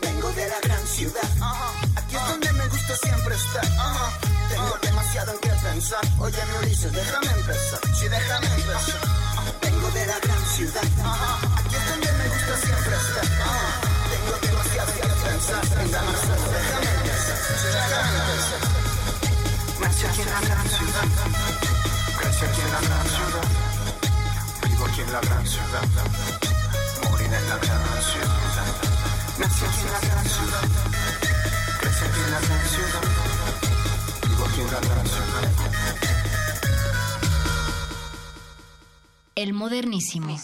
[0.00, 1.30] Vengo de la gran ciudad,
[1.96, 3.66] aquí es donde me gusta siempre estar.
[4.48, 6.00] Tengo demasiado en qué pensar.
[6.18, 7.80] Oye, mi Ulises, déjame empezar.
[7.94, 9.25] Sí, déjame empezar.
[9.86, 13.26] Vengo de la gran ciudad, aquí es donde me gusta siempre estar.
[14.10, 15.62] Tengo demasiado qué pensar.
[15.68, 16.12] Déjame.
[16.16, 18.62] Sí, déjame empezar.
[19.80, 21.06] Nací aquí en la gran ciudad,
[22.18, 23.46] crecí aquí en la gran ciudad,
[24.66, 25.88] vivo aquí en la gran ciudad,
[27.10, 28.66] moriré en la gran ciudad.
[29.38, 30.45] Nací aquí en la gran ciudad,
[39.36, 40.34] El modernísimo.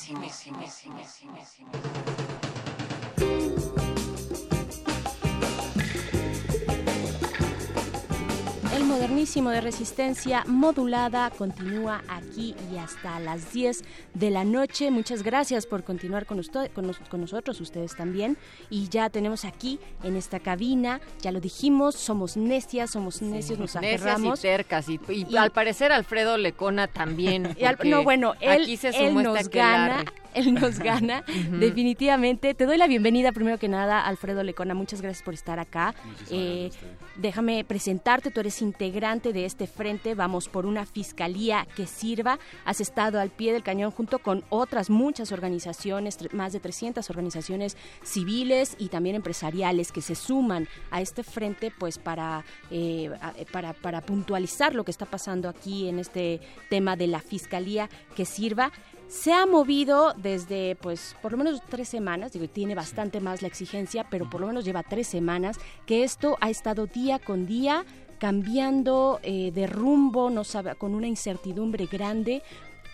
[8.92, 13.82] Modernísimo de resistencia modulada continúa aquí y hasta las 10
[14.12, 14.90] de la noche.
[14.90, 18.36] Muchas gracias por continuar con, usted, con, nos- con nosotros, ustedes también.
[18.68, 23.74] Y ya tenemos aquí en esta cabina, ya lo dijimos, somos necias, somos necios, nos
[23.76, 24.38] Necias aferramos.
[24.40, 24.88] y tercas.
[24.90, 27.56] Y, y Y- al parecer Alfredo Lecona también.
[27.58, 30.04] Y al- porque no, bueno, él, aquí se él nos gana.
[30.34, 31.24] Él nos gana,
[31.58, 32.54] definitivamente.
[32.54, 35.94] Te doy la bienvenida primero que nada, Alfredo Lecona, muchas gracias por estar acá.
[36.30, 36.70] Eh,
[37.16, 42.38] déjame presentarte, tú eres integrante de este frente, vamos por una fiscalía que sirva.
[42.64, 47.76] Has estado al pie del cañón junto con otras muchas organizaciones, más de 300 organizaciones
[48.02, 53.72] civiles y también empresariales que se suman a este frente pues para, eh, eh, para,
[53.72, 58.72] para puntualizar lo que está pasando aquí en este tema de la fiscalía que sirva.
[59.12, 63.48] Se ha movido desde, pues, por lo menos tres semanas, digo, tiene bastante más la
[63.48, 67.84] exigencia, pero por lo menos lleva tres semanas que esto ha estado día con día
[68.18, 72.42] cambiando eh, de rumbo, no sabe, con una incertidumbre grande.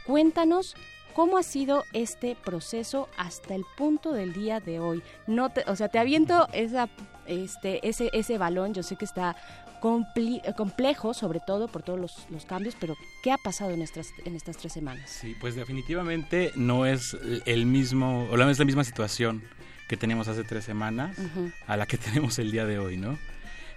[0.07, 0.74] Cuéntanos
[1.15, 5.03] ¿Cómo ha sido este proceso hasta el punto del día de hoy?
[5.27, 6.89] No te, o sea, te aviento este,
[7.27, 8.73] ese, ese balón.
[8.73, 9.35] Yo sé que está
[9.79, 14.35] complejo, sobre todo por todos los, los cambios, pero ¿qué ha pasado en estas, en
[14.35, 15.11] estas tres semanas?
[15.11, 19.43] Sí, pues definitivamente no es el mismo, o no es la misma situación
[19.89, 21.51] que teníamos hace tres semanas Ujú.
[21.67, 23.19] a la que tenemos el día de hoy, ¿no?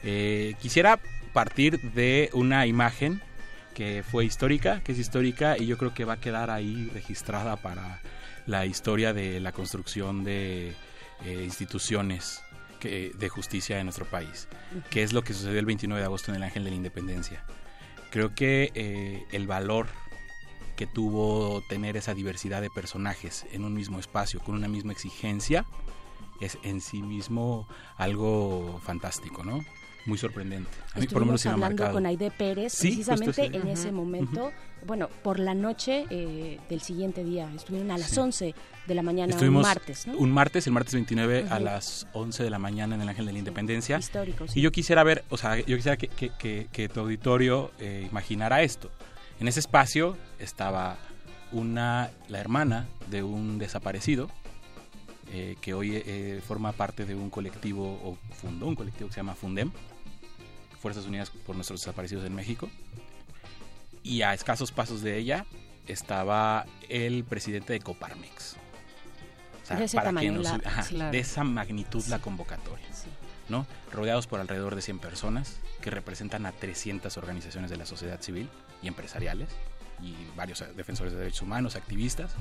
[0.03, 0.99] Eh, quisiera
[1.33, 3.21] partir de una imagen
[3.73, 7.55] que fue histórica, que es histórica y yo creo que va a quedar ahí registrada
[7.55, 8.01] para
[8.45, 10.73] la historia de la construcción de
[11.23, 12.41] eh, instituciones
[12.81, 14.49] que- de justicia en nuestro país,
[14.89, 17.45] que es lo que sucedió el 29 de agosto en el Ángel de la Independencia.
[18.11, 19.87] Creo que eh, el valor
[20.75, 25.65] que tuvo tener esa diversidad de personajes en un mismo espacio, con una misma exigencia,
[26.41, 27.67] es en sí mismo
[27.97, 29.59] algo fantástico, ¿no?
[30.05, 30.69] Muy sorprendente.
[30.95, 31.93] A mí por lo menos me hablando marcado.
[31.93, 34.51] con Aide Pérez Sí, precisamente en ese momento,
[34.87, 38.19] bueno, por la noche eh, del siguiente día, estuvieron a las Sí.
[38.19, 38.55] 11
[38.87, 40.17] de la mañana, Estuvimos un martes, ¿no?
[40.17, 41.63] un martes, el martes 29 a Ujú.
[41.65, 43.99] las 11 de la mañana en el Ángel de la Independencia.
[43.99, 44.59] Histórico, sí.
[44.59, 48.07] Y yo quisiera ver, o sea, yo quisiera que, que- que- que tu auditorio eh,
[48.09, 48.89] imaginara esto.
[49.39, 50.97] En ese espacio estaba
[51.51, 54.29] una, la hermana de un desaparecido,
[55.33, 59.19] eh, que hoy eh, forma parte de un colectivo, o fundó un colectivo que se
[59.19, 59.71] llama Fundem,
[60.81, 62.69] Fuerzas Unidas por Nuestros Desaparecidos en México.
[64.03, 65.45] Y a escasos pasos de ella
[65.87, 68.55] estaba el presidente de Coparmex.
[69.63, 70.83] O sea, De ese para tamaño, nos- la- ajá.
[70.83, 71.11] Claro.
[71.11, 72.85] de esa magnitud la convocatoria.
[73.49, 73.67] ¿no?
[73.91, 78.47] Rodeados por alrededor de 100 personas que representan a 300 organizaciones de la sociedad civil
[78.81, 79.49] y empresariales
[80.01, 82.31] y varios eh, defensores de derechos humanos, activistas.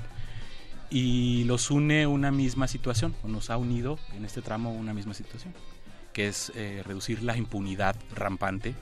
[0.89, 5.15] Y los une una misma situación, o nos ha unido en este tramo una misma
[5.15, 5.53] situación,
[6.13, 8.75] que es eh, reducir la impunidad rampante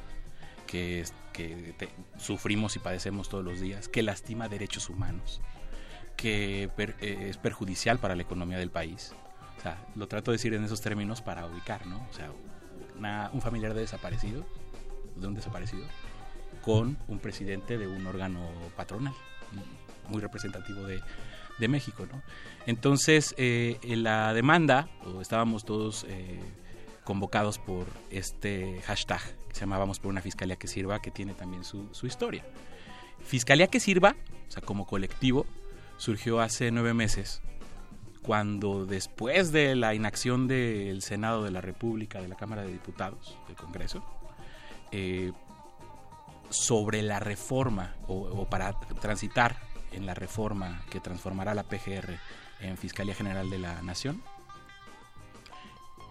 [0.66, 1.88] que, que te-
[2.18, 5.40] sufrimos y padecemos todos los días, que lastima derechos humanos,
[6.16, 9.12] que per- eh, es perjudicial para la economía del país.
[9.58, 12.06] O sea, lo trato de decir en esos términos para ubicar, ¿no?
[12.10, 12.30] O sea,
[12.96, 14.46] una- un familiar de desaparecido,
[15.16, 15.84] de un desaparecido,
[16.62, 19.14] con un presidente de un órgano patronal,
[20.08, 21.00] muy representativo de,
[21.58, 22.22] de México, ¿no?
[22.66, 26.40] Entonces, eh, en la demanda, o estábamos todos eh,
[27.08, 31.32] convocados por este hashtag que se llama Vamos por una Fiscalía que Sirva, que tiene
[31.32, 32.44] también su, su historia.
[33.24, 34.14] Fiscalía que Sirva,
[34.46, 35.46] o sea, como colectivo,
[35.96, 37.40] surgió hace nueve meses,
[38.20, 43.38] cuando después de la inacción del Senado de la República, de la Cámara de Diputados,
[43.46, 44.04] del Congreso,
[44.92, 45.32] eh,
[46.50, 49.56] sobre la reforma o, o para transitar
[49.92, 52.18] en la reforma que transformará la PGR
[52.60, 54.22] en Fiscalía General de la Nación.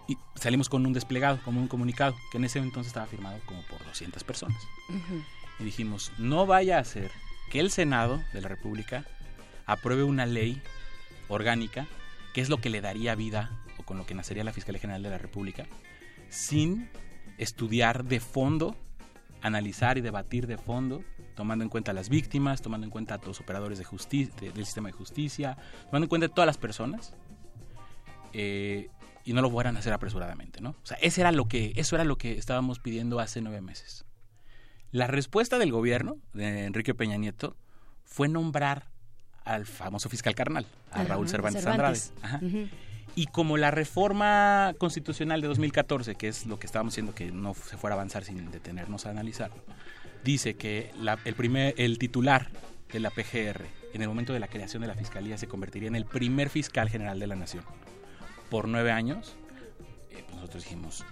[0.08, 3.62] Y salimos con un desplegado, como un comunicado, que en ese entonces estaba firmado como
[3.62, 4.60] por 200 personas.
[4.88, 5.22] Ujú.
[5.60, 7.10] Y dijimos, no vaya a ser
[7.50, 9.04] que el Senado de la República
[9.66, 10.62] apruebe una ley
[11.28, 11.86] orgánica,
[12.32, 15.02] que es lo que le daría vida o con lo que nacería la Fiscalía General
[15.02, 15.66] de la República,
[16.30, 16.88] sin
[17.36, 18.76] estudiar de fondo,
[19.42, 21.04] analizar y debatir de fondo,
[21.36, 24.50] tomando en cuenta a las víctimas, tomando en cuenta a los operadores de justi- de-
[24.52, 25.56] del sistema de justicia,
[25.86, 27.12] tomando en cuenta a todas las personas,
[28.32, 28.88] eh,
[29.28, 30.70] y no lo fueran a hacer apresuradamente, ¿no?
[30.70, 34.04] O sea, ese era lo que, eso era lo que estábamos pidiendo hace nueve meses.
[34.90, 37.54] La respuesta del gobierno de Enrique Peña Nieto
[38.04, 38.86] fue nombrar
[39.44, 42.12] al famoso fiscal carnal, a Ajá, Raúl Cervantes, Cervantes.
[42.22, 42.64] Andrade.
[42.66, 42.76] Ajá.
[43.16, 47.52] Y como la reforma constitucional de 2014, que es lo que estábamos diciendo que no
[47.54, 49.62] se fuera a avanzar sin detenernos a analizarlo,
[50.24, 52.48] dice que la- el, primer, el titular
[52.92, 55.96] de la PGR en el momento de la creación de la fiscalía se convertiría en
[55.96, 57.64] el primer fiscal general de la nación
[58.50, 59.36] por nueve años,
[60.10, 61.04] eh, pues nosotros dijimos,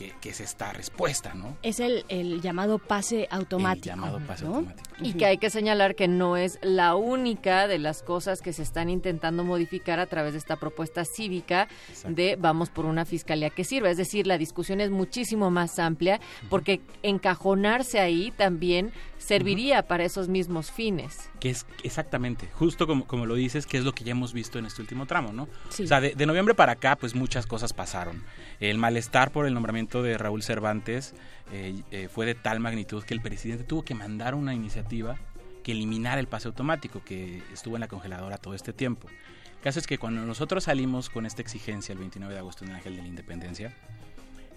[0.00, 1.58] ¿qué, qué es esta respuesta, no?
[1.62, 3.86] Es el, el llamado pase automático.
[3.86, 4.56] llamado pase ¿no?
[4.56, 4.88] automático.
[5.02, 8.62] Y que hay que señalar que no es la única de las cosas que se
[8.62, 11.68] están intentando modificar a través de esta propuesta cívica
[12.08, 13.90] de vamos por una fiscalía que sirva.
[13.90, 16.18] Es decir, la discusión es muchísimo más amplia
[16.48, 21.28] porque encajonarse ahí también serviría para esos mismos fines.
[21.40, 24.58] Que es exactamente, justo como, como lo dices, que es lo que ya hemos visto
[24.58, 25.46] en este último tramo, ¿no?
[25.68, 25.84] Sí.
[25.84, 28.22] O sea, de, de noviembre para acá, pues muchas cosas pasaron.
[28.60, 31.14] El malestar por el nombramiento de Raúl Cervantes
[31.52, 35.16] eh, eh, fue de tal magnitud que el presidente tuvo que mandar una iniciativa
[35.64, 39.08] que eliminara el pase automático que estuvo en la congeladora todo este tiempo.
[39.08, 42.70] El caso es que cuando nosotros salimos con esta exigencia el 29 de agosto en
[42.70, 43.74] el Ángel de la Independencia,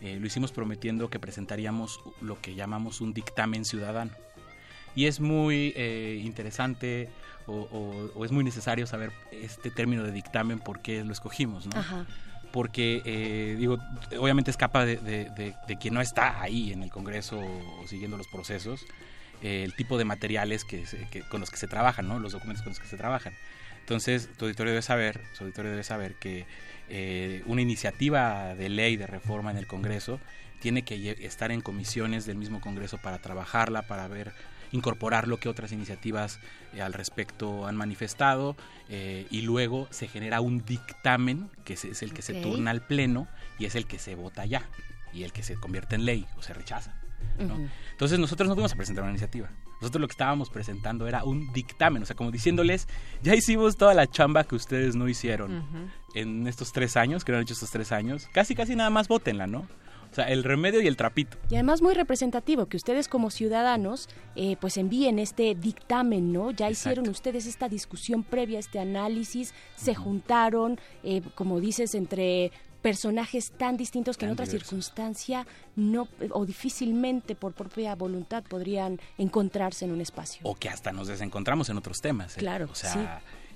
[0.01, 4.11] eh, lo hicimos prometiendo que presentaríamos lo que llamamos un dictamen ciudadano.
[4.95, 7.09] Y es muy eh, interesante
[7.47, 11.65] o, o- o es muy necesario saber este término de dictamen, por qué lo escogimos,
[11.67, 11.80] ¿no?
[11.80, 12.05] Ajá.
[12.53, 13.80] Porque, eh, digo,
[14.19, 17.41] obviamente escapa de, de, quien no está ahí en el Congreso
[17.88, 18.85] siguiendo los procesos,
[19.41, 20.85] eh, el tipo de materiales que,
[21.31, 22.19] con los que se trabajan, ¿no?
[22.19, 23.34] Los documentos con los que se trabajan.
[23.80, 26.45] Entonces, tu auditorio debe saber, su auditorio debe saber que
[26.89, 30.19] eh, una iniciativa de ley de reforma en el Congreso
[30.59, 34.31] tiene que estar en comisiones del mismo Congreso para trabajarla, para ver
[34.73, 36.39] incorporar lo que otras iniciativas
[36.73, 38.57] eh, al respecto han manifestado
[38.89, 42.85] eh, y luego se genera un dictamen que es, es el que se turna al
[42.85, 43.27] pleno
[43.57, 44.63] y es el que se vota ya
[45.13, 46.93] y el que se convierte en ley o se rechaza.
[47.39, 49.49] Entonces nosotros no fuimos a presentar una iniciativa.
[49.81, 52.87] Nosotros lo que estábamos presentando era un dictamen, o sea, como diciéndoles,
[53.21, 57.37] ya hicimos toda la chamba que ustedes no hicieron en estos tres años, que no
[57.37, 58.29] han hecho estos tres años.
[58.33, 59.67] Casi, casi nada más votenla, ¿no?
[60.14, 61.40] O sea, el remedio y el trapito.
[61.49, 66.52] Y además muy representativo que ustedes como ciudadanos eh, pues envíen este dictamen, ¿no?
[66.52, 72.52] Ya hicieron ustedes esta discusión previa, este análisis, se juntaron, eh, como dices, entre
[72.84, 74.69] personajes tan distintos que en otra diversos.
[74.69, 80.41] circunstancia no o difícilmente por propia voluntad podrían encontrarse en un espacio.
[80.44, 82.38] O que hasta nos desencontramos en otros temas.
[82.38, 82.40] ¿eh?
[82.40, 82.99] Claro, O sea, sí.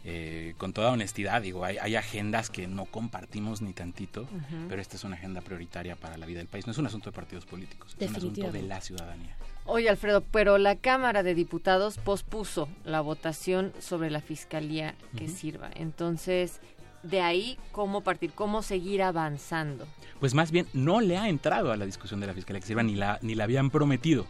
[0.09, 4.25] Eh, con toda honestidad, digo, hay, hay agendas que no compartimos ni tantito,
[4.69, 6.65] pero esta es una agenda prioritaria para la vida del país.
[6.65, 9.35] No es un asunto de partidos políticos, es un asunto de la ciudadanía.
[9.65, 15.71] Oye, Alfredo, pero la Cámara de Diputados pospuso la votación sobre la fiscalía que sirva.
[15.75, 16.61] Entonces,
[17.03, 18.31] de ahí, ¿cómo partir?
[18.31, 19.85] ¿Cómo seguir avanzando?
[20.21, 22.81] Pues más bien no le ha entrado a la discusión de la fiscalía que sirva
[22.81, 24.25] ni la ni la habían prometido.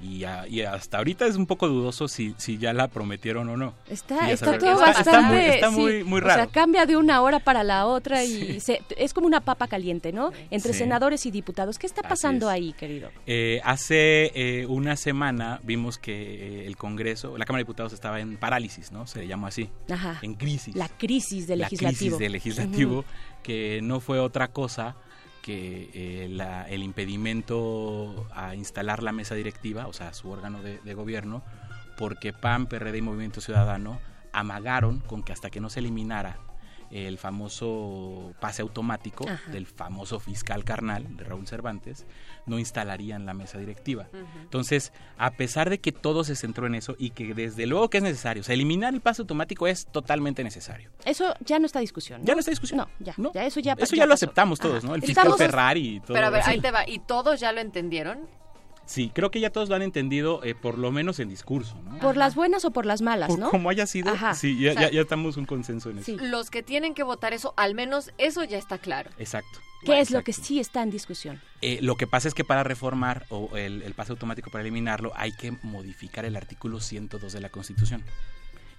[0.00, 3.56] Y, a- y hasta ahorita es un poco dudoso si, si ya la prometieron o
[3.56, 3.74] no.
[3.88, 5.10] Está, está todo Está- bastante...
[5.10, 6.50] está muy, está sí, muy, muy O sea, raro.
[6.52, 10.32] cambia de una hora para la otra y se- es como una papa caliente, ¿no?
[10.50, 10.80] Entre Sí.
[10.80, 11.78] senadores y diputados.
[11.78, 12.54] ¿Qué está pasando es.
[12.54, 13.10] ahí, querido?
[13.26, 16.12] Eh, hace eh, una semana vimos que
[16.62, 19.06] eh, el Congreso, la Cámara de Diputados estaba en parálisis, ¿no?
[19.06, 19.70] Se le llamó así.
[19.90, 20.18] Ajá.
[20.22, 20.76] En crisis.
[20.76, 21.98] La crisis del la legislativo.
[21.98, 23.04] crisis del legislativo,
[23.42, 24.96] que no fue otra cosa
[25.46, 30.78] que eh, la- el impedimento a instalar la mesa directiva, o sea, su órgano de,
[30.78, 31.44] de gobierno,
[31.96, 34.00] porque PAN, PRD y Movimiento Ciudadano
[34.32, 36.38] amagaron con que hasta que no se eliminara
[36.90, 39.50] el famoso pase automático Ajá.
[39.50, 42.06] del famoso fiscal carnal de Raúl Cervantes,
[42.46, 44.08] no instalarían la mesa directiva.
[44.42, 47.98] Entonces, a pesar de que todo se centró en eso y que desde luego que
[47.98, 50.90] es necesario, o sea, eliminar el pase automático es totalmente necesario.
[51.04, 52.20] Eso ya no está discusión.
[52.20, 52.26] ¿no?
[52.26, 52.78] Ya no está discusión.
[52.78, 54.86] No, ya, ya eso ya Eso ya lo aceptamos todos, Ajá.
[54.88, 54.94] ¿no?
[54.94, 56.14] El fiscal Estamos- Ferrari y todo.
[56.14, 56.50] Pero a ver, Sí.
[56.52, 56.88] ahí te va.
[56.88, 58.20] ¿Y todos ya lo entendieron?
[58.86, 61.98] Sí, creo que ya todos lo han entendido, eh, por lo menos en discurso, ¿no?
[61.98, 63.50] Por las buenas o por las malas, Por ¿no?
[63.50, 64.34] como haya sido, Ajá.
[64.34, 66.12] sí, ya, O sea, ya, ya estamos un consenso en eso.
[66.20, 69.10] Los que tienen que votar eso, al menos eso ya está claro.
[69.18, 69.58] Exacto.
[69.84, 71.40] ¿Qué es lo que sí está en discusión?
[71.62, 75.12] Eh, lo que pasa es que para reformar o el, el pase automático para eliminarlo
[75.14, 78.02] hay que modificar el artículo 102 de la Constitución.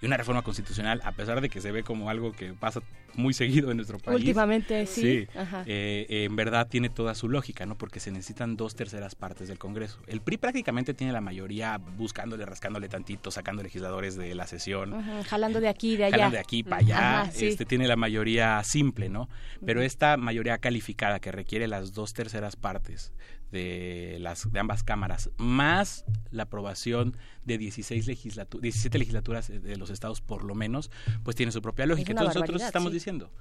[0.00, 2.80] Y una reforma constitucional, a pesar de que se ve como algo que pasa
[3.14, 4.18] muy seguido en nuestro país.
[4.20, 5.26] Últimamente, sí.
[5.36, 5.64] Ajá.
[5.66, 7.76] eh, en verdad tiene toda su lógica, ¿no?
[7.76, 9.98] Porque se necesitan dos terceras partes del Congreso.
[10.06, 15.02] El PRI prácticamente tiene la mayoría buscándole, rascándole tantito, sacando legisladores de la sesión.
[15.24, 16.16] Jalando de aquí de allá.
[16.16, 17.46] Jalan de aquí para allá, Ajá, sí.
[17.46, 19.28] este tiene la mayoría simple, ¿no?
[19.66, 23.12] Pero esta mayoría calificada que requiere las dos terceras partes
[23.50, 29.90] de las de ambas cámaras, más la aprobación de 16 legislatu 17 legislaturas de los
[29.90, 30.90] estados por lo menos,
[31.22, 32.10] pues tiene su propia lógica.
[32.12, 32.94] Entonces nosotros estamos sí.
[32.94, 33.32] diciendo,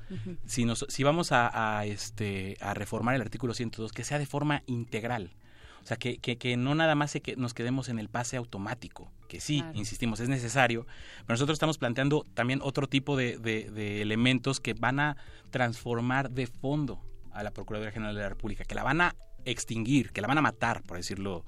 [0.46, 4.26] si nos si vamos a, a, este a reformar el artículo 102 que sea de
[4.26, 5.36] forma integral.
[5.84, 8.36] O sea, que, que, que no nada más se que nos quedemos en el pase
[8.36, 9.78] automático, que sí, Claro.
[9.80, 10.86] insistimos, es necesario,
[11.26, 15.16] pero nosotros estamos planteando también otro tipo de, de- de elementos que van a
[15.50, 17.02] transformar de fondo
[17.32, 19.16] a la Procuraduría General de la República, que la van a
[19.50, 21.44] extinguir, que la van a matar, por decirlo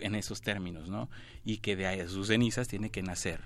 [0.00, 1.10] en esos términos, ¿no?
[1.44, 3.40] Y que de ahí, sus cenizas tiene que nacer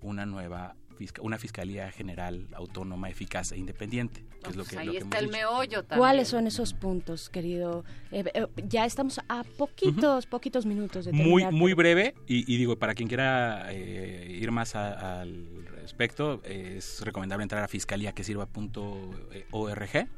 [0.00, 0.74] una nueva
[1.22, 4.98] una fiscalía general autónoma, eficaz e independiente, que es lo Pues que, ahí lo que
[4.98, 5.38] está hemos el dicho.
[5.38, 5.98] meollo también.
[5.98, 7.86] ¿Cuáles son esos puntos, querido?
[8.12, 11.52] Eh, eh, ya estamos a poquitos, poquitos minutos de muy terminar.
[11.54, 16.74] muy breve y, y digo para quien quiera eh, ir más a- al respecto eh,
[16.76, 20.08] es recomendable entrar a fiscalía.que-sirva.org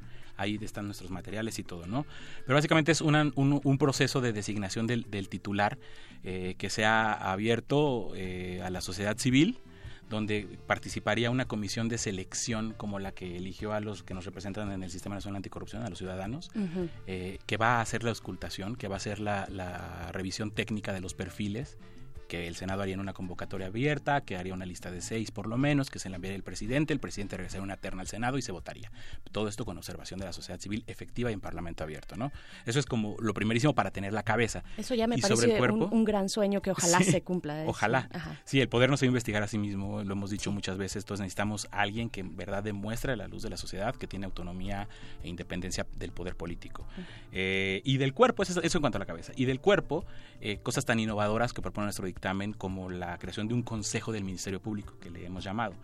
[0.42, 2.04] ahí están nuestros materiales y todo no
[2.44, 5.78] pero básicamente es una- un, un proceso de designación del, del titular
[6.24, 9.58] eh, que sea abierto eh, a la sociedad civil
[10.10, 14.70] donde participaría una comisión de selección como la que eligió a los que nos representan
[14.70, 16.50] en el Sistema Nacional Anticorrupción, a los ciudadanos,
[17.06, 20.92] eh, que va a hacer la auscultación, que va a hacer la, la revisión técnica
[20.92, 21.78] de los perfiles
[22.28, 25.58] que el Senado haría una convocatoria abierta, que haría una lista de seis por lo
[25.58, 28.42] menos, que se la enviaría el presidente, el presidente regresaría una terna al Senado y
[28.42, 28.90] se votaría.
[29.32, 32.32] Todo esto con observación de la sociedad civil efectiva y en parlamento abierto, ¿no?
[32.66, 34.64] Eso es como lo primerísimo para tener la cabeza.
[34.76, 37.64] Eso ya me Y parece cuerpo, un, un gran sueño que ojalá Sí, se cumpla.
[37.64, 37.66] ¿eh?
[37.68, 38.08] Ojalá.
[38.12, 38.40] Ajá.
[38.44, 40.78] Sí, el poder no se va a investigar a sí mismo, lo hemos dicho muchas
[40.78, 43.94] veces, entonces necesitamos a alguien que en verdad demuestre a la luz de la sociedad
[43.94, 44.88] que tiene autonomía
[45.22, 46.86] e independencia del poder político.
[47.32, 49.32] Eh, y del cuerpo, eso, eso en cuanto a la cabeza.
[49.36, 50.04] Y del cuerpo,
[50.40, 54.22] eh, cosas tan innovadoras que propone nuestro dictamen como la creación de un consejo del
[54.22, 55.74] Ministerio Público, que le hemos llamado,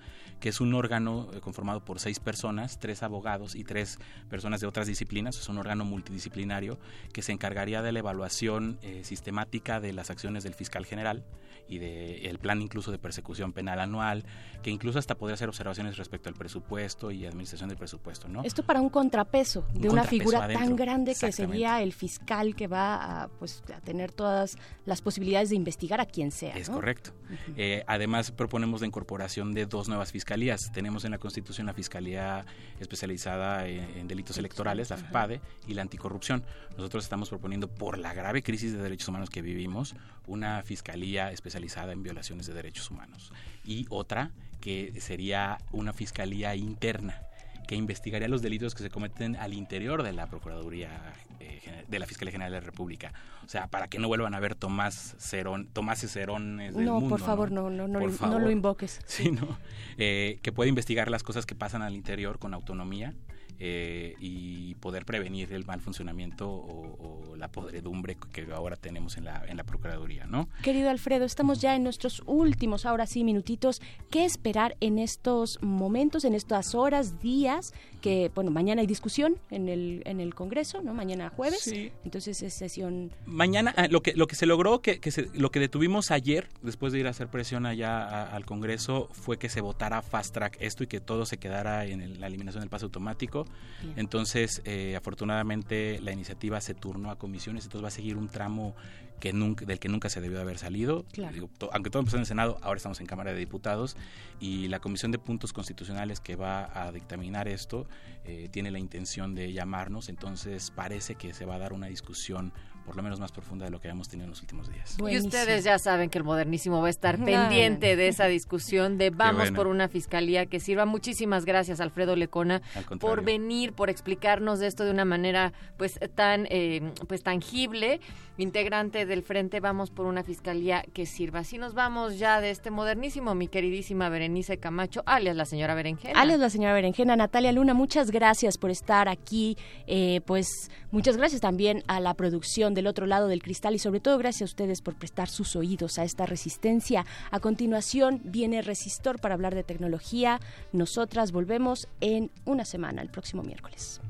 [0.41, 3.99] que es un órgano eh, conformado por seis personas, tres abogados y tres
[4.29, 6.79] personas de otras disciplinas, es un órgano multidisciplinario
[7.13, 11.25] que se encargaría de la evaluación eh, sistemática de las acciones del fiscal general
[11.69, 14.25] y del plan incluso de persecución penal anual,
[14.63, 18.43] que incluso hasta podría hacer observaciones respecto al presupuesto y administración del presupuesto, ¿no?
[18.43, 20.67] Esto para un contrapeso Un de una contrapeso figura adentro.
[20.67, 24.57] tan grande que sería el fiscal que va a, pues, a tener todas
[24.87, 26.57] las posibilidades de investigar a quien sea.
[26.57, 26.77] Es ¿no?
[26.77, 27.11] correcto.
[27.57, 30.28] Eh, además, proponemos la incorporación de dos nuevas fiscalías.
[30.73, 32.45] Tenemos en la Constitución la Fiscalía
[32.81, 36.45] especializada en, en delitos electorales, la FEPADE, y la anticorrupción.
[36.77, 39.95] Nosotros estamos proponiendo, por la grave crisis de derechos humanos que vivimos,
[40.27, 43.33] una fiscalía especializada en violaciones de derechos humanos.
[43.65, 47.23] Y otra que sería una fiscalía interna
[47.67, 52.07] que investigaría los delitos que se cometen al interior de la Procuraduría eh, de la
[52.07, 53.13] Fiscalía General de la República.
[53.49, 57.09] O sea, para que no vuelvan a ver Tomás Cerón, Tomáses Cerones del No, mundo.
[57.09, 58.43] por favor, no, no, no, no favor.
[58.43, 59.01] lo invoques.
[59.07, 59.59] Sí, ¿no?
[59.97, 63.15] Eh, que puede investigar las cosas que pasan al interior con autonomía
[63.61, 69.25] eh, y poder prevenir el mal funcionamiento o, o la podredumbre que ahora tenemos en
[69.25, 70.49] la, en la Procuraduría, ¿no?
[70.63, 73.81] Querido Alfredo, estamos ya en nuestros últimos, ahora sí, minutitos.
[74.11, 77.73] ¿Qué esperar en estos momentos, en estas horas, días?
[78.01, 80.95] Que, bueno, mañana hay discusión en el, en el Congreso, ¿no?
[80.95, 81.61] Mañana jueves.
[81.61, 81.91] Sí.
[82.05, 83.11] Entonces es sesión...
[83.27, 86.49] Mañana, ah, lo que lo que se logró, que, que se- lo que detuvimos ayer,
[86.63, 90.33] después de ir a hacer presión allá a- al Congreso, fue que se votara fast
[90.33, 93.47] track esto y que todo se quedara en el- la eliminación del paso automático.
[93.83, 93.95] Bien.
[93.97, 98.75] Entonces, eh, afortunadamente, la iniciativa se turnó a comisiones, entonces va a seguir un tramo
[99.21, 101.05] que nunca, del que nunca se debió de haber salido.
[101.13, 101.35] Claro.
[101.35, 103.97] Digo, to- aunque todo empezó en el Senado, ahora estamos en Cámara de Diputados
[104.41, 107.87] y la Comisión de Puntos Constitucionales que va a dictaminar esto
[108.25, 112.53] eh, tiene la intención de llamarnos, entonces parece que se va a dar una discusión
[112.89, 114.97] por lo menos más profunda de lo que habíamos tenido en los últimos días.
[114.99, 117.97] Y ustedes ya saben que el modernísimo va a estar No, pendiente no.
[117.99, 119.57] de esa discusión de vamos bueno.
[119.57, 120.87] por una fiscalía que sirva.
[120.87, 126.01] Muchísimas gracias, Alfredo Lecona, Al por venir, por explicarnos de esto de una manera pues
[126.15, 128.01] tan eh, pues tangible.
[128.39, 131.41] Integrante del Frente Vamos por una fiscalía que sirva.
[131.41, 136.19] Así nos vamos ya de este modernísimo, mi queridísima Berenice Camacho, alias la señora Berenjena.
[136.21, 139.57] Alias la señora Berenjena, Natalia Luna, muchas gracias por estar aquí.
[139.89, 144.01] Eh, pues muchas gracias también a la producción del otro lado del cristal y sobre
[144.01, 147.05] todo gracias a ustedes por prestar sus oídos a esta resistencia.
[147.31, 150.41] A continuación viene Resistor para hablar de tecnología.
[150.73, 154.01] Nosotras volvemos en una semana, el próximo miércoles.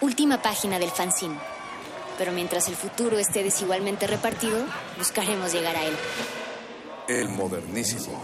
[0.00, 1.38] Última página del fanzine.
[2.18, 4.64] Pero mientras el futuro esté desigualmente repartido,
[4.96, 5.94] buscaremos llegar a él.
[7.08, 8.20] El modernísimo.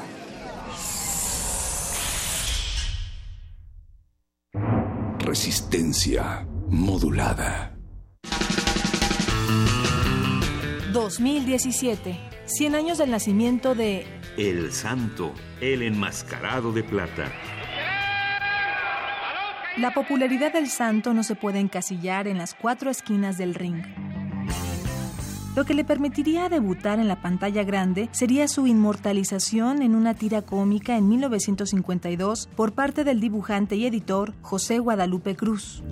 [5.34, 7.76] Resistencia modulada.
[10.92, 12.20] 2017.
[12.44, 14.06] 100 años del nacimiento de
[14.36, 17.32] El Santo, el enmascarado de plata.
[19.76, 23.82] La popularidad del santo no se puede encasillar en las cuatro esquinas del ring.
[25.56, 30.42] Lo que le permitiría debutar en la pantalla grande sería su inmortalización en una tira
[30.42, 35.84] cómica en 1952 por parte del dibujante y editor José Guadalupe Cruz.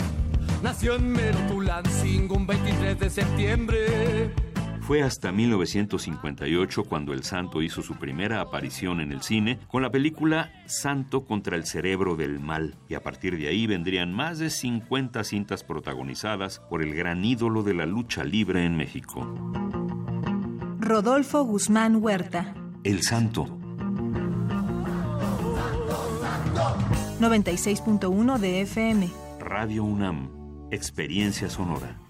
[0.64, 4.51] Nació en Merotulancingo un 23 de septiembre.
[4.82, 9.90] Fue hasta 1958 cuando el santo hizo su primera aparición en el cine con la
[9.90, 14.50] película Santo contra el cerebro del mal y a partir de ahí vendrían más de
[14.50, 19.20] 50 cintas protagonizadas por el gran ídolo de la lucha libre en México.
[20.80, 22.52] Rodolfo Guzmán Huerta,
[22.82, 23.46] El santo.
[27.20, 29.10] 96.1 de FM.
[29.38, 30.28] Radio UNAM.
[30.72, 32.01] Experiencia sonora.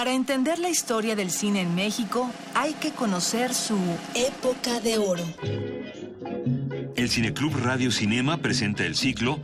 [0.00, 3.76] Para entender la historia del cine en México, hay que conocer su
[4.14, 5.22] época de oro.
[6.96, 9.40] El Cineclub Radio Cinema presenta el ciclo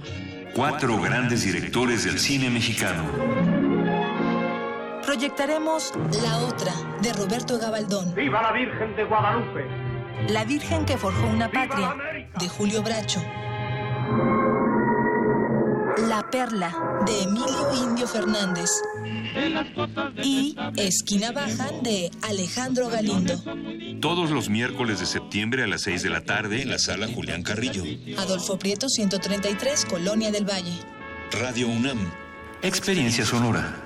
[0.55, 3.05] Cuatro grandes directores del cine mexicano.
[5.05, 5.93] Proyectaremos
[6.23, 6.73] La Otra,
[7.03, 8.15] de Roberto Gabaldón.
[8.15, 9.62] ¡Viva la Virgen de Guadalupe!
[10.31, 11.95] La Virgen que forjó una patria,
[12.41, 13.23] de Julio Bracho.
[15.98, 18.70] La La Perla, de Emilio Indio Fernández.
[20.23, 23.35] Y Esquina Baja, de Alejandro Galindo.
[24.01, 27.43] Todos los miércoles de septiembre a las 6 de la tarde en la sala Julián
[27.43, 27.85] Carrillo.
[28.18, 30.78] Adolfo Prieto, 133, Colonia del Valle.
[31.32, 31.98] Radio UNAM.
[32.62, 33.86] Experiencia sonora.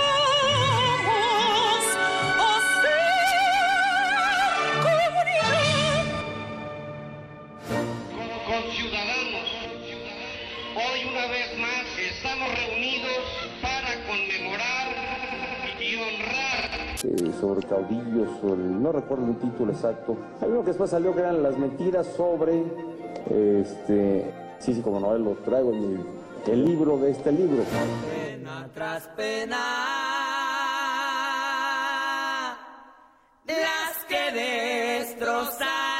[11.23, 13.11] una vez más estamos reunidos
[13.61, 14.87] para conmemorar
[15.79, 16.71] y honrar
[17.03, 20.17] eh, sobre caudillos, sobre- no recuerdo el título exacto.
[20.41, 22.63] Hay uno que después salió que eran las mentiras sobre,
[23.29, 26.05] este, sí, sí, como no, lo traigo en mi-
[26.47, 27.63] el libro de este libro.
[28.11, 29.57] Pena tras pena,
[33.45, 35.90] las que destrozan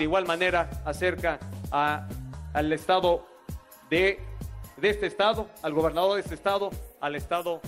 [0.00, 1.38] de igual manera acerca
[1.70, 2.08] a-
[2.54, 3.22] al estado
[3.90, 4.18] de,
[4.78, 6.70] de este estado, al gobernador de este estado,
[7.02, 7.60] al estado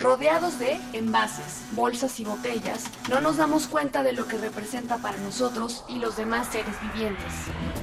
[0.00, 5.18] Rodeados de envases, bolsas y botellas, no nos damos cuenta de lo que representa para
[5.18, 7.26] nosotros y los demás seres vivientes.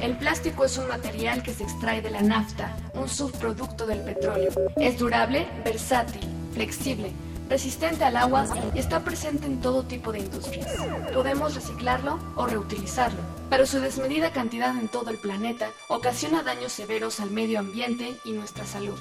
[0.02, 4.49] El plástico es un material que se extrae de la nafta, un subproducto del petróleo.
[4.77, 7.11] Es durable, versátil, flexible,
[7.49, 10.72] resistente al agua y está presente en todo tipo de industrias.
[11.14, 13.19] Podemos reciclarlo o reutilizarlo,
[13.52, 18.31] pero su desmedida cantidad en todo el planeta ocasiona daños severos al medio ambiente y
[18.31, 18.98] nuestra salud.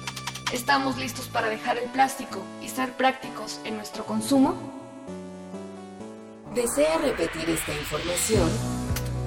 [0.53, 4.55] ¿Estamos listos para dejar el plástico y ser prácticos en nuestro consumo?
[6.55, 8.49] ¿Desea repetir esta información?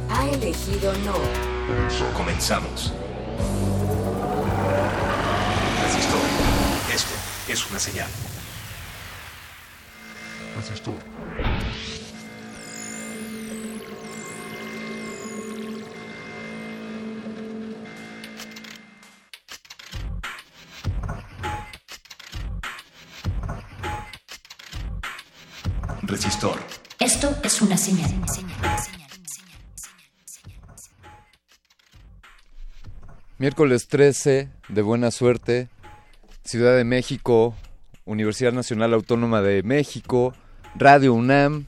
[0.09, 1.12] Ha elegido no.
[2.16, 2.94] Comenzamos.
[5.82, 6.20] Resistor.
[6.94, 7.14] Esto
[7.48, 8.09] es una señal.
[10.56, 10.94] Resistor.
[27.60, 28.10] Es una señal.
[33.38, 35.68] Miércoles 13 de buena suerte,
[36.44, 37.54] Ciudad de México,
[38.04, 40.34] Universidad Nacional Autónoma de México,
[40.74, 41.66] Radio UNAM,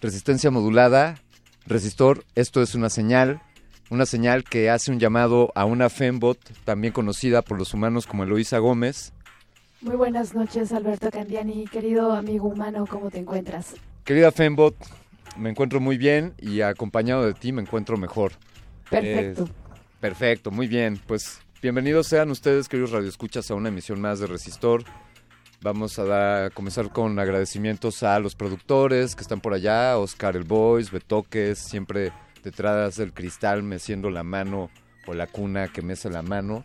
[0.00, 1.16] Resistencia Modulada,
[1.66, 3.40] Resistor, esto es una señal,
[3.90, 8.24] una señal que hace un llamado a una Fembot, también conocida por los humanos como
[8.24, 9.12] Eloísa Gómez.
[9.80, 13.74] Muy buenas noches, Alberto Candiani, querido amigo humano, ¿cómo te encuentras?
[14.04, 14.74] Querida Fembot,
[15.36, 18.32] me encuentro muy bien y acompañado de ti me encuentro mejor.
[18.88, 19.44] Perfecto.
[19.44, 19.48] Eh,
[20.00, 21.00] perfecto, muy bien.
[21.06, 24.84] Pues bienvenidos sean ustedes, queridos radioescuchas, a una emisión más de Resistor.
[25.60, 30.36] Vamos a, dar, a comenzar con agradecimientos a los productores que están por allá, Oscar
[30.36, 34.70] El Boys, Betoques, siempre detrás del cristal meciendo la mano
[35.06, 36.64] o la cuna que mece la mano.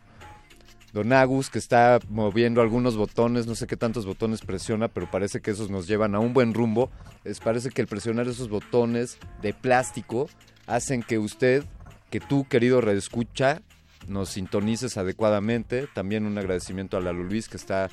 [0.98, 5.42] Don Agus, que está moviendo algunos botones, no sé qué tantos botones presiona, pero parece
[5.42, 6.90] que esos nos llevan a un buen rumbo.
[7.24, 10.28] Es, parece que el presionar esos botones de plástico
[10.66, 11.64] hacen que usted,
[12.10, 13.62] que tú, querido redescucha,
[14.08, 15.88] nos sintonices adecuadamente.
[15.94, 17.92] También un agradecimiento a Lalo Luis, que está,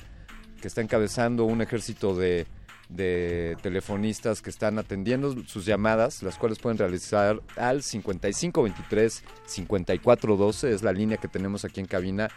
[0.59, 2.47] que está encabezando un ejército de,
[2.89, 10.91] de telefonistas que están atendiendo sus llamadas, las cuales pueden realizar al 5523-5412, es la
[10.91, 12.31] línea que tenemos aquí en cabina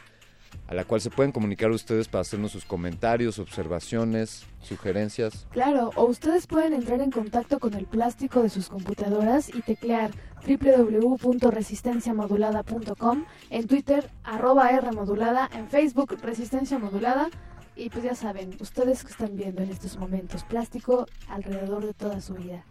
[0.67, 5.47] a la cual se pueden comunicar ustedes para hacernos sus comentarios, observaciones, sugerencias.
[5.51, 10.11] Claro, o ustedes pueden entrar en contacto con el plástico de sus computadoras y teclear
[10.47, 17.31] www.resistenciamodulada.com, en Twitter arroba Rmodulada, en Facebook Resistencia Modulada
[17.79, 22.21] y pues ya saben, ustedes que están viendo en estos momentos plástico alrededor de toda
[22.21, 22.65] su vida.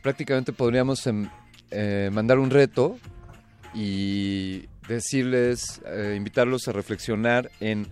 [0.00, 1.28] Prácticamente podríamos em,
[1.70, 2.96] eh, mandar un reto
[3.74, 7.86] y decirles, eh, invitarlos a reflexionar en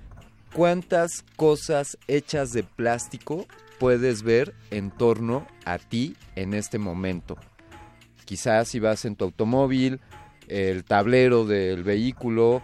[0.52, 3.46] cuántas cosas hechas de plástico
[3.78, 7.36] puedes ver en torno a ti en este momento.
[8.24, 10.00] Quizás si vas en tu automóvil,
[10.48, 12.62] el tablero del vehículo.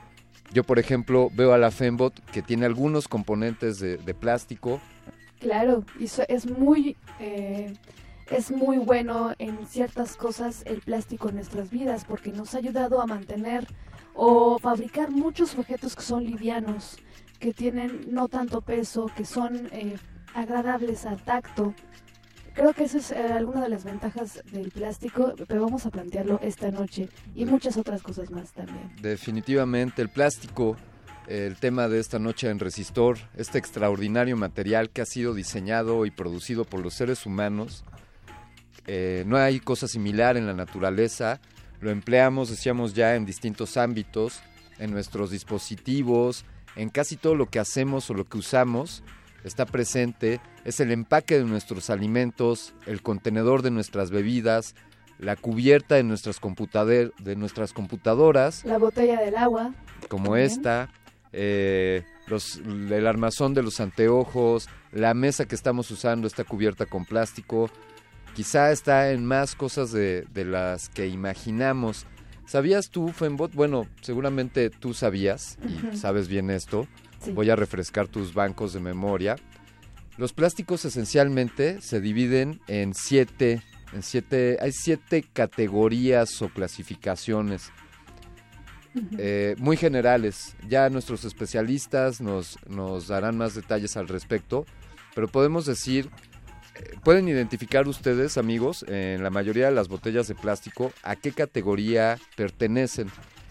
[0.53, 4.81] Yo, por ejemplo, veo a la Fembot que tiene algunos componentes de, plástico.
[5.39, 6.97] Claro, y es muy...
[7.21, 7.73] eh,
[8.31, 13.03] es muy bueno en ciertas cosas el plástico en nuestras vidas porque nos ha ayudado
[13.03, 13.67] a mantener
[14.15, 16.97] o fabricar muchos objetos que son livianos,
[17.39, 19.97] que tienen no tanto peso, que son eh,
[20.35, 21.75] agradables al tacto.
[22.55, 26.39] Creo que esa es eh, alguna de las ventajas del plástico, pero vamos a plantearlo
[26.41, 28.95] esta noche y muchas otras cosas más también.
[29.03, 30.77] Definitivamente el plástico,
[31.27, 36.13] el tema de esta noche en Resistor, este extraordinario material que ha sido diseñado y
[36.13, 37.85] producido por los seres humanos.
[38.87, 41.41] Eh, no hay cosa similar en la naturaleza,
[41.85, 44.41] lo empleamos, decíamos ya, en distintos ámbitos,
[44.79, 46.45] en nuestros dispositivos,
[46.77, 49.03] en casi todo lo que hacemos o lo que usamos,
[49.45, 54.75] está presente, es el empaque de nuestros alimentos, el contenedor de nuestras bebidas,
[55.19, 59.73] la cubierta de nuestras, computader- de nuestras computadoras, La botella del agua.
[60.09, 60.47] como también.
[60.47, 60.89] esta,
[61.33, 67.05] eh, los, el armazón de los anteojos, la mesa que estamos usando está cubierta con
[67.05, 67.71] plástico,
[68.35, 72.07] quizá está en más cosas de, de las que imaginamos.
[72.47, 73.55] ¿Sabías tú, Fembot?
[73.55, 75.59] Bueno, seguramente tú sabías
[75.93, 76.87] y sabes bien esto.
[77.25, 77.33] Sí.
[77.33, 79.37] Voy a refrescar tus bancos de memoria.
[80.17, 83.63] Los plásticos esencialmente se dividen en siete,
[83.93, 87.73] en siete, hay siete categorías o clasificaciones
[89.19, 90.55] eh, muy generales.
[90.69, 94.67] Ya nuestros especialistas nos, nos darán más detalles al respecto,
[95.15, 96.11] pero podemos decir,
[97.03, 102.19] pueden identificar ustedes, amigos, en la mayoría de las botellas de plástico a qué categoría
[102.37, 103.11] pertenecen.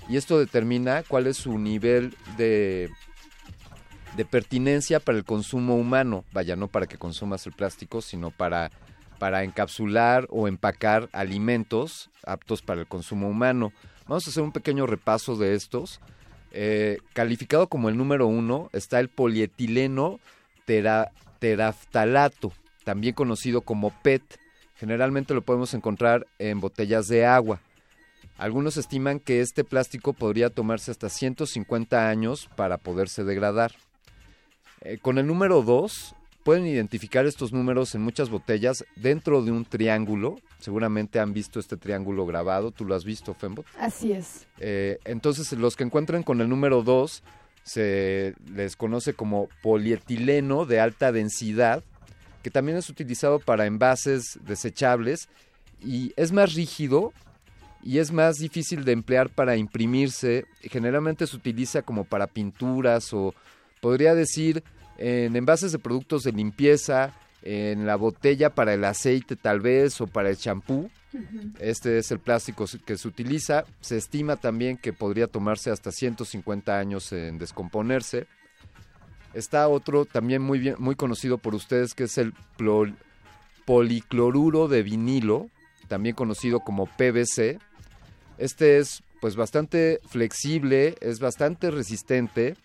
[0.09, 2.89] Y esto determina cuál es su nivel de,
[4.17, 6.25] de pertinencia para el consumo humano.
[6.33, 8.69] Vaya, no para que consumas el plástico, sino para,
[9.19, 13.71] para encapsular o empacar alimentos aptos para el consumo humano.
[14.07, 16.01] Vamos a hacer un pequeño repaso de estos.
[16.51, 20.19] Eh, calificado como el número uno está el polietileno
[20.65, 22.51] tera- teraftalato,
[22.83, 24.23] también conocido como PET.
[24.75, 27.61] Generalmente lo podemos encontrar en botellas de agua.
[28.37, 33.73] Algunos estiman que este plástico podría tomarse hasta 150 años para poderse degradar.
[34.81, 39.65] Eh, con el número 2 pueden identificar estos números en muchas botellas dentro de un
[39.65, 40.35] triángulo.
[40.59, 42.71] Seguramente han visto este triángulo grabado.
[42.71, 43.65] ¿Tú lo has visto, Fembot?
[43.79, 44.47] Así es.
[44.59, 47.23] Eh, entonces, los que encuentren con el número 2
[47.63, 51.83] se les conoce como polietileno de alta densidad,
[52.43, 55.29] que también es utilizado para envases desechables
[55.83, 57.13] y es más rígido
[57.81, 60.45] y es más difícil de emplear para imprimirse.
[60.61, 63.33] Generalmente se utiliza como para pinturas o
[63.81, 64.63] podría decir
[64.97, 70.07] en envases de productos de limpieza, en la botella para el aceite tal vez o
[70.07, 70.89] para el champú.
[71.59, 73.65] Este es el plástico que se utiliza.
[73.81, 78.27] Se estima también que podría tomarse hasta 150 años en descomponerse.
[79.33, 82.33] Está otro también muy, bien, muy conocido por ustedes que es el
[83.65, 85.49] policloruro de vinilo,
[85.87, 87.59] también conocido como PVC.
[88.37, 92.55] Este es pues bastante flexible, es bastante resistente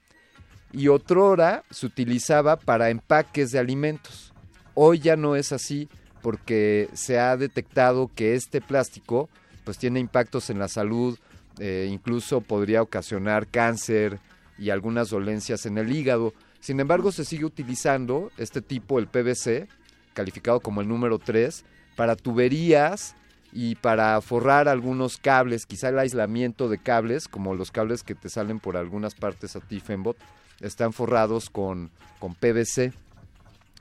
[0.73, 4.33] y otrora se utilizaba para empaques de alimentos.
[4.75, 5.89] Hoy ya no es así
[6.21, 9.29] porque se ha detectado que este plástico
[9.65, 11.19] pues tiene impactos en la salud,
[11.59, 14.19] eh, incluso podría ocasionar cáncer
[14.59, 16.35] y algunas dolencias en el hígado.
[16.61, 19.69] Sin embargo, se sigue utilizando este tipo, el PVC,
[20.13, 21.65] calificado como el número 3,
[21.97, 23.15] para tuberías
[23.53, 28.29] y para forrar algunos cables, quizá el aislamiento de cables, como los cables que te
[28.29, 30.17] salen por algunas partes a ti, Fembot,
[30.61, 32.93] están forrados con, con PVC.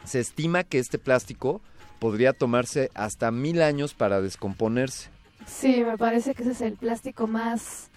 [0.03, 1.61] Se estima que este plástico
[1.99, 5.09] podría tomarse hasta mil años para descomponerse.
[5.45, 7.89] Sí, me parece que ese es el plástico más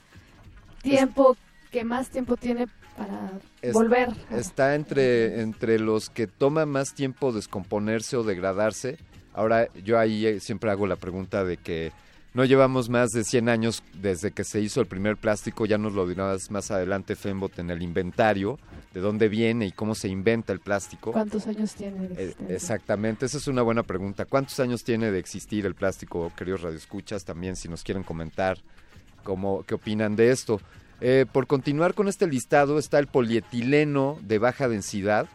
[0.82, 1.36] tiempo,
[1.70, 2.66] que más tiempo tiene
[3.01, 4.10] para volver.
[4.31, 8.98] Está entre, entre los que toma más tiempo descomponerse o degradarse.
[9.32, 11.93] Ahora yo ahí eh, siempre hago la pregunta de que
[12.35, 15.94] no llevamos más de 100 años desde que se hizo el primer plástico, ya nos
[15.94, 18.59] lo dirás más adelante Fembot en el inventario,
[18.94, 21.10] de dónde viene y cómo se inventa el plástico.
[21.10, 24.27] ¿Cuántos años tiene de eh, exactamente, esa es una buena pregunta.
[24.27, 27.24] ¿Cuántos años tiene de existir el plástico, queridos radioescuchas?
[27.24, 28.59] También si nos quieren comentar
[29.24, 30.60] cómo, qué opinan de esto.
[31.01, 35.28] Eh, por continuar con este listado está el polietileno de baja densidad,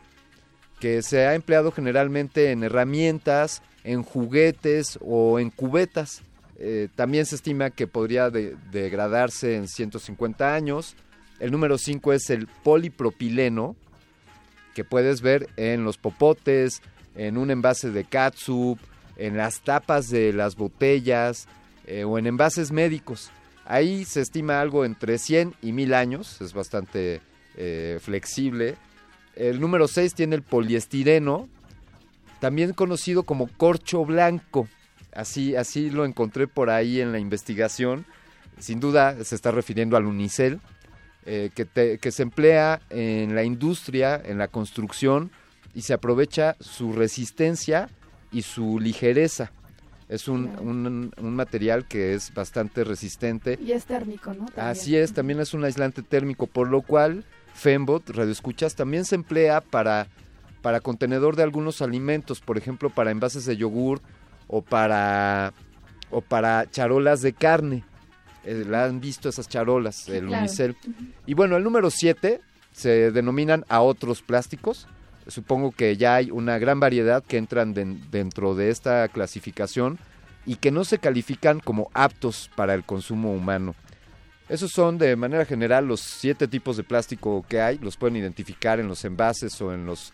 [0.80, 6.22] que se ha empleado generalmente en herramientas, en juguetes o en cubetas.
[6.58, 10.96] Eh, también se estima que podría degradarse en 150 años.
[11.40, 13.76] El número 5 es el polipropileno,
[14.74, 16.82] que puedes ver en los popotes,
[17.16, 18.78] en un envase de catsup,
[19.18, 21.48] en las tapas de las botellas
[21.88, 23.32] eh, o en envases médicos.
[23.66, 27.22] Ahí se estima algo entre 100 y 1000 años, es bastante
[27.58, 28.76] eh, flexible.
[29.36, 31.50] El número 6 tiene el poliestireno,
[32.40, 34.68] también conocido como corcho blanco.
[35.14, 38.06] Así, así lo encontré por ahí en la investigación.
[38.60, 40.60] Sin duda se está refiriendo al unicel,
[41.26, 45.32] eh, que, que se emplea en la industria, en la construcción,
[45.74, 47.90] y se aprovecha su resistencia
[48.32, 49.52] y su ligereza.
[50.08, 53.58] Es un, un, material que es bastante resistente.
[53.60, 54.46] Y es térmico, ¿no?
[54.56, 57.26] Así es, también es un aislante térmico, por lo cual
[57.56, 60.08] Fembot, radioescuchas, también se emplea para,
[60.62, 64.02] para contenedor de algunos alimentos, por ejemplo, para envases de yogur
[64.48, 65.54] o para,
[66.12, 67.84] o para charolas de carne.
[68.44, 70.76] Eh, la han visto esas charolas, el unicel.
[71.26, 72.42] Y bueno, el número 7
[72.74, 74.88] se denominan a otros plásticos
[75.28, 79.98] supongo que ya hay una gran variedad que entran dentro de esta clasificación
[80.46, 83.76] y que no se califican como aptos para el consumo humano.
[84.48, 88.80] Esos son de manera general los siete tipos de plástico que hay, los pueden identificar
[88.80, 90.14] en los envases o en los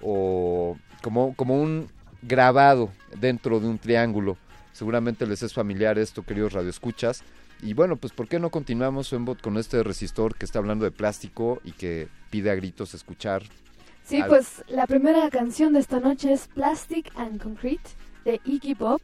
[0.00, 1.88] o como, como un
[2.22, 4.38] grabado dentro de un triángulo.
[4.72, 7.22] Seguramente les es familiar esto, queridos radioescuchas.
[7.60, 9.12] Y bueno, pues ¿por qué no continuamos,
[9.42, 13.42] con este resistor que está hablando de plástico y que pide a gritos escuchar
[14.08, 17.90] Sí, pues la primera canción de esta noche es Plastic and Concrete
[18.24, 19.02] de Iggy Pop,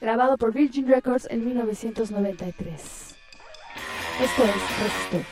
[0.00, 3.14] grabado por Virgin Records en 1993.
[4.20, 4.50] Esto es
[4.80, 5.24] Resistor.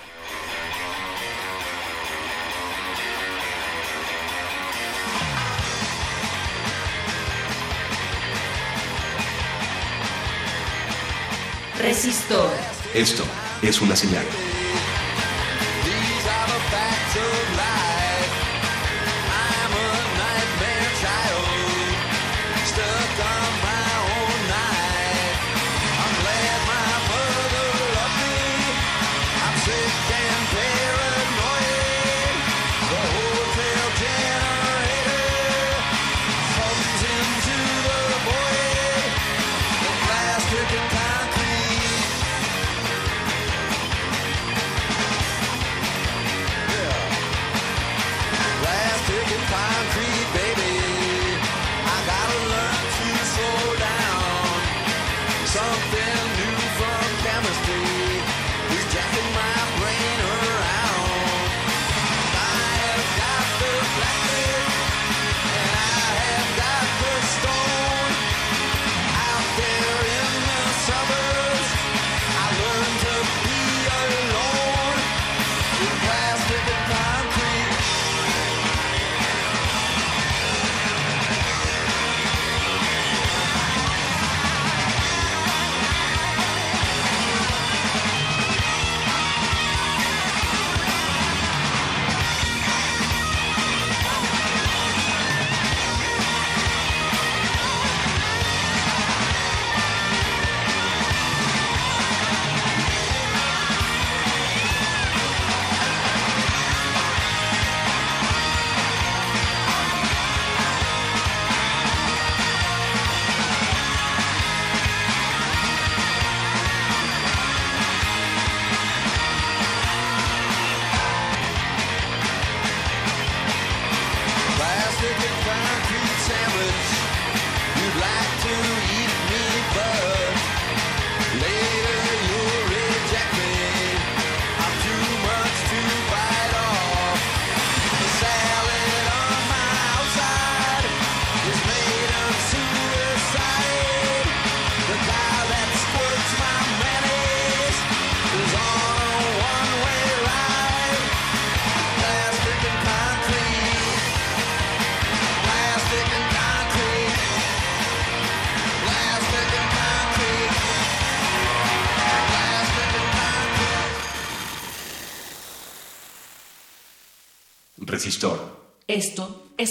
[11.80, 12.50] Resistor.
[12.94, 13.24] Esto
[13.62, 14.47] es una señal.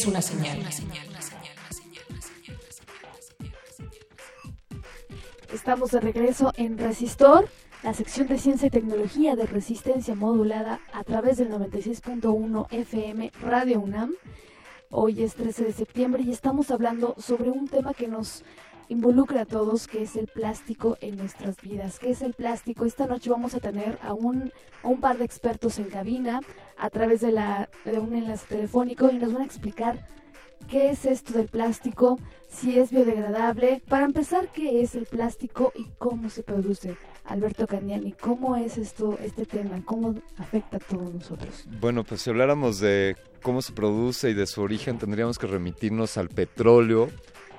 [0.07, 0.59] Una señal.
[5.53, 7.49] Estamos de regreso en Resistor,
[7.83, 13.79] la sección de ciencia y tecnología de resistencia modulada a través del 96.1 FM Radio
[13.81, 14.13] UNAM.
[14.89, 18.43] Hoy es 13 de septiembre y estamos hablando sobre un tema que nos
[18.89, 21.99] involucra a todos, que es el plástico en nuestras vidas.
[21.99, 22.85] ¿Qué es el plástico?
[22.85, 24.51] Esta noche vamos a tener a un,
[24.83, 26.41] a un par de expertos en cabina
[26.77, 30.07] a través de, la, de un enlace telefónico y nos van a explicar
[30.69, 32.19] qué es esto del plástico,
[32.49, 33.81] si es biodegradable.
[33.87, 36.97] Para empezar, ¿qué es el plástico y cómo se produce?
[37.25, 39.81] Alberto Candiani, ¿cómo es esto, este tema?
[39.85, 41.67] ¿Cómo afecta a todos nosotros?
[41.79, 46.17] Bueno, pues si habláramos de cómo se produce y de su origen, tendríamos que remitirnos
[46.17, 47.09] al petróleo.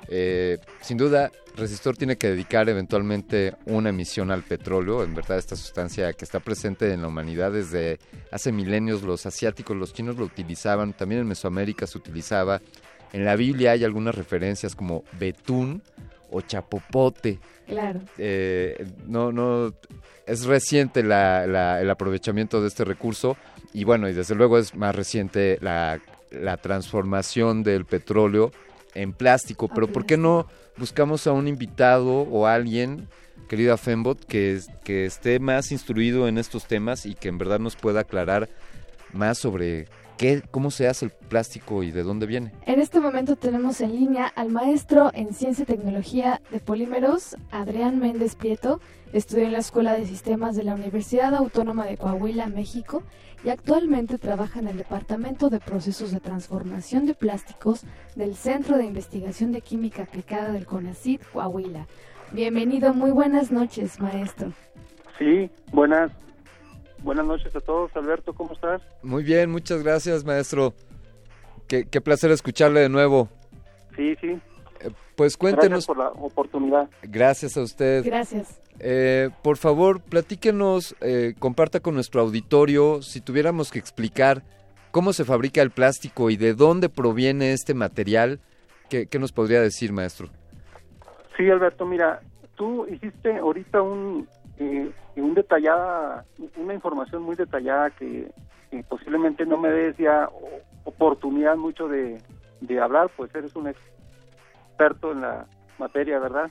[0.08, 5.02] Eh, sin duda, Resistor tiene que dedicar eventualmente una emisión al petróleo.
[5.02, 7.98] En verdad, esta sustancia que está presente en la humanidad desde
[8.30, 12.60] hace milenios, los asiáticos, los chinos lo utilizaban, también en Mesoamérica se utilizaba.
[13.12, 15.82] En la Biblia hay algunas referencias como betún
[16.30, 17.38] o chapopote.
[17.66, 18.00] Claro.
[18.18, 19.74] Eh, no, no,
[20.26, 23.36] es reciente la, la, el aprovechamiento de este recurso
[23.72, 26.00] y bueno, y desde luego es más reciente la,
[26.30, 28.52] la transformación del petróleo
[28.94, 29.68] en plástico.
[29.68, 33.08] Pero ¿por qué no buscamos a un invitado o a alguien,
[33.48, 37.76] querida Fembot, que, que esté más instruido en estos temas y que en verdad nos
[37.76, 38.48] pueda aclarar
[39.12, 39.86] más sobre
[40.18, 42.52] ¿Qué, ¿Cómo se hace el plástico y de dónde viene?
[42.66, 48.00] En este momento tenemos en línea al maestro en Ciencia y Tecnología de Polímeros, Adrián
[48.00, 48.80] Méndez Prieto.
[49.12, 53.04] Estudió en la Escuela de Sistemas de la Universidad Autónoma de Coahuila, México,
[53.44, 57.84] y actualmente trabaja en el Departamento de Procesos de Transformación de Plásticos
[58.16, 61.86] del Centro de Investigación de Química Aplicada del CONACYT, Coahuila.
[62.32, 64.52] Bienvenido, muy buenas noches, maestro.
[65.18, 66.12] Sí, buenas
[67.02, 67.94] Buenas noches a todos.
[67.96, 68.82] Alberto, ¿cómo estás?
[69.02, 70.74] Muy bien, muchas gracias, maestro.
[71.68, 73.28] Qué, placer escucharle de nuevo.
[73.94, 74.38] Sí, sí.
[75.16, 75.86] Pues cuéntenos.
[75.86, 76.90] Gracias por la oportunidad.
[77.02, 78.04] Gracias a usted.
[78.04, 78.60] Gracias.
[78.80, 84.42] Eh, por favor, platíquenos, eh, comparta con nuestro auditorio, si tuviéramos que explicar
[84.92, 88.40] cómo se fabrica el plástico y de dónde proviene este material,
[88.88, 90.28] ¿qué, qué nos podría decir, maestro?
[91.36, 92.20] Sí, Alberto, mira,
[92.56, 96.24] tú hiciste ahorita un, eh, un detallada,
[96.56, 98.30] una información muy detallada que,
[98.88, 100.28] posiblemente no me des ya
[100.84, 102.20] oportunidad mucho de,
[102.82, 103.97] hablar, pues eres un experto
[105.12, 105.46] en la
[105.78, 106.50] materia, ¿verdad?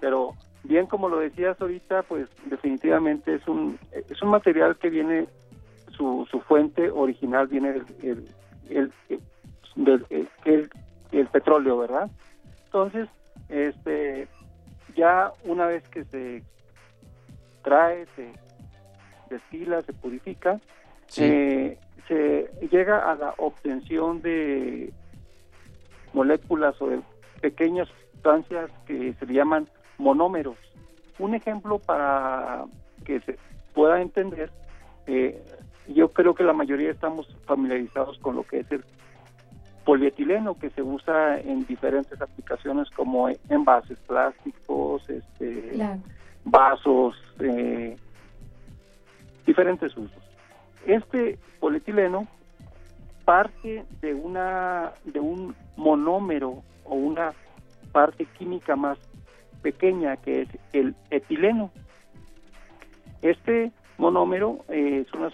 [0.00, 0.34] Pero
[0.64, 5.26] bien como lo decías ahorita, pues definitivamente es un es un material que viene
[5.96, 7.84] su, su fuente original viene del
[8.68, 8.92] el,
[9.78, 10.06] el,
[10.44, 10.70] el,
[11.12, 12.10] el, petróleo, ¿verdad?
[12.66, 13.08] Entonces,
[13.48, 14.28] este
[14.96, 16.42] ya una vez que se
[17.62, 18.32] trae, se
[19.30, 20.60] destila, se purifica,
[21.16, 24.92] eh, se llega a la obtención de
[26.12, 27.00] moléculas o de
[27.44, 30.56] pequeñas sustancias que se llaman monómeros.
[31.18, 32.64] Un ejemplo para
[33.04, 33.38] que se
[33.74, 34.50] pueda entender,
[35.06, 35.44] eh,
[35.88, 38.82] yo creo que la mayoría estamos familiarizados con lo que es el
[39.84, 45.98] polietileno que se usa en diferentes aplicaciones como envases plásticos, este,
[46.46, 47.94] vasos, eh,
[49.44, 50.22] diferentes usos.
[50.86, 52.26] Este polietileno
[53.26, 57.32] parte de una de un monómero o una
[57.92, 58.98] parte química más
[59.62, 61.70] pequeña que es el etileno.
[63.22, 65.30] Este monómero eh, es una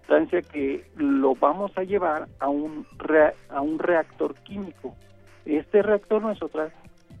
[0.00, 2.86] sustancia que lo vamos a llevar a un
[3.48, 4.94] a un reactor químico.
[5.44, 6.70] Este reactor no es otra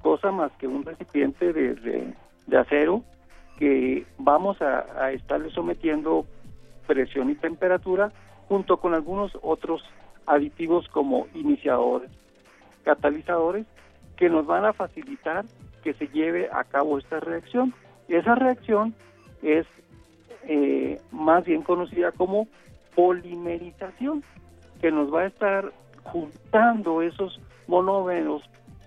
[0.02, 2.14] cosa más que un recipiente de
[2.46, 3.02] de acero
[3.58, 6.26] que vamos a, estarle sometiendo
[6.86, 8.12] presión y temperatura
[8.48, 9.82] junto con algunos otros
[10.26, 12.10] aditivos como iniciadores,
[12.82, 13.66] catalizadores,
[14.16, 15.44] que nos van a facilitar
[15.82, 17.74] que se lleve a cabo esta reacción.
[18.08, 18.94] Esa reacción
[19.42, 19.66] es
[20.44, 22.46] eh, más bien conocida como
[22.94, 24.22] polimerización,
[24.80, 25.72] que nos va a estar
[26.04, 28.42] juntando esos monómeros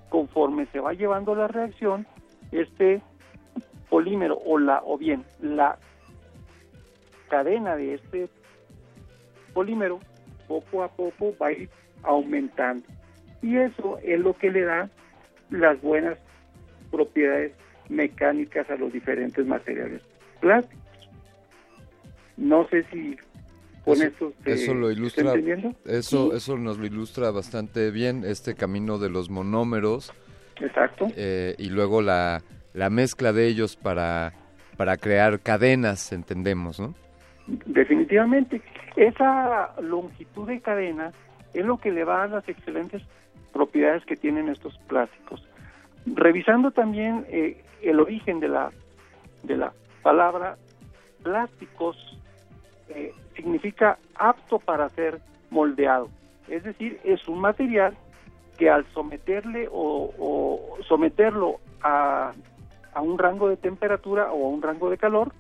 [0.10, 2.06] conforme se va llevando la reacción,
[2.52, 3.02] este
[3.90, 5.78] polímero o la o bien la
[7.30, 8.30] cadena de este
[9.54, 10.00] polímero
[10.48, 11.70] poco a poco va a ir
[12.04, 12.86] aumentando
[13.42, 14.90] y eso es lo que le da
[15.50, 16.18] las buenas
[16.92, 17.54] propiedades
[17.90, 20.02] mecánicas a los diferentes materiales
[20.40, 21.10] plásticos.
[22.38, 23.16] No sé si
[23.84, 25.34] con eso, eso lo ilustra
[25.86, 30.12] eso eso nos lo ilustra bastante bien este camino de los monómeros
[30.60, 32.42] exacto eh, y luego la
[32.76, 34.34] la mezcla de ellos para,
[34.78, 36.94] para crear cadenas, entendemos, ¿no?
[37.48, 38.62] Definitivamente.
[38.96, 41.12] Esa longitud de cadena
[41.54, 43.02] es lo que le va a las excelentes
[43.56, 45.42] propiedades que tienen estos plásticos.
[46.06, 48.72] Revisando también eh, el origen de la,
[49.44, 49.72] de la
[50.04, 50.58] palabra
[51.24, 52.20] plásticos,
[52.90, 56.10] eh, significa apto para ser moldeado.
[56.50, 57.96] Es decir, es un material
[58.58, 62.34] que al someterle o, o someterlo a,
[62.94, 65.32] a un rango de temperatura o a un rango de calor,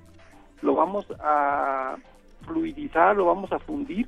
[0.61, 1.97] lo vamos a
[2.45, 4.07] fluidizar, lo vamos a fundir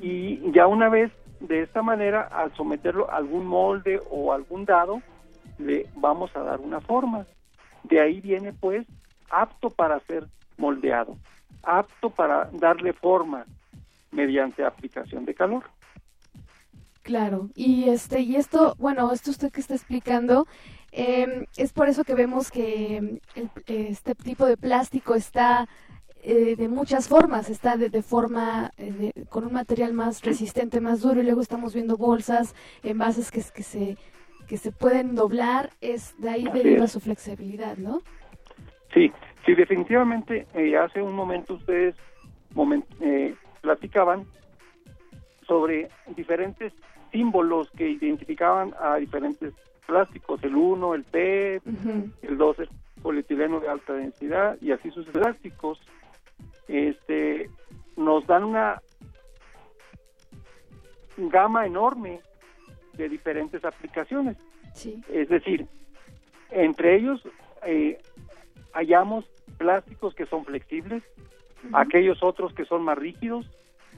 [0.00, 1.10] y ya una vez
[1.46, 5.02] de esta manera, al someterlo a algún molde o algún dado,
[5.58, 7.26] le vamos a dar una forma.
[7.82, 8.86] De ahí viene pues
[9.30, 11.16] apto para ser moldeado,
[11.62, 13.44] apto para darle forma
[14.10, 15.64] mediante aplicación de calor.
[17.02, 20.46] Claro, y este y esto, bueno, esto usted que está explicando,
[20.90, 25.68] eh, es por eso que vemos que em, el, este tipo de plástico está
[26.24, 30.80] eh, de muchas formas, está de, de forma eh, de, con un material más resistente,
[30.80, 33.96] más duro, y luego estamos viendo bolsas, envases que, que se
[34.46, 38.02] que se pueden doblar, es de ahí deriva su flexibilidad, ¿no?
[38.92, 39.10] Sí,
[39.44, 40.46] sí, definitivamente.
[40.54, 41.94] Eh, hace un momento ustedes
[42.54, 44.24] moment, eh, platicaban
[45.46, 46.72] sobre diferentes
[47.10, 49.52] símbolos que identificaban a diferentes
[49.86, 52.12] plásticos, el 1, el P, uh -huh.
[52.22, 52.68] el 2, el
[53.02, 55.78] polietileno de alta densidad y así sus plásticos
[56.68, 57.50] este
[57.96, 58.80] nos dan una
[61.16, 62.20] gama enorme
[62.94, 64.36] de diferentes aplicaciones.
[64.74, 65.00] Sí.
[65.12, 65.66] Es decir,
[66.50, 67.22] entre ellos
[67.66, 67.98] eh,
[68.72, 69.24] hallamos
[69.58, 71.02] plásticos que son flexibles,
[71.64, 71.82] uh -huh.
[71.82, 73.48] aquellos otros que son más rígidos,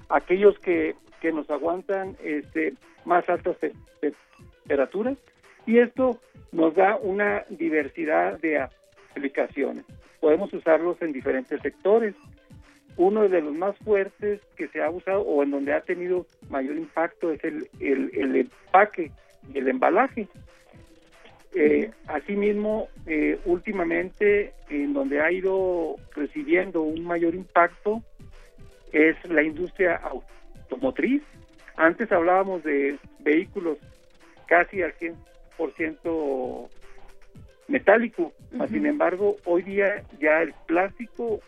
[0.09, 3.73] aquellos que, que nos aguantan este, más altas te
[4.67, 5.17] temperaturas
[5.67, 6.19] y esto
[6.53, 8.67] nos da una diversidad de
[9.11, 9.85] aplicaciones.
[10.21, 12.15] Podemos usarlos en diferentes sectores.
[12.97, 16.77] Uno de los más fuertes que se ha usado o en donde ha tenido mayor
[16.77, 19.13] impacto es el, el, el empaque
[19.53, 20.29] y el embalaje.
[21.55, 28.03] Eh, asimismo, eh, últimamente, en donde ha ido recibiendo un mayor impacto
[28.93, 31.23] es la industria automotriz.
[31.77, 33.79] Antes hablábamos de vehículos
[34.47, 36.69] casi al 100%
[37.69, 38.69] metálico, uh -huh.
[38.69, 41.41] sin embargo, hoy día ya el plástico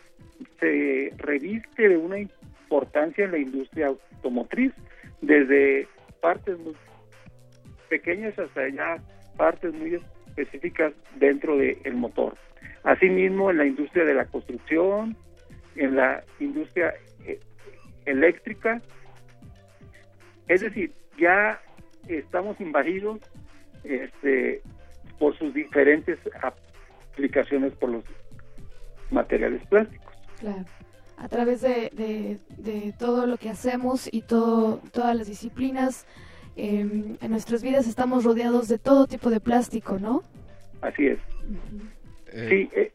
[0.59, 4.73] se reviste de una importancia en la industria automotriz,
[5.21, 5.87] desde
[6.21, 6.75] partes muy
[7.89, 8.97] pequeñas hasta ya
[9.37, 12.37] partes muy específicas dentro del de motor.
[12.83, 15.15] Asimismo, en la industria de la construcción,
[15.75, 16.93] en la industria
[17.25, 17.39] eh,
[18.05, 18.81] eléctrica,
[20.47, 21.59] es decir, ya
[22.07, 23.19] estamos invadidos
[23.83, 24.61] este,
[25.19, 26.17] por sus diferentes
[27.11, 28.03] aplicaciones por los
[29.11, 30.13] materiales plásticos.
[30.39, 30.65] Claro.
[31.17, 36.07] A través de, de, de todo lo que hacemos y todo, todas las disciplinas,
[36.55, 36.79] eh,
[37.21, 40.23] en nuestras vidas estamos rodeados de todo tipo de plástico, ¿no?
[40.81, 41.19] Así es.
[41.19, 41.89] Uh -huh.
[42.31, 42.47] eh.
[42.49, 42.91] Sí, eh,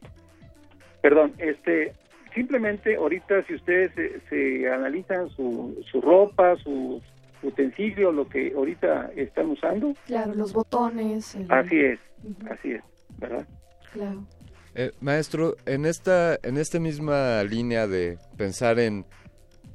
[1.01, 1.93] perdón, este,
[2.33, 7.03] simplemente ahorita si ustedes se, se analizan su, su ropa, sus
[7.43, 9.93] utensilio, lo que ahorita están usando.
[10.05, 11.35] Claro, los botones.
[11.35, 11.51] El...
[11.51, 12.51] Así es, uh -huh.
[12.51, 12.83] así es,
[13.17, 13.47] ¿verdad?
[13.93, 14.25] Claro.
[14.75, 19.05] Eh, maestro, en esta, en esta misma línea de pensar en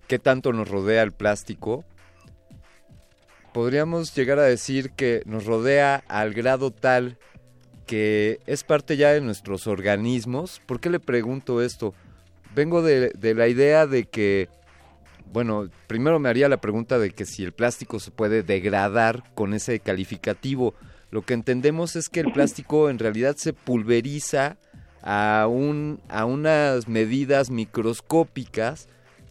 [0.08, 1.84] qué tanto nos rodea el plástico,
[3.54, 7.16] podríamos llegar a decir que nos rodea al grado tal
[7.86, 10.60] que es parte ya de nuestros organismos.
[10.66, 11.94] ¿Por qué le pregunto esto?
[12.54, 14.48] Vengo de, de la idea de que
[15.32, 19.54] bueno, primero me haría la pregunta de que si el plástico se puede degradar con
[19.54, 20.74] ese calificativo.
[21.10, 24.56] Lo que entendemos es que el plástico en realidad se pulveriza
[25.02, 28.88] a, un, a unas medidas microscópicas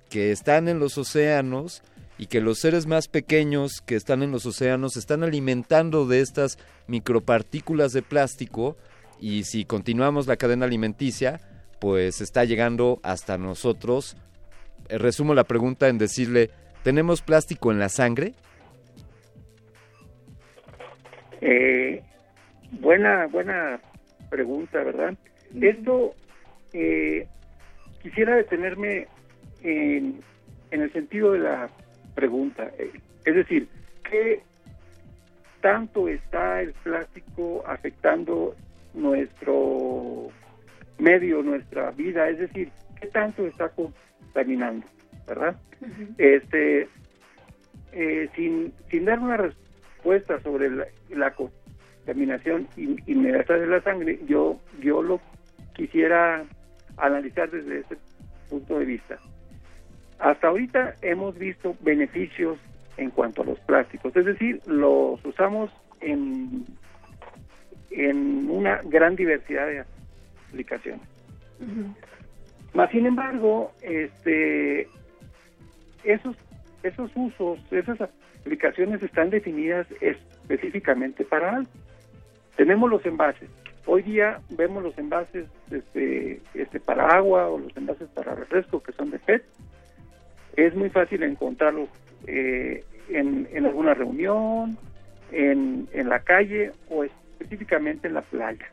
[0.09, 1.83] que están en los océanos
[2.17, 6.57] y que los seres más pequeños que están en los océanos están alimentando de estas
[6.87, 8.77] micropartículas de plástico
[9.21, 11.39] y si continuamos la cadena alimenticia,
[11.79, 14.17] pues está llegando hasta nosotros
[14.89, 16.49] resumo la pregunta en decirle,
[16.83, 18.33] ¿tenemos plástico en la sangre?
[21.41, 22.01] Eh,
[22.71, 23.79] buena, buena
[24.29, 25.13] pregunta, ¿verdad?
[25.51, 25.63] Mm.
[25.63, 26.15] Esto,
[26.73, 27.27] eh,
[28.01, 29.07] quisiera detenerme
[29.63, 30.21] en,
[30.71, 31.69] en, el sentido de la
[32.15, 32.71] pregunta.
[33.25, 33.67] Es decir,
[34.09, 34.41] ¿qué
[35.61, 38.55] tanto está el plástico afectando
[38.93, 40.29] nuestro
[40.97, 42.29] medio, nuestra vida?
[42.29, 42.69] Es decir,
[42.99, 43.69] ¿qué tanto está
[44.33, 44.85] contaminando,
[45.27, 45.55] ¿verdad?
[45.81, 46.15] Uh -huh.
[46.17, 46.87] Este,
[47.91, 52.67] eh, sin, sin dar una respuesta sobre la, la contaminación
[53.07, 55.19] inmediata de la sangre, yo, yo lo
[55.75, 56.43] quisiera
[56.97, 57.97] analizar desde ese
[58.49, 59.17] punto de vista.
[60.19, 62.57] hasta ahorita hemos visto beneficios
[62.97, 66.65] en cuanto a los plásticos, es decir, los usamos en,
[67.91, 69.85] en una gran diversidad de
[70.49, 71.07] aplicaciones.
[72.73, 74.87] Más sin embargo, este,
[76.03, 76.35] esos,
[76.83, 77.99] esos usos, esas
[78.41, 81.69] aplicaciones están definidas específicamente para algo.
[82.55, 83.49] Tenemos los envases.
[83.85, 88.91] Hoy día vemos los envases este, este, para agua o los envases para refresco que
[88.91, 89.43] son de PET.
[90.55, 91.89] Es muy fácil encontrarlos
[92.27, 94.77] eh, en, en, alguna reunión,
[95.31, 98.67] en, en la calle o específicamente en la playa.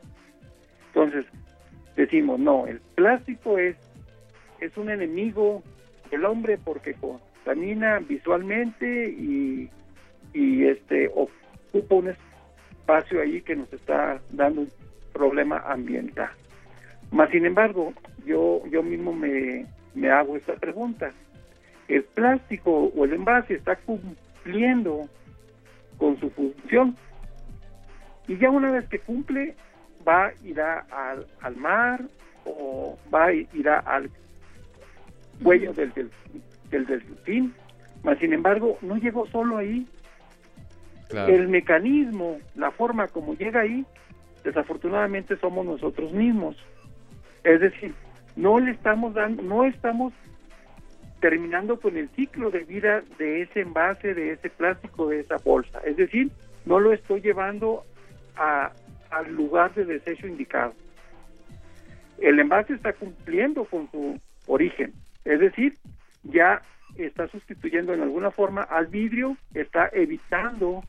[0.87, 1.25] Entonces,
[1.95, 3.75] decimos, no, el plástico es,
[4.59, 5.63] es un enemigo
[6.09, 9.69] del hombre porque contamina visualmente y,
[10.33, 14.69] y este ocupa un espacio ahí que nos está dando un
[15.13, 16.29] problema ambiental.
[17.11, 17.93] Más sin embargo,
[18.25, 21.11] yo, yo mismo me, me hago esta pregunta.
[21.87, 25.07] ¿El plástico o el envase está cumpliendo
[25.97, 26.95] con su función?
[28.27, 29.55] Y ya una vez que cumple,
[30.05, 32.01] va, irá al, al mar
[32.45, 34.09] o va, irá al
[35.43, 36.11] cuello del, del,
[36.69, 37.53] del delfín.
[38.03, 39.87] Mas, sin embargo, no llegó solo ahí.
[41.09, 43.85] El mecanismo, la forma como llega ahí,
[44.43, 46.57] desafortunadamente somos nosotros mismos.
[47.43, 47.93] Es decir,
[48.35, 50.13] no le estamos dando, no estamos
[51.21, 55.79] terminando con el ciclo de vida de ese envase, de ese plástico, de esa bolsa.
[55.85, 56.29] Es decir,
[56.65, 57.83] no lo estoy llevando
[58.35, 58.71] a,
[59.09, 60.73] al lugar de desecho indicado.
[62.19, 64.93] El envase está cumpliendo con su origen,
[65.27, 65.77] es decir,
[66.23, 66.61] ya
[66.97, 70.83] está sustituyendo en alguna forma al vidrio, está evitando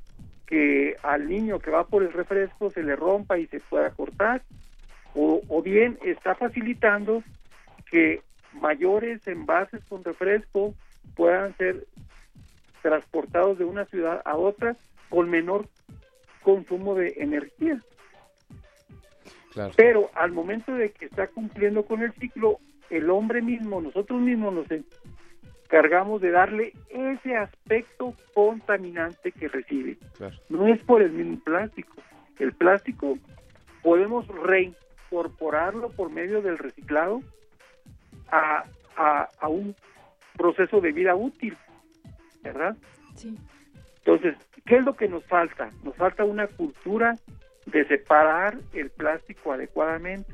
[0.47, 4.43] que al niño que va por el refresco se le rompa y se pueda cortar,
[5.15, 7.23] o, o bien está facilitando
[7.91, 10.75] que mayores envases con refresco
[11.17, 11.87] puedan ser
[12.81, 14.77] transportados de una ciudad a otra
[15.09, 15.67] con menor
[16.43, 17.81] consumo de energía.
[19.77, 22.61] Pero al momento de que está cumpliendo con el ciclo,
[22.91, 24.67] el hombre mismo, nosotros mismos nos
[25.65, 29.99] encargamos de darle ese aspecto contaminante que recibe.
[30.49, 31.95] No es por el mismo plástico.
[32.39, 33.19] El plástico
[33.83, 37.21] podemos reincorporarlo por medio del reciclado
[38.31, 38.65] a,
[38.97, 39.75] a, a un
[40.37, 41.57] proceso de vida útil,
[42.43, 42.77] ¿verdad?
[43.17, 43.37] Sí.
[43.99, 45.71] Entonces, ¿qué es lo que nos falta?
[45.83, 47.17] Nos falta una cultura
[47.67, 50.33] de separar el plástico adecuadamente.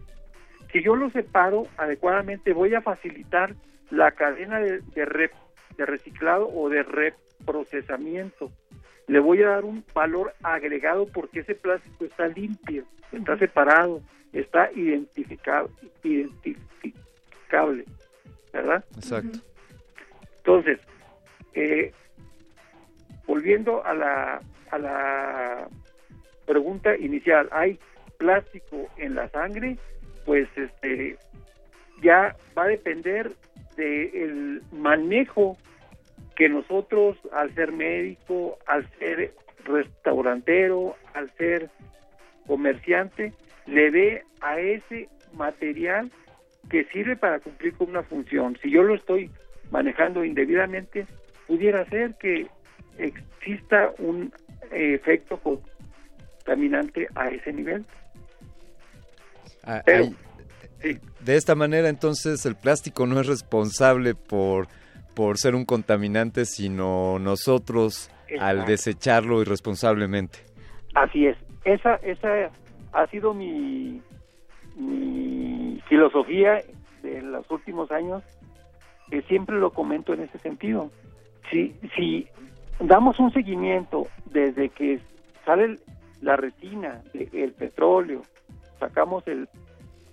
[0.74, 3.54] Si yo lo separo adecuadamente, voy a facilitar
[3.90, 5.30] la cadena de, de,
[5.76, 8.50] de reciclado o de reprocesamiento.
[9.06, 14.68] Le voy a dar un valor agregado porque ese plástico está limpio, está separado, está
[14.72, 15.70] identificado,
[16.02, 17.84] identificable,
[18.52, 18.84] ¿verdad?
[18.96, 19.38] Exacto.
[20.38, 20.80] Entonces,
[21.52, 21.92] eh,
[23.28, 24.40] volviendo a la,
[24.72, 25.68] a la
[26.46, 27.78] pregunta inicial, ¿hay
[28.18, 29.78] plástico en la sangre?
[30.24, 31.16] Pues este
[32.02, 33.32] ya va a depender
[33.76, 35.56] del manejo
[36.36, 39.32] que nosotros, al ser médico, al ser
[39.64, 41.70] restaurantero, al ser
[42.46, 43.32] comerciante,
[43.66, 46.10] le dé a ese material
[46.70, 48.58] que sirve para cumplir con una función.
[48.62, 49.30] Si yo lo estoy
[49.70, 51.06] manejando indebidamente,
[51.46, 52.46] pudiera ser que
[52.98, 54.32] exista un
[54.70, 57.84] efecto contaminante a ese nivel.
[59.66, 59.82] Ah,
[61.20, 64.68] de esta manera, entonces, el plástico no es responsable por,
[65.14, 70.40] por ser un contaminante, sino nosotros al desecharlo irresponsablemente.
[70.94, 71.36] Así es.
[71.64, 72.50] Esa, esa
[72.92, 74.02] ha sido mi,
[74.76, 76.60] mi filosofía
[77.02, 78.22] de los últimos años,
[79.10, 80.90] que siempre lo comento en ese sentido.
[81.50, 82.28] Si, si
[82.80, 85.00] damos un seguimiento desde que
[85.44, 85.78] sale
[86.20, 88.22] la resina, el petróleo,
[88.78, 89.48] sacamos el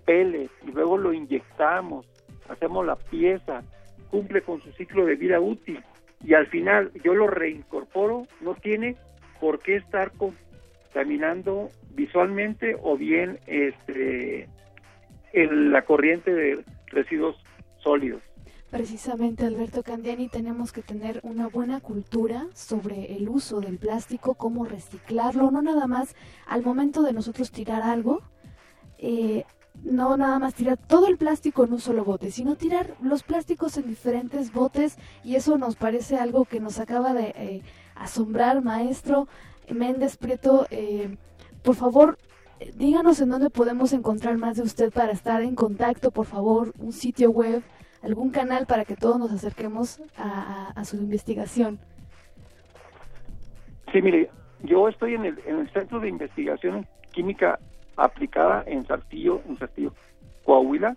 [0.06, 2.06] pele y luego lo inyectamos,
[2.50, 3.64] hacemos la pieza,
[4.10, 5.84] cumple con su ciclo de vida útil
[6.24, 8.96] y al final yo lo reincorporo, no tiene
[9.40, 14.48] por qué estar contaminando visualmente o bien este
[15.34, 17.38] en la corriente de residuos
[17.82, 18.22] sólidos.
[18.70, 24.64] Precisamente, Alberto Candiani, tenemos que tener una buena cultura sobre el uso del plástico, cómo
[24.64, 26.16] reciclarlo, no nada más
[26.48, 28.22] al momento de nosotros tirar algo,
[29.02, 29.46] eh,
[29.84, 33.78] no nada más tirar todo el plástico en un solo bote, sino tirar los plásticos
[33.78, 37.62] en diferentes botes y eso nos parece algo que nos acaba de eh,
[37.96, 39.28] asombrar, maestro
[39.70, 40.68] Méndez Prieto.
[40.70, 41.18] Eh,
[41.64, 42.18] por favor,
[42.76, 46.92] díganos en dónde podemos encontrar más de usted para estar en contacto, por favor, un
[46.92, 47.64] sitio web
[48.04, 51.80] algún canal para que todos nos acerquemos a, su investigación.
[53.92, 54.30] Sí, mire,
[54.64, 57.60] yo estoy en el, en el Centro de Investigación Química
[57.98, 59.94] Aplicada en Sartillo, en Sartillo,
[60.46, 60.96] Coahuila,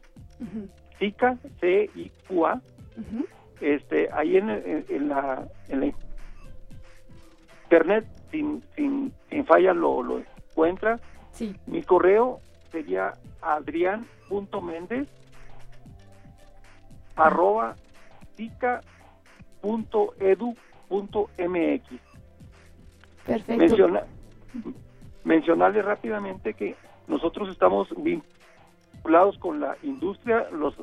[0.99, 2.61] SICA, C-I-Q-A,
[3.61, 5.93] este, ahí en, en, la, en la
[7.65, 11.01] internet, sin, sin, sin falla lo, lo encuentra.
[11.33, 11.57] Sí.
[11.67, 12.41] Mi correo
[12.71, 15.09] sería adrián.méndez
[17.17, 17.77] arroba
[21.39, 21.83] mx
[23.25, 24.05] Perfecto.
[25.25, 30.75] Mencionarle rápidamente que nosotros estamos vinculados con la industria, los,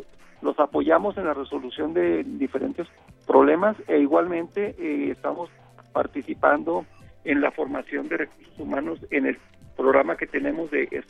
[0.41, 2.87] los apoyamos en la resolución de diferentes
[3.25, 5.49] problemas e igualmente eh, estamos
[5.93, 6.85] participando
[7.23, 9.37] en la formación de recursos humanos en el
[9.75, 11.03] programa que tenemos de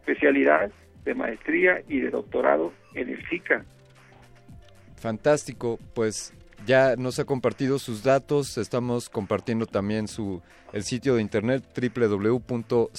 [0.00, 0.70] especialidad,
[1.04, 3.64] de maestría y de doctorado en el SICA.
[4.96, 6.34] Fantástico, pues
[6.66, 12.98] ya nos ha compartido sus datos, estamos compartiendo también su el sitio de internet www.ciqa.mx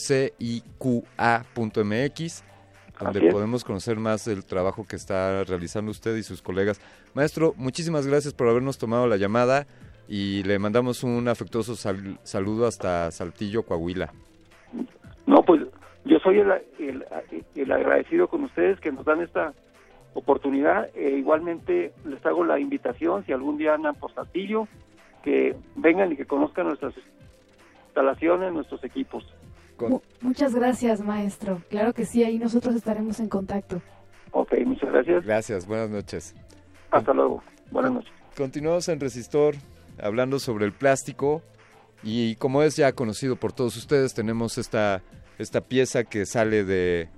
[3.00, 6.82] donde podemos conocer más el trabajo que está realizando usted y sus colegas.
[7.14, 9.68] Maestro, muchísimas gracias por habernos tomado la llamada
[10.08, 14.12] y le mandamos un afectuoso saludo hasta Saltillo, Coahuila.
[15.26, 15.62] No, pues
[16.06, 17.06] yo soy el,
[17.56, 19.54] el, agradecido con ustedes que nos dan esta
[20.20, 20.90] oportunidad.
[20.96, 24.68] E igualmente les hago la invitación, si algún día andan por Saltillo,
[25.24, 26.94] que vengan y que conozcan nuestras
[27.88, 29.26] instalaciones, nuestros equipos.
[30.22, 31.62] Muchas gracias, maestro.
[31.70, 33.82] Claro que sí, ahí nosotros estaremos en contacto.
[34.32, 35.26] Ok, muchas gracias.
[35.26, 36.36] Gracias, buenas noches.
[36.92, 37.42] Hasta luego.
[37.72, 38.12] Buenas noches.
[38.38, 39.56] Continuamos en Resistor
[40.02, 41.42] hablando sobre el plástico
[42.04, 45.02] y como es ya conocido por todos ustedes, tenemos esta,
[45.38, 47.10] esta pieza que sale de,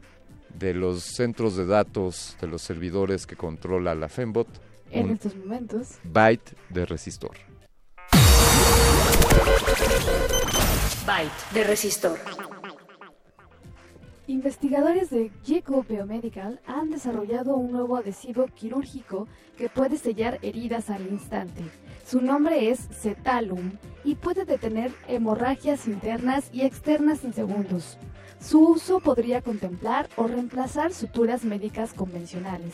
[0.57, 4.47] de los centros de datos de los servidores que controla la Fembot.
[4.91, 5.99] En estos momentos.
[6.03, 7.37] Byte de resistor.
[11.05, 12.19] Byte de resistor.
[14.27, 21.07] Investigadores de Ginkgo Biomedical han desarrollado un nuevo adhesivo quirúrgico que puede sellar heridas al
[21.07, 21.63] instante.
[22.05, 23.71] Su nombre es Cetalum
[24.03, 27.97] y puede detener hemorragias internas y externas en segundos.
[28.41, 32.73] Su uso podría contemplar o reemplazar suturas médicas convencionales.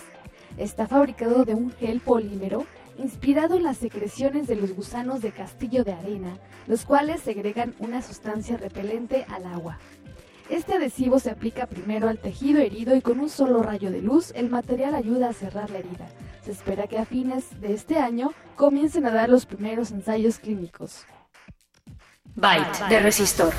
[0.57, 2.65] Está fabricado de un gel polímero
[2.97, 6.37] inspirado en las secreciones de los gusanos de castillo de arena,
[6.67, 9.77] los cuales segregan una sustancia repelente al agua.
[10.49, 14.31] Este adhesivo se aplica primero al tejido herido y con un solo rayo de luz
[14.35, 16.07] el material ayuda a cerrar la herida.
[16.43, 21.03] Se espera que a fines de este año comiencen a dar los primeros ensayos clínicos.
[22.35, 23.53] Byte de resistor.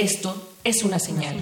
[0.00, 1.36] Esto es una señal.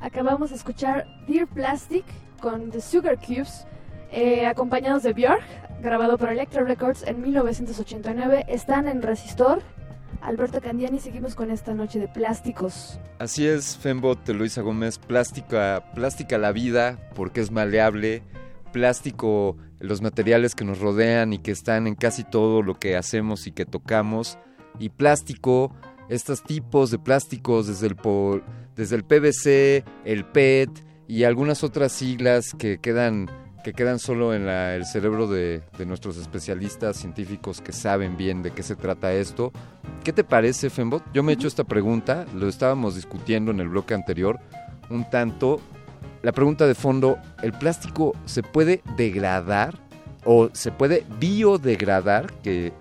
[0.00, 2.06] Acabamos de escuchar Dear Plastic
[2.40, 3.66] con The Sugar Cubes,
[4.10, 5.44] eh, acompañados de Björk,
[5.82, 8.46] grabado por Electro Records en 1989.
[8.48, 9.60] Están en Resistor.
[10.22, 12.98] Alberto Candiani, seguimos con esta noche de plásticos.
[13.18, 18.22] Así es, Fembot de Luisa Gómez, plástica, plástica la vida porque es maleable,
[18.76, 23.46] plástico los materiales que nos rodean y que están en casi todo lo que hacemos
[23.46, 24.36] y que tocamos.
[24.78, 25.74] Y plástico,
[26.10, 27.96] estos tipos de plásticos desde el,
[28.76, 30.68] desde el PVC, el PET
[31.08, 33.30] y algunas otras siglas que quedan,
[33.64, 38.50] que quedan solo en el cerebro de, de, nuestros especialistas científicos que saben bien de
[38.50, 39.52] qué se trata esto.
[40.04, 41.02] ¿Qué te parece, Fembot?
[41.14, 44.38] Yo me he hecho esta pregunta, lo estábamos discutiendo en el bloque anterior
[44.90, 45.62] un tanto
[46.26, 49.78] la pregunta de fondo, ¿el plástico se puede degradar
[50.24, 52.72] o se puede biodegradar, que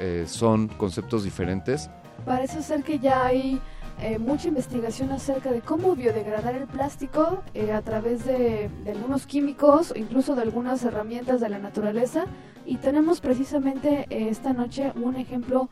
[0.00, 1.90] eh, son conceptos diferentes?
[2.24, 3.60] Parece ser que ya hay
[4.00, 9.26] eh, mucha investigación acerca de cómo biodegradar el plástico eh, a través de, de, algunos
[9.26, 12.24] químicos o incluso de algunas herramientas de la naturaleza.
[12.64, 15.68] Y tenemos precisamente esta noche un ejemplo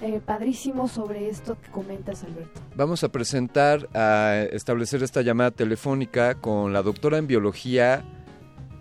[0.00, 2.60] eh, padrísimo sobre esto que comentas, Alberto.
[2.74, 8.04] Vamos a presentar, a establecer esta llamada telefónica con la doctora en biología,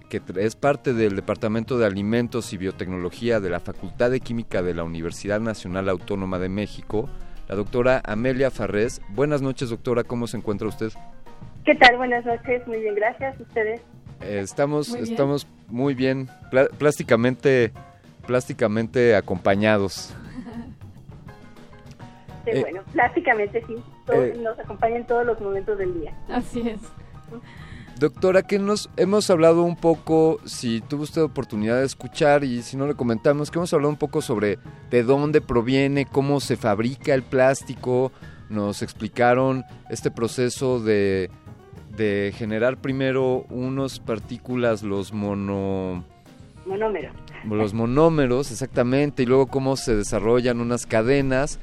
[0.09, 4.73] que es parte del Departamento de Alimentos y Biotecnología de la Facultad de Química de
[4.73, 7.09] la Universidad Nacional Autónoma de México,
[7.47, 9.01] la doctora Amelia Farrés.
[9.09, 10.91] Buenas noches, doctora, ¿cómo se encuentra usted?
[11.63, 11.97] ¿Qué tal?
[11.97, 13.39] Buenas noches, muy bien, gracias.
[13.39, 13.81] ¿Ustedes?
[14.21, 16.29] Eh, estamos, muy estamos muy bien,
[16.77, 17.71] plásticamente,
[18.27, 20.13] plásticamente acompañados.
[22.45, 23.75] Eh, bueno, plásticamente sí,
[24.13, 26.15] eh, nos acompaña en todos los momentos del día.
[26.29, 26.79] Así es.
[27.99, 32.75] Doctora, que nos hemos hablado un poco, si tuvo usted oportunidad de escuchar y si
[32.75, 34.59] no le comentamos, que hemos hablado un poco sobre
[34.89, 38.11] de dónde proviene, cómo se fabrica el plástico,
[38.49, 41.29] nos explicaron este proceso de,
[41.95, 46.03] de generar primero unos partículas, los mono...
[46.65, 47.15] Monómeros.
[47.49, 51.59] Los monómeros, exactamente, y luego cómo se desarrollan unas cadenas.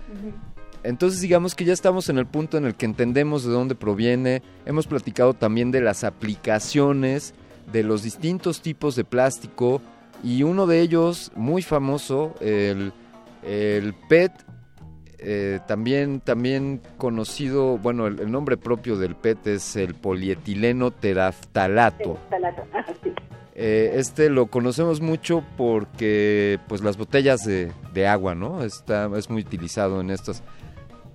[0.84, 4.42] Entonces digamos que ya estamos en el punto en el que entendemos de dónde proviene,
[4.66, 7.34] hemos platicado también de las aplicaciones,
[7.70, 9.80] de los distintos tipos de plástico
[10.24, 12.92] y uno de ellos muy famoso, el,
[14.08, 14.32] PET,
[15.18, 22.18] eh, también, también conocido, bueno, el, nombre propio del PET es el polietileno teraftalato.
[23.54, 28.64] Eh, este lo conocemos mucho porque pues las botellas de, de agua, ¿no?
[28.64, 30.42] Está, es muy utilizado en estas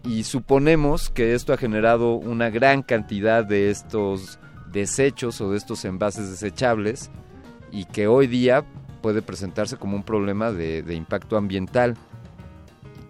[0.08, 4.40] y suponemos que esto ha generado una gran cantidad de estos
[4.72, 7.12] desechos o de estos envases desechables
[7.72, 8.64] y que hoy día
[9.02, 11.98] puede presentarse como un problema de, impacto ambiental.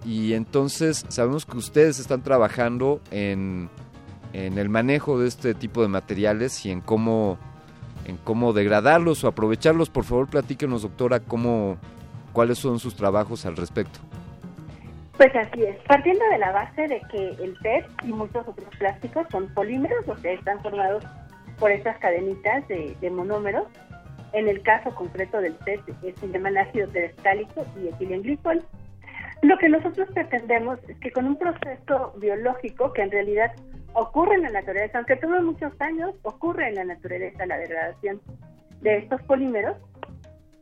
[0.05, 3.69] Y entonces sabemos que ustedes están trabajando en,
[4.33, 7.37] en, el manejo de este tipo de materiales y en cómo,
[8.05, 9.91] en cómo degradarlos o aprovecharlos.
[9.91, 11.77] Por favor, platíquenos, doctora, cómo,
[12.33, 13.99] cuáles son sus trabajos al respecto.
[15.17, 19.25] Pues así es, partiendo de la base de que el PET y muchos otros plásticos
[19.31, 21.03] son polímeros, o sea, están formados
[21.59, 23.65] por estas cadenitas de, monómeros.
[24.33, 25.81] En el caso concreto del PET
[26.19, 28.63] se llaman ácido terestálico y etilenglicol.
[29.41, 33.51] Lo que nosotros pretendemos es que con un proceso biológico que en realidad
[33.93, 38.21] ocurre en la naturaleza, aunque toma muchos años, ocurre en la naturaleza la degradación
[38.81, 39.77] de estos polímeros,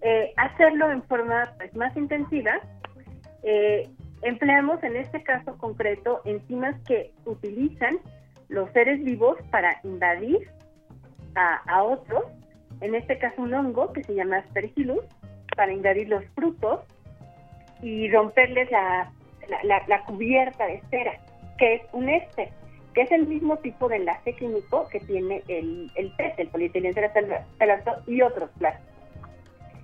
[0.01, 2.61] eh, hacerlo en forma pues, más intensiva
[3.43, 3.89] eh,
[4.25, 7.99] Empleamos en este caso concreto enzimas que utilizan
[8.47, 10.49] los seres vivos para invadir
[11.35, 12.23] a, otros,
[12.81, 15.05] en este caso un hongo que se llama Aspergillus,
[15.55, 16.79] para invadir los frutos
[17.83, 19.11] y romperles la,
[20.07, 21.19] cubierta de cera,
[21.59, 22.49] que es un éster,
[22.95, 26.99] que es el mismo tipo de enlace químico que tiene el, el PET, el polietileno
[28.07, 28.95] y otros plásticos.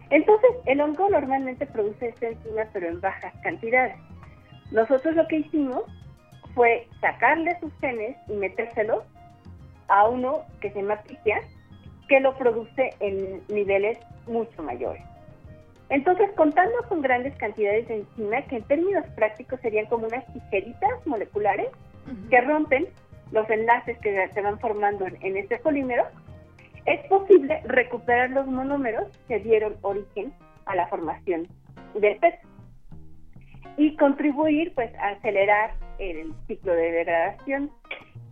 [0.09, 3.97] Entonces, el hongo normalmente produce esta enzima, pero en bajas cantidades.
[4.71, 5.83] Nosotros lo que hicimos
[6.55, 9.03] fue sacarle sus genes y metérselos
[9.87, 11.01] a uno que se llama
[12.07, 15.03] que lo produce en niveles mucho mayores.
[15.89, 21.05] Entonces, contando con grandes cantidades de enzima, que en términos prácticos serían como unas tijeritas
[21.05, 21.67] moleculares
[22.29, 22.87] que rompen
[23.31, 26.05] los enlaces que se van formando en, este polímero,
[26.85, 30.33] es posible recuperar los monómeros que dieron origen
[30.65, 31.47] a la formación
[31.93, 32.39] del PET
[33.77, 37.71] y contribuir pues a acelerar el ciclo de degradación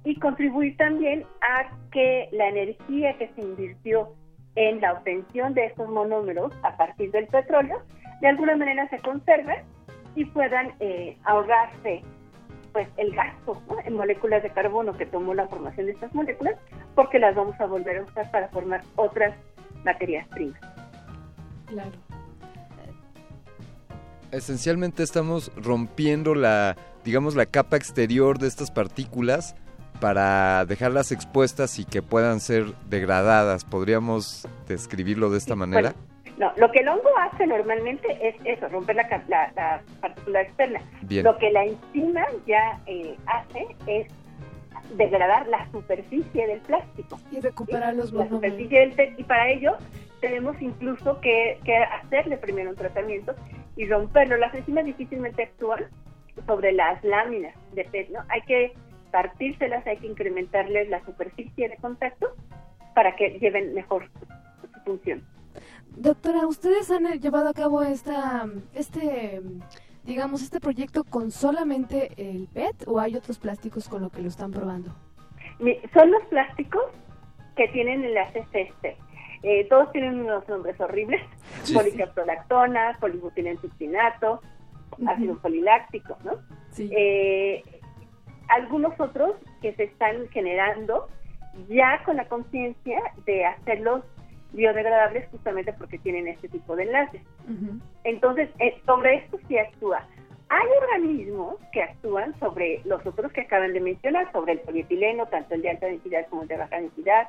[0.04, 4.14] y contribuir también a que la energía que se invirtió
[4.56, 7.82] en la obtención de estos monómeros a partir del petróleo,
[8.22, 9.64] de alguna manera se conserven
[10.16, 12.02] y puedan eh, ahorrarse
[12.74, 16.56] pues el gasto en moléculas de carbono que tomó la formación de estas moléculas,
[16.96, 19.34] porque las vamos a volver a usar para formar otras
[19.84, 20.62] materias primas.
[21.68, 22.09] Claro.
[24.32, 29.56] Esencialmente estamos rompiendo la, digamos, la capa exterior de estas partículas
[30.00, 33.66] para dejarlas expuestas y que puedan ser degradadas.
[33.66, 35.94] ¿Podríamos describirlo de esta manera?
[36.38, 40.82] no, lo que el hongo hace normalmente es eso, romper la, la, partícula externa.
[41.10, 44.08] Lo que la enzima ya eh, hace es
[44.96, 47.20] degradar la superficie del plástico.
[47.32, 49.76] Y recuperar los La superficie del y para ello
[50.20, 53.36] tenemos incluso que, que hacerle primero un tratamiento
[53.76, 54.38] y romperlo.
[54.38, 55.86] Las enzimas difícilmente actúan
[56.46, 58.20] sobre las láminas de PET, ¿no?
[58.30, 58.74] Hay que
[59.12, 62.28] partírselas, hay que incrementarles la superficie de contacto
[62.94, 65.24] para que lleven mejor su, función.
[65.96, 69.42] Doctora, ¿ustedes han llevado a cabo esta, este,
[70.04, 74.28] digamos, este proyecto con solamente el PET o hay otros plásticos con lo que lo
[74.28, 74.96] están probando?
[75.94, 76.84] Son los plásticos
[77.56, 78.96] que tienen enlaces este.
[79.44, 81.22] Eh, todos tienen unos nombres horribles,
[81.64, 81.74] sí.
[81.74, 84.42] policaprolactona, polibutilensuccinato,
[85.08, 86.34] ácido poliláctico, ¿no?
[86.72, 86.90] Sí.
[86.96, 87.64] Eh,
[88.50, 91.08] algunos otros que se están generando
[91.68, 94.04] ya con la conciencia de hacerlos
[94.52, 97.22] biodegradables justamente porque tienen este tipo de enlaces.
[98.04, 100.06] Entonces, eh, sobre esto sí actúa.
[100.50, 105.54] Hay organismos que actúan sobre los otros que acaban de mencionar, sobre el polietileno, tanto
[105.54, 107.28] el de alta densidad como el de baja densidad,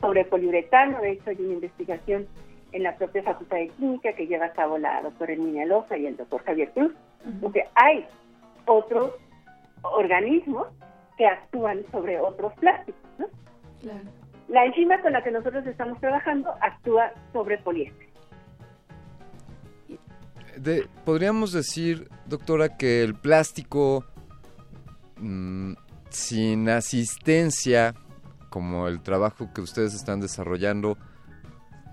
[0.00, 2.26] sobre poliuretano, de hecho hay una investigación
[2.72, 6.06] en la propia Facultad de Química que lleva a cabo la doctora Herminia Loza y
[6.06, 6.92] el doctor Javier Cruz,
[7.40, 8.06] porque hay
[8.66, 9.12] otros
[9.82, 10.68] organismos
[11.16, 13.00] que actúan sobre otros plásticos.
[13.18, 13.26] ¿no?
[14.48, 18.08] La enzima con la que nosotros estamos trabajando actúa sobre poliéster.
[20.56, 24.04] De, podríamos decir, doctora, que el plástico
[25.16, 25.74] mmm,
[26.10, 27.94] sin asistencia,
[28.50, 30.98] como el trabajo que ustedes están desarrollando,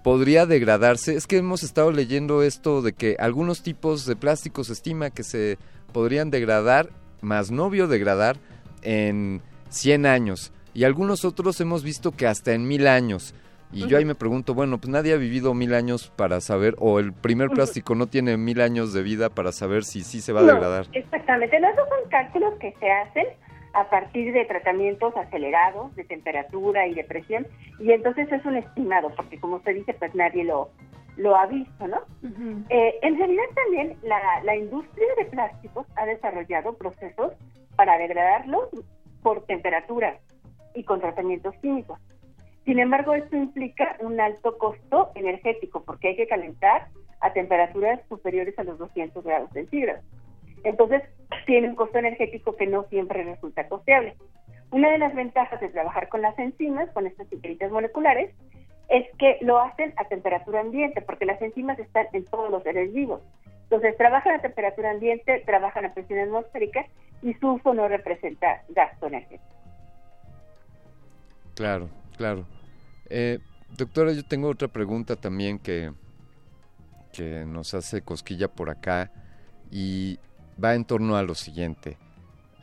[0.03, 1.15] podría degradarse.
[1.15, 5.23] Es que hemos estado leyendo esto de que algunos tipos de plástico se estima que
[5.23, 5.57] se
[5.93, 6.89] podrían degradar
[7.21, 8.37] más no biodegradar
[8.81, 13.33] en 100 años y algunos otros hemos visto que hasta en mil años.
[13.73, 16.99] Y yo ahí me pregunto, bueno, pues nadie ha vivido mil años para saber, o
[16.99, 20.39] el primer plástico no tiene mil años de vida para saber si sí se va
[20.39, 20.85] a degradar.
[20.93, 23.25] Exactamente, esos son cálculos que se hacen
[23.77, 27.45] a partir de tratamientos acelerados de temperatura y de presión,
[27.79, 30.71] y entonces es un estimado, porque como usted dice, pues nadie lo,
[31.15, 31.99] lo ha visto, ¿no?
[32.69, 37.33] eh, en realidad también la, la industria de plásticos ha desarrollado procesos
[37.75, 38.67] para degradarlos
[39.21, 40.17] por temperatura
[40.73, 41.99] y con tratamientos químicos.
[42.65, 46.87] Sin embargo, esto implica un alto costo energético porque hay que calentar
[47.21, 50.03] a temperaturas superiores a los 200 grados centígrados.
[50.63, 51.03] Entonces,
[51.45, 54.15] tiene un costo energético que no siempre resulta costeable.
[54.71, 58.33] Una de las ventajas de trabajar con las enzimas, con estas tijeritas moleculares,
[58.89, 62.93] es que lo hacen a temperatura ambiente, porque las enzimas están en todos los seres
[62.93, 63.21] vivos.
[63.63, 66.85] Entonces, trabajan a temperatura ambiente, trabajan a presión atmosférica
[67.21, 69.43] y su uso no representa gasto energético.
[71.55, 72.45] Claro, claro.
[73.09, 73.39] Eh,
[73.77, 75.91] doctora, yo tengo otra pregunta también que,
[77.11, 79.11] que nos hace cosquilla por acá
[79.71, 80.19] y
[80.63, 81.97] va en torno a lo siguiente.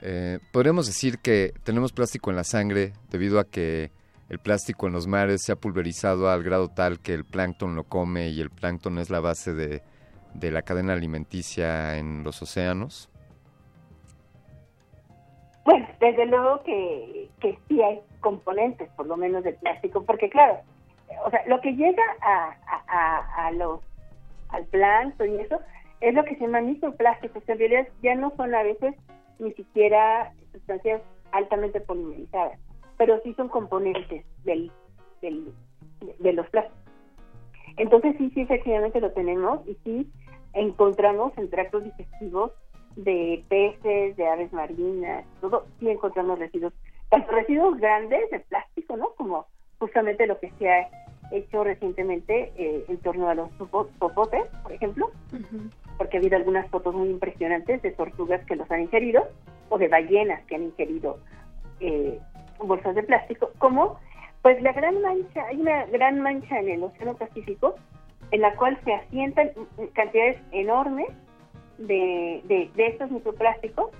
[0.02, 3.90] Eh, podríamos decir que tenemos plástico en la sangre debido a que
[4.28, 7.84] el plástico en los mares se ha pulverizado al grado tal que el plancton lo
[7.84, 9.82] come y el plancton es la base de,
[10.34, 13.08] de la cadena alimenticia en los océanos?
[15.64, 20.58] Bueno, desde luego que, que sí hay componentes, por lo menos del plástico, porque claro,
[21.24, 22.54] o sea, lo que llega a,
[22.88, 23.80] a, a, los
[24.50, 25.58] al planto y eso
[26.04, 28.94] es lo que se llama microplásticos, en realidad ya no son a veces
[29.38, 31.00] ni siquiera sustancias
[31.32, 32.60] altamente polimerizadas,
[32.98, 34.70] pero sí son componentes del,
[35.22, 35.52] del,
[36.18, 36.78] de los plásticos.
[37.78, 40.12] Entonces sí, sí, efectivamente lo tenemos y sí
[40.52, 42.52] encontramos en tractos digestivos
[42.96, 46.74] de peces, de aves marinas, todo, sí encontramos residuos,
[47.08, 49.14] tanto residuos grandes de plástico, ¿no?
[49.16, 49.46] Como
[49.78, 50.88] justamente lo que se ha
[51.32, 55.10] hecho recientemente eh, en torno a los popotes, por ejemplo,
[55.96, 59.28] porque ha habido algunas fotos muy impresionantes de tortugas que los han ingerido
[59.68, 61.18] o de ballenas que han ingerido
[61.80, 62.18] eh,
[62.58, 63.98] bolsas de plástico, como
[64.42, 67.76] pues la gran mancha, hay una gran mancha en el Océano Pacífico
[68.30, 69.50] en la cual se asientan
[69.92, 71.08] cantidades enormes
[71.78, 73.90] de, de, estos microplásticos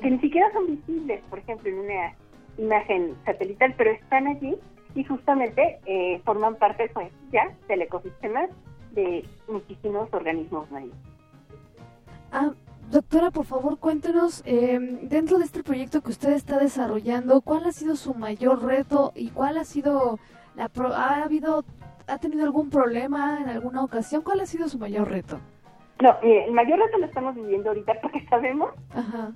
[0.00, 2.14] que ni siquiera son visibles, por ejemplo, en una
[2.58, 4.56] imagen satelital, pero están allí
[4.94, 8.46] y justamente eh, forman parte pues ya del ecosistema
[8.92, 10.98] de muchísimos organismos marinos.
[12.32, 12.52] Ah,
[12.90, 17.72] doctora, por favor, cuéntenos, em, dentro de este proyecto que usted está desarrollando, ¿cuál ha
[17.72, 20.18] sido su mayor reto y cuál ha sido,
[20.56, 21.64] la ha habido,
[22.06, 24.22] ha tenido algún problema en alguna ocasión?
[24.22, 25.40] ¿Cuál ha sido su mayor reto?
[26.00, 28.70] No, el mayor reto lo estamos viviendo ahorita porque sabemos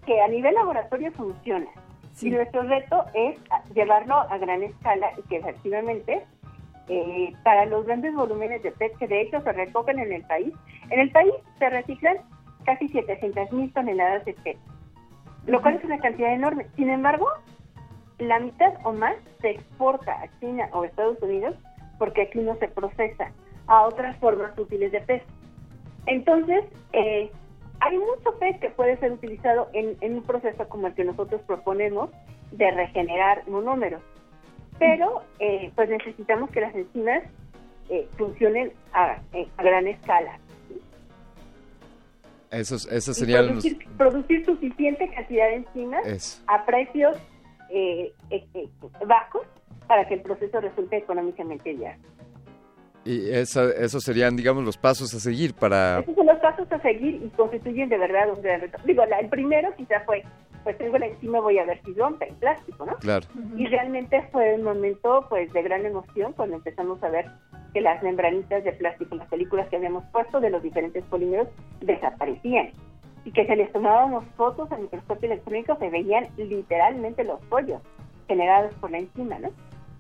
[0.07, 1.67] que a nivel laboratorio funciona.
[2.21, 3.39] Y nuestro reto es
[3.75, 6.23] llevarlo a gran escala y que efectivamente
[6.89, 10.53] eh, para los grandes volúmenes de PET que de hecho se recogen en el país,
[10.91, 12.19] en el país se reciclan
[12.65, 14.59] casi 700 mil toneladas de PET,
[15.47, 16.67] lo cual es una cantidad enorme.
[16.77, 17.29] Sin embargo,
[18.19, 21.57] la mitad o más se exporta a China o Estados Unidos
[21.99, 23.33] porque aquí no se procesa
[23.67, 25.23] a otras formas útiles de PET.
[26.07, 27.31] Entonces, eh,
[27.81, 32.11] hay mucho pez que puede ser utilizado en, un proceso como el que nosotros proponemos
[32.53, 34.03] de regenerar monómeros,
[34.79, 37.23] pero eh, pues necesitamos que las enzimas
[37.89, 39.19] eh, funcionen a,
[39.59, 40.39] gran escala.
[42.53, 47.17] Esos, esos serían producir, producir, suficiente cantidad de enzimas a precios
[49.07, 49.47] bajos
[49.87, 52.03] para que el proceso resulte económicamente viable.
[53.05, 56.01] Y esos serían, digamos, los pasos a seguir para...
[56.01, 58.79] Esos son los pasos a seguir y constituyen de verdad un gran reto.
[58.85, 60.23] Digo, el primero quizá fue,
[60.63, 62.97] pues tengo la encima, voy a ver si rompe el plástico, ¿no?
[62.97, 63.27] Claro.
[63.57, 67.27] Y realmente fue un momento, pues, de gran emoción cuando empezamos a ver
[67.73, 71.49] que las membranitas de plástico, las películas que habíamos puesto de los diferentes polímeros,
[71.81, 72.71] desaparecían.
[73.25, 77.81] Y que si les tomábamos fotos al microscopio electrónico, se veían literalmente los pollos
[78.27, 79.51] generados por la enzima, ¿no?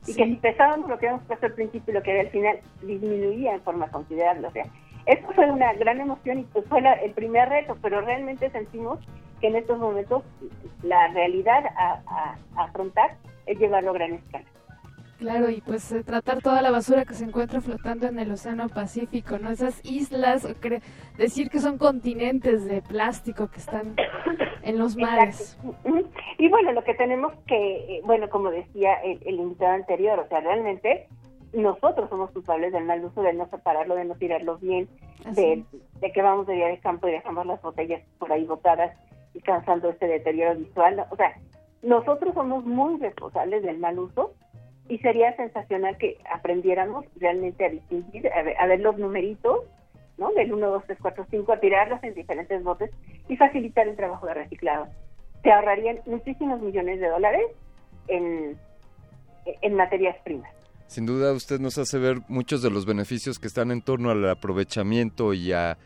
[0.07, 2.31] y que si pesábamos lo que habíamos puesto al principio y lo que había al
[2.31, 4.49] final, disminuía en forma considerable.
[4.49, 4.65] O sea,
[5.06, 8.98] esto fue una gran emoción y pues fue el primer reto, pero realmente sentimos
[9.40, 10.22] que en estos momentos
[10.82, 13.16] la realidad a, a afrontar
[13.47, 14.44] es llevarlo a gran escala.
[15.22, 18.68] Claro, y pues eh, tratar toda la basura que se encuentra flotando en el Océano
[18.68, 19.50] Pacífico, ¿no?
[19.50, 20.48] Esas islas,
[21.16, 23.94] decir que son continentes de plástico que están
[24.62, 25.56] en los mares.
[26.39, 30.40] Y bueno, lo que tenemos que, eh, bueno, como decía el, invitado anterior, o sea,
[30.40, 31.06] realmente
[31.52, 34.89] nosotros somos culpables del mal uso, de no separarlo, de no tirarlo bien,
[35.34, 35.64] de,
[36.12, 38.97] que vamos de día de campo y dejamos las botellas por ahí botadas
[39.34, 41.05] y causando este deterioro visual.
[41.10, 41.36] O sea,
[41.82, 44.32] nosotros somos muy responsables del mal uso
[44.89, 49.60] y sería sensacional que aprendiéramos realmente a distinguir, a ver, los numeritos,
[50.18, 50.32] ¿no?
[50.32, 52.90] Del 1, 2, 3, 4, 5, a tirarlos en diferentes botes
[53.28, 54.86] y facilitar el trabajo de reciclado.
[55.42, 57.47] Se ahorrarían muchísimos millones de dólares
[58.08, 58.56] en,
[59.44, 60.50] en materias primas.
[60.92, 64.28] Sin duda usted nos hace ver muchos de los beneficios que están en torno al
[64.28, 65.78] aprovechamiento y a,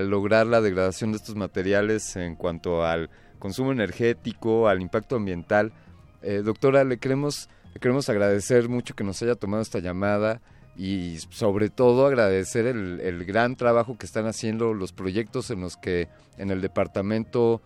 [0.00, 5.74] lograr la degradación de estos materiales en cuanto al consumo energético, al impacto ambiental.
[6.22, 7.50] Eh, doctora, le queremos
[7.82, 10.40] queremos agradecer mucho que nos haya tomado esta llamada
[10.74, 16.08] y sobre todo agradecer el, gran trabajo que están haciendo los proyectos en los que
[16.38, 17.60] en el departamento,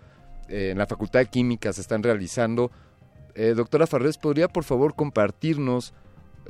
[0.48, 2.72] eh, en la Facultad de Química se están realizando.
[3.36, 5.94] Eh, doctora Farrés, ¿podría por favor compartirnos,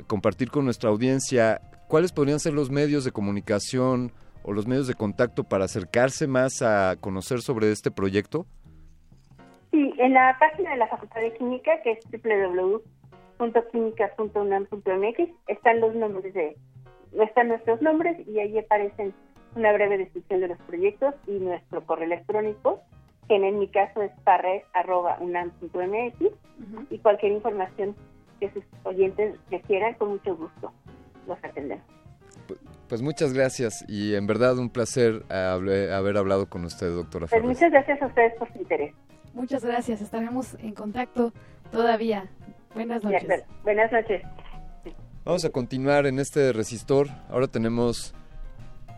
[0.07, 4.11] compartir con nuestra audiencia cuáles podrían ser los medios de comunicación
[4.43, 8.45] o los medios de contacto para acercarse más a conocer sobre este proyecto?
[9.71, 12.81] Sí, en la página de la Facultad de Química, que es www
[13.71, 16.55] .química.unam.mx están los nombres de
[17.19, 19.13] están nuestros nombres y ahí aparecen
[19.55, 22.79] una breve descripción de los proyectos y nuestro correo electrónico
[23.27, 26.15] que en, mi caso es parres.unam.mx
[26.89, 27.95] y cualquier información
[28.41, 29.37] que sus oyentes
[29.67, 30.73] quieran con mucho gusto
[31.27, 31.85] los atendemos.
[32.89, 37.71] Pues muchas gracias y en verdad un placer haber hablado con usted, doctora Pues muchas
[37.71, 38.93] gracias a ustedes por su interés.
[39.33, 41.31] Muchas gracias, estaremos en contacto
[41.71, 42.29] todavía.
[42.73, 43.43] Buenas noches.
[43.63, 44.23] Buenas noches.
[45.23, 47.07] Vamos a continuar en este resistor.
[47.29, 48.13] Ahora tenemos,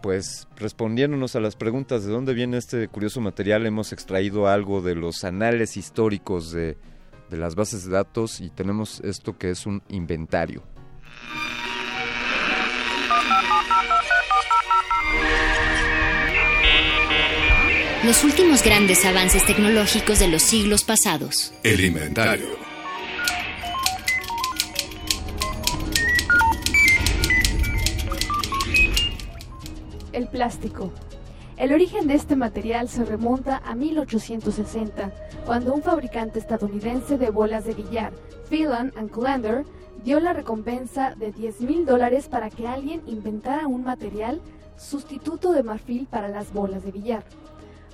[0.02, 4.96] pues, respondiéndonos a las preguntas de dónde viene este curioso material, hemos extraído algo de
[4.96, 6.78] los anales históricos de,
[7.34, 10.62] de las bases de datos y tenemos esto que es un inventario.
[18.06, 21.54] Los últimos grandes avances tecnológicos de los siglos pasados.
[21.64, 22.46] El inventario.
[30.12, 30.94] El plástico.
[31.64, 35.14] El origen de este material se remonta a 1860,
[35.46, 38.12] cuando un fabricante estadounidense de bolas de billar,
[38.50, 39.64] Phelan and Clender,
[40.04, 44.42] dio la recompensa de 10 mil dólares para que alguien inventara un material
[44.76, 47.24] sustituto de marfil para las bolas de billar.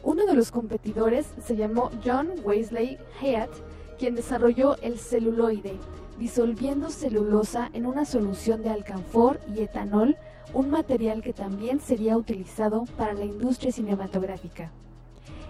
[0.01, 3.51] Uno de los competidores se llamó John Wesley Hyatt,
[3.99, 5.77] quien desarrolló el celuloide,
[6.17, 10.17] disolviendo celulosa en una solución de alcanfor y etanol,
[10.53, 14.71] un material que también sería utilizado para la industria cinematográfica.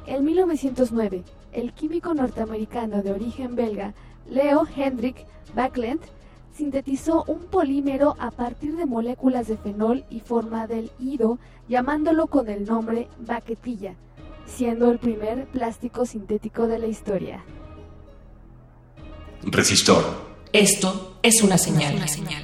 [0.06, 3.94] En 1909, el químico norteamericano de origen belga
[4.30, 6.02] Leo Hendrik Backland
[6.56, 12.50] sintetizó un polímero a partir de moléculas de fenol y forma del ido, llamándolo con
[12.50, 13.94] el nombre baquetilla,
[14.46, 17.44] siendo el primer plástico sintético de la historia.
[19.44, 20.04] Resistor.
[20.52, 21.96] Esto es una señal.
[21.96, 22.44] Una señal.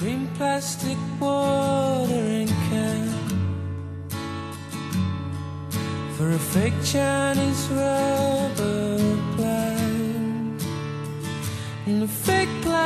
[0.00, 3.08] Green plastic watering can
[6.16, 8.96] for a fake Chinese rubber
[9.36, 10.62] plant
[11.84, 12.80] and a fake plastic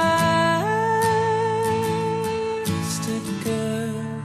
[3.44, 4.24] girl.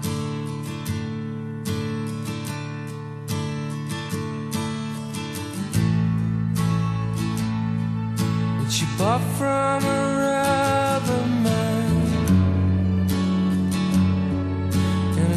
[8.58, 11.39] That she bought from a rubber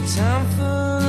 [0.03, 1.02] in a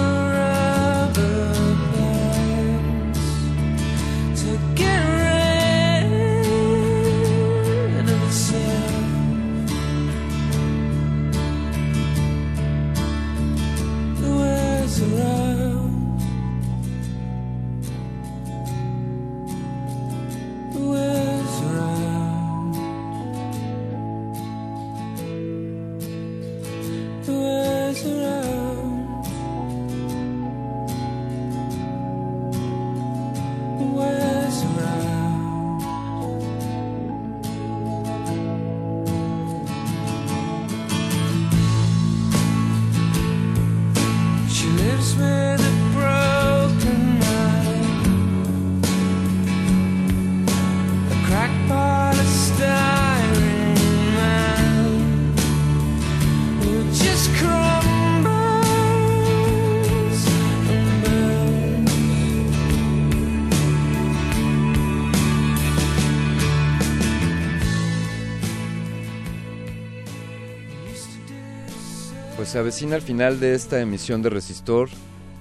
[72.53, 74.87] se avecina al final de esta emisión de Resistor.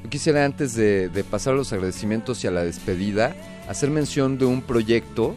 [0.02, 3.36] Yo quisiera antes de, pasar los agradecimientos y a la despedida,
[3.68, 5.36] hacer mención de un proyecto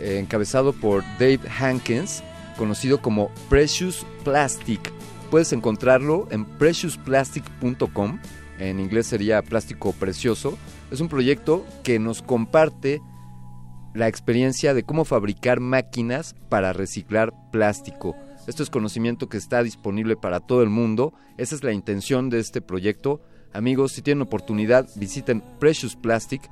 [0.00, 2.24] eh, encabezado por Dave Hankins,
[2.58, 4.90] conocido como Precious Plastic.
[5.30, 8.18] Puedes encontrarlo en preciousplastic.com,
[8.58, 10.58] en inglés sería plástico precioso.
[10.90, 13.00] Es un proyecto que nos comparte
[13.94, 18.16] la experiencia de cómo fabricar máquinas para reciclar plástico.
[18.46, 21.14] Esto es conocimiento que está disponible para todo el mundo.
[21.38, 23.22] Esa es la intención de este proyecto.
[23.52, 26.50] Amigos, si tienen oportunidad, visiten Precious Plastic,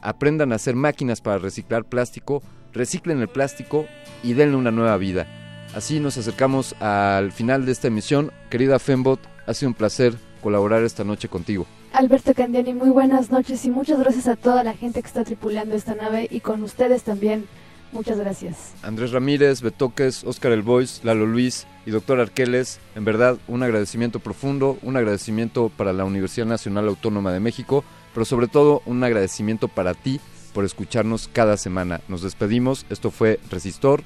[0.00, 2.42] aprendan a hacer máquinas para reciclar plástico,
[2.72, 3.86] reciclen el plástico
[4.22, 5.26] y denle una nueva vida.
[5.74, 8.32] Así nos acercamos al final de esta emisión.
[8.48, 11.66] Querida Fembot, ha sido un placer colaborar esta noche contigo.
[11.92, 15.74] Alberto Candiani, muy buenas noches y muchas gracias a toda la gente que está tripulando
[15.74, 17.46] esta nave y con ustedes también.
[17.94, 18.74] Muchas gracias.
[18.82, 24.18] Andrés Ramírez, Betoques, Oscar El Boys, Lalo Luis y Doctor Arqueles, en verdad un agradecimiento
[24.18, 29.68] profundo, un agradecimiento para la Universidad Nacional Autónoma de México, pero sobre todo un agradecimiento
[29.68, 30.20] para ti
[30.52, 32.00] por escucharnos cada semana.
[32.08, 34.02] Nos despedimos, esto fue Resistor,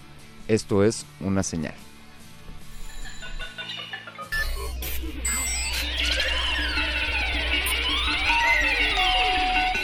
[0.48, 1.74] esto es una señal.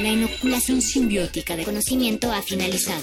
[0.01, 3.03] La inoculación simbiótica de conocimiento ha finalizado.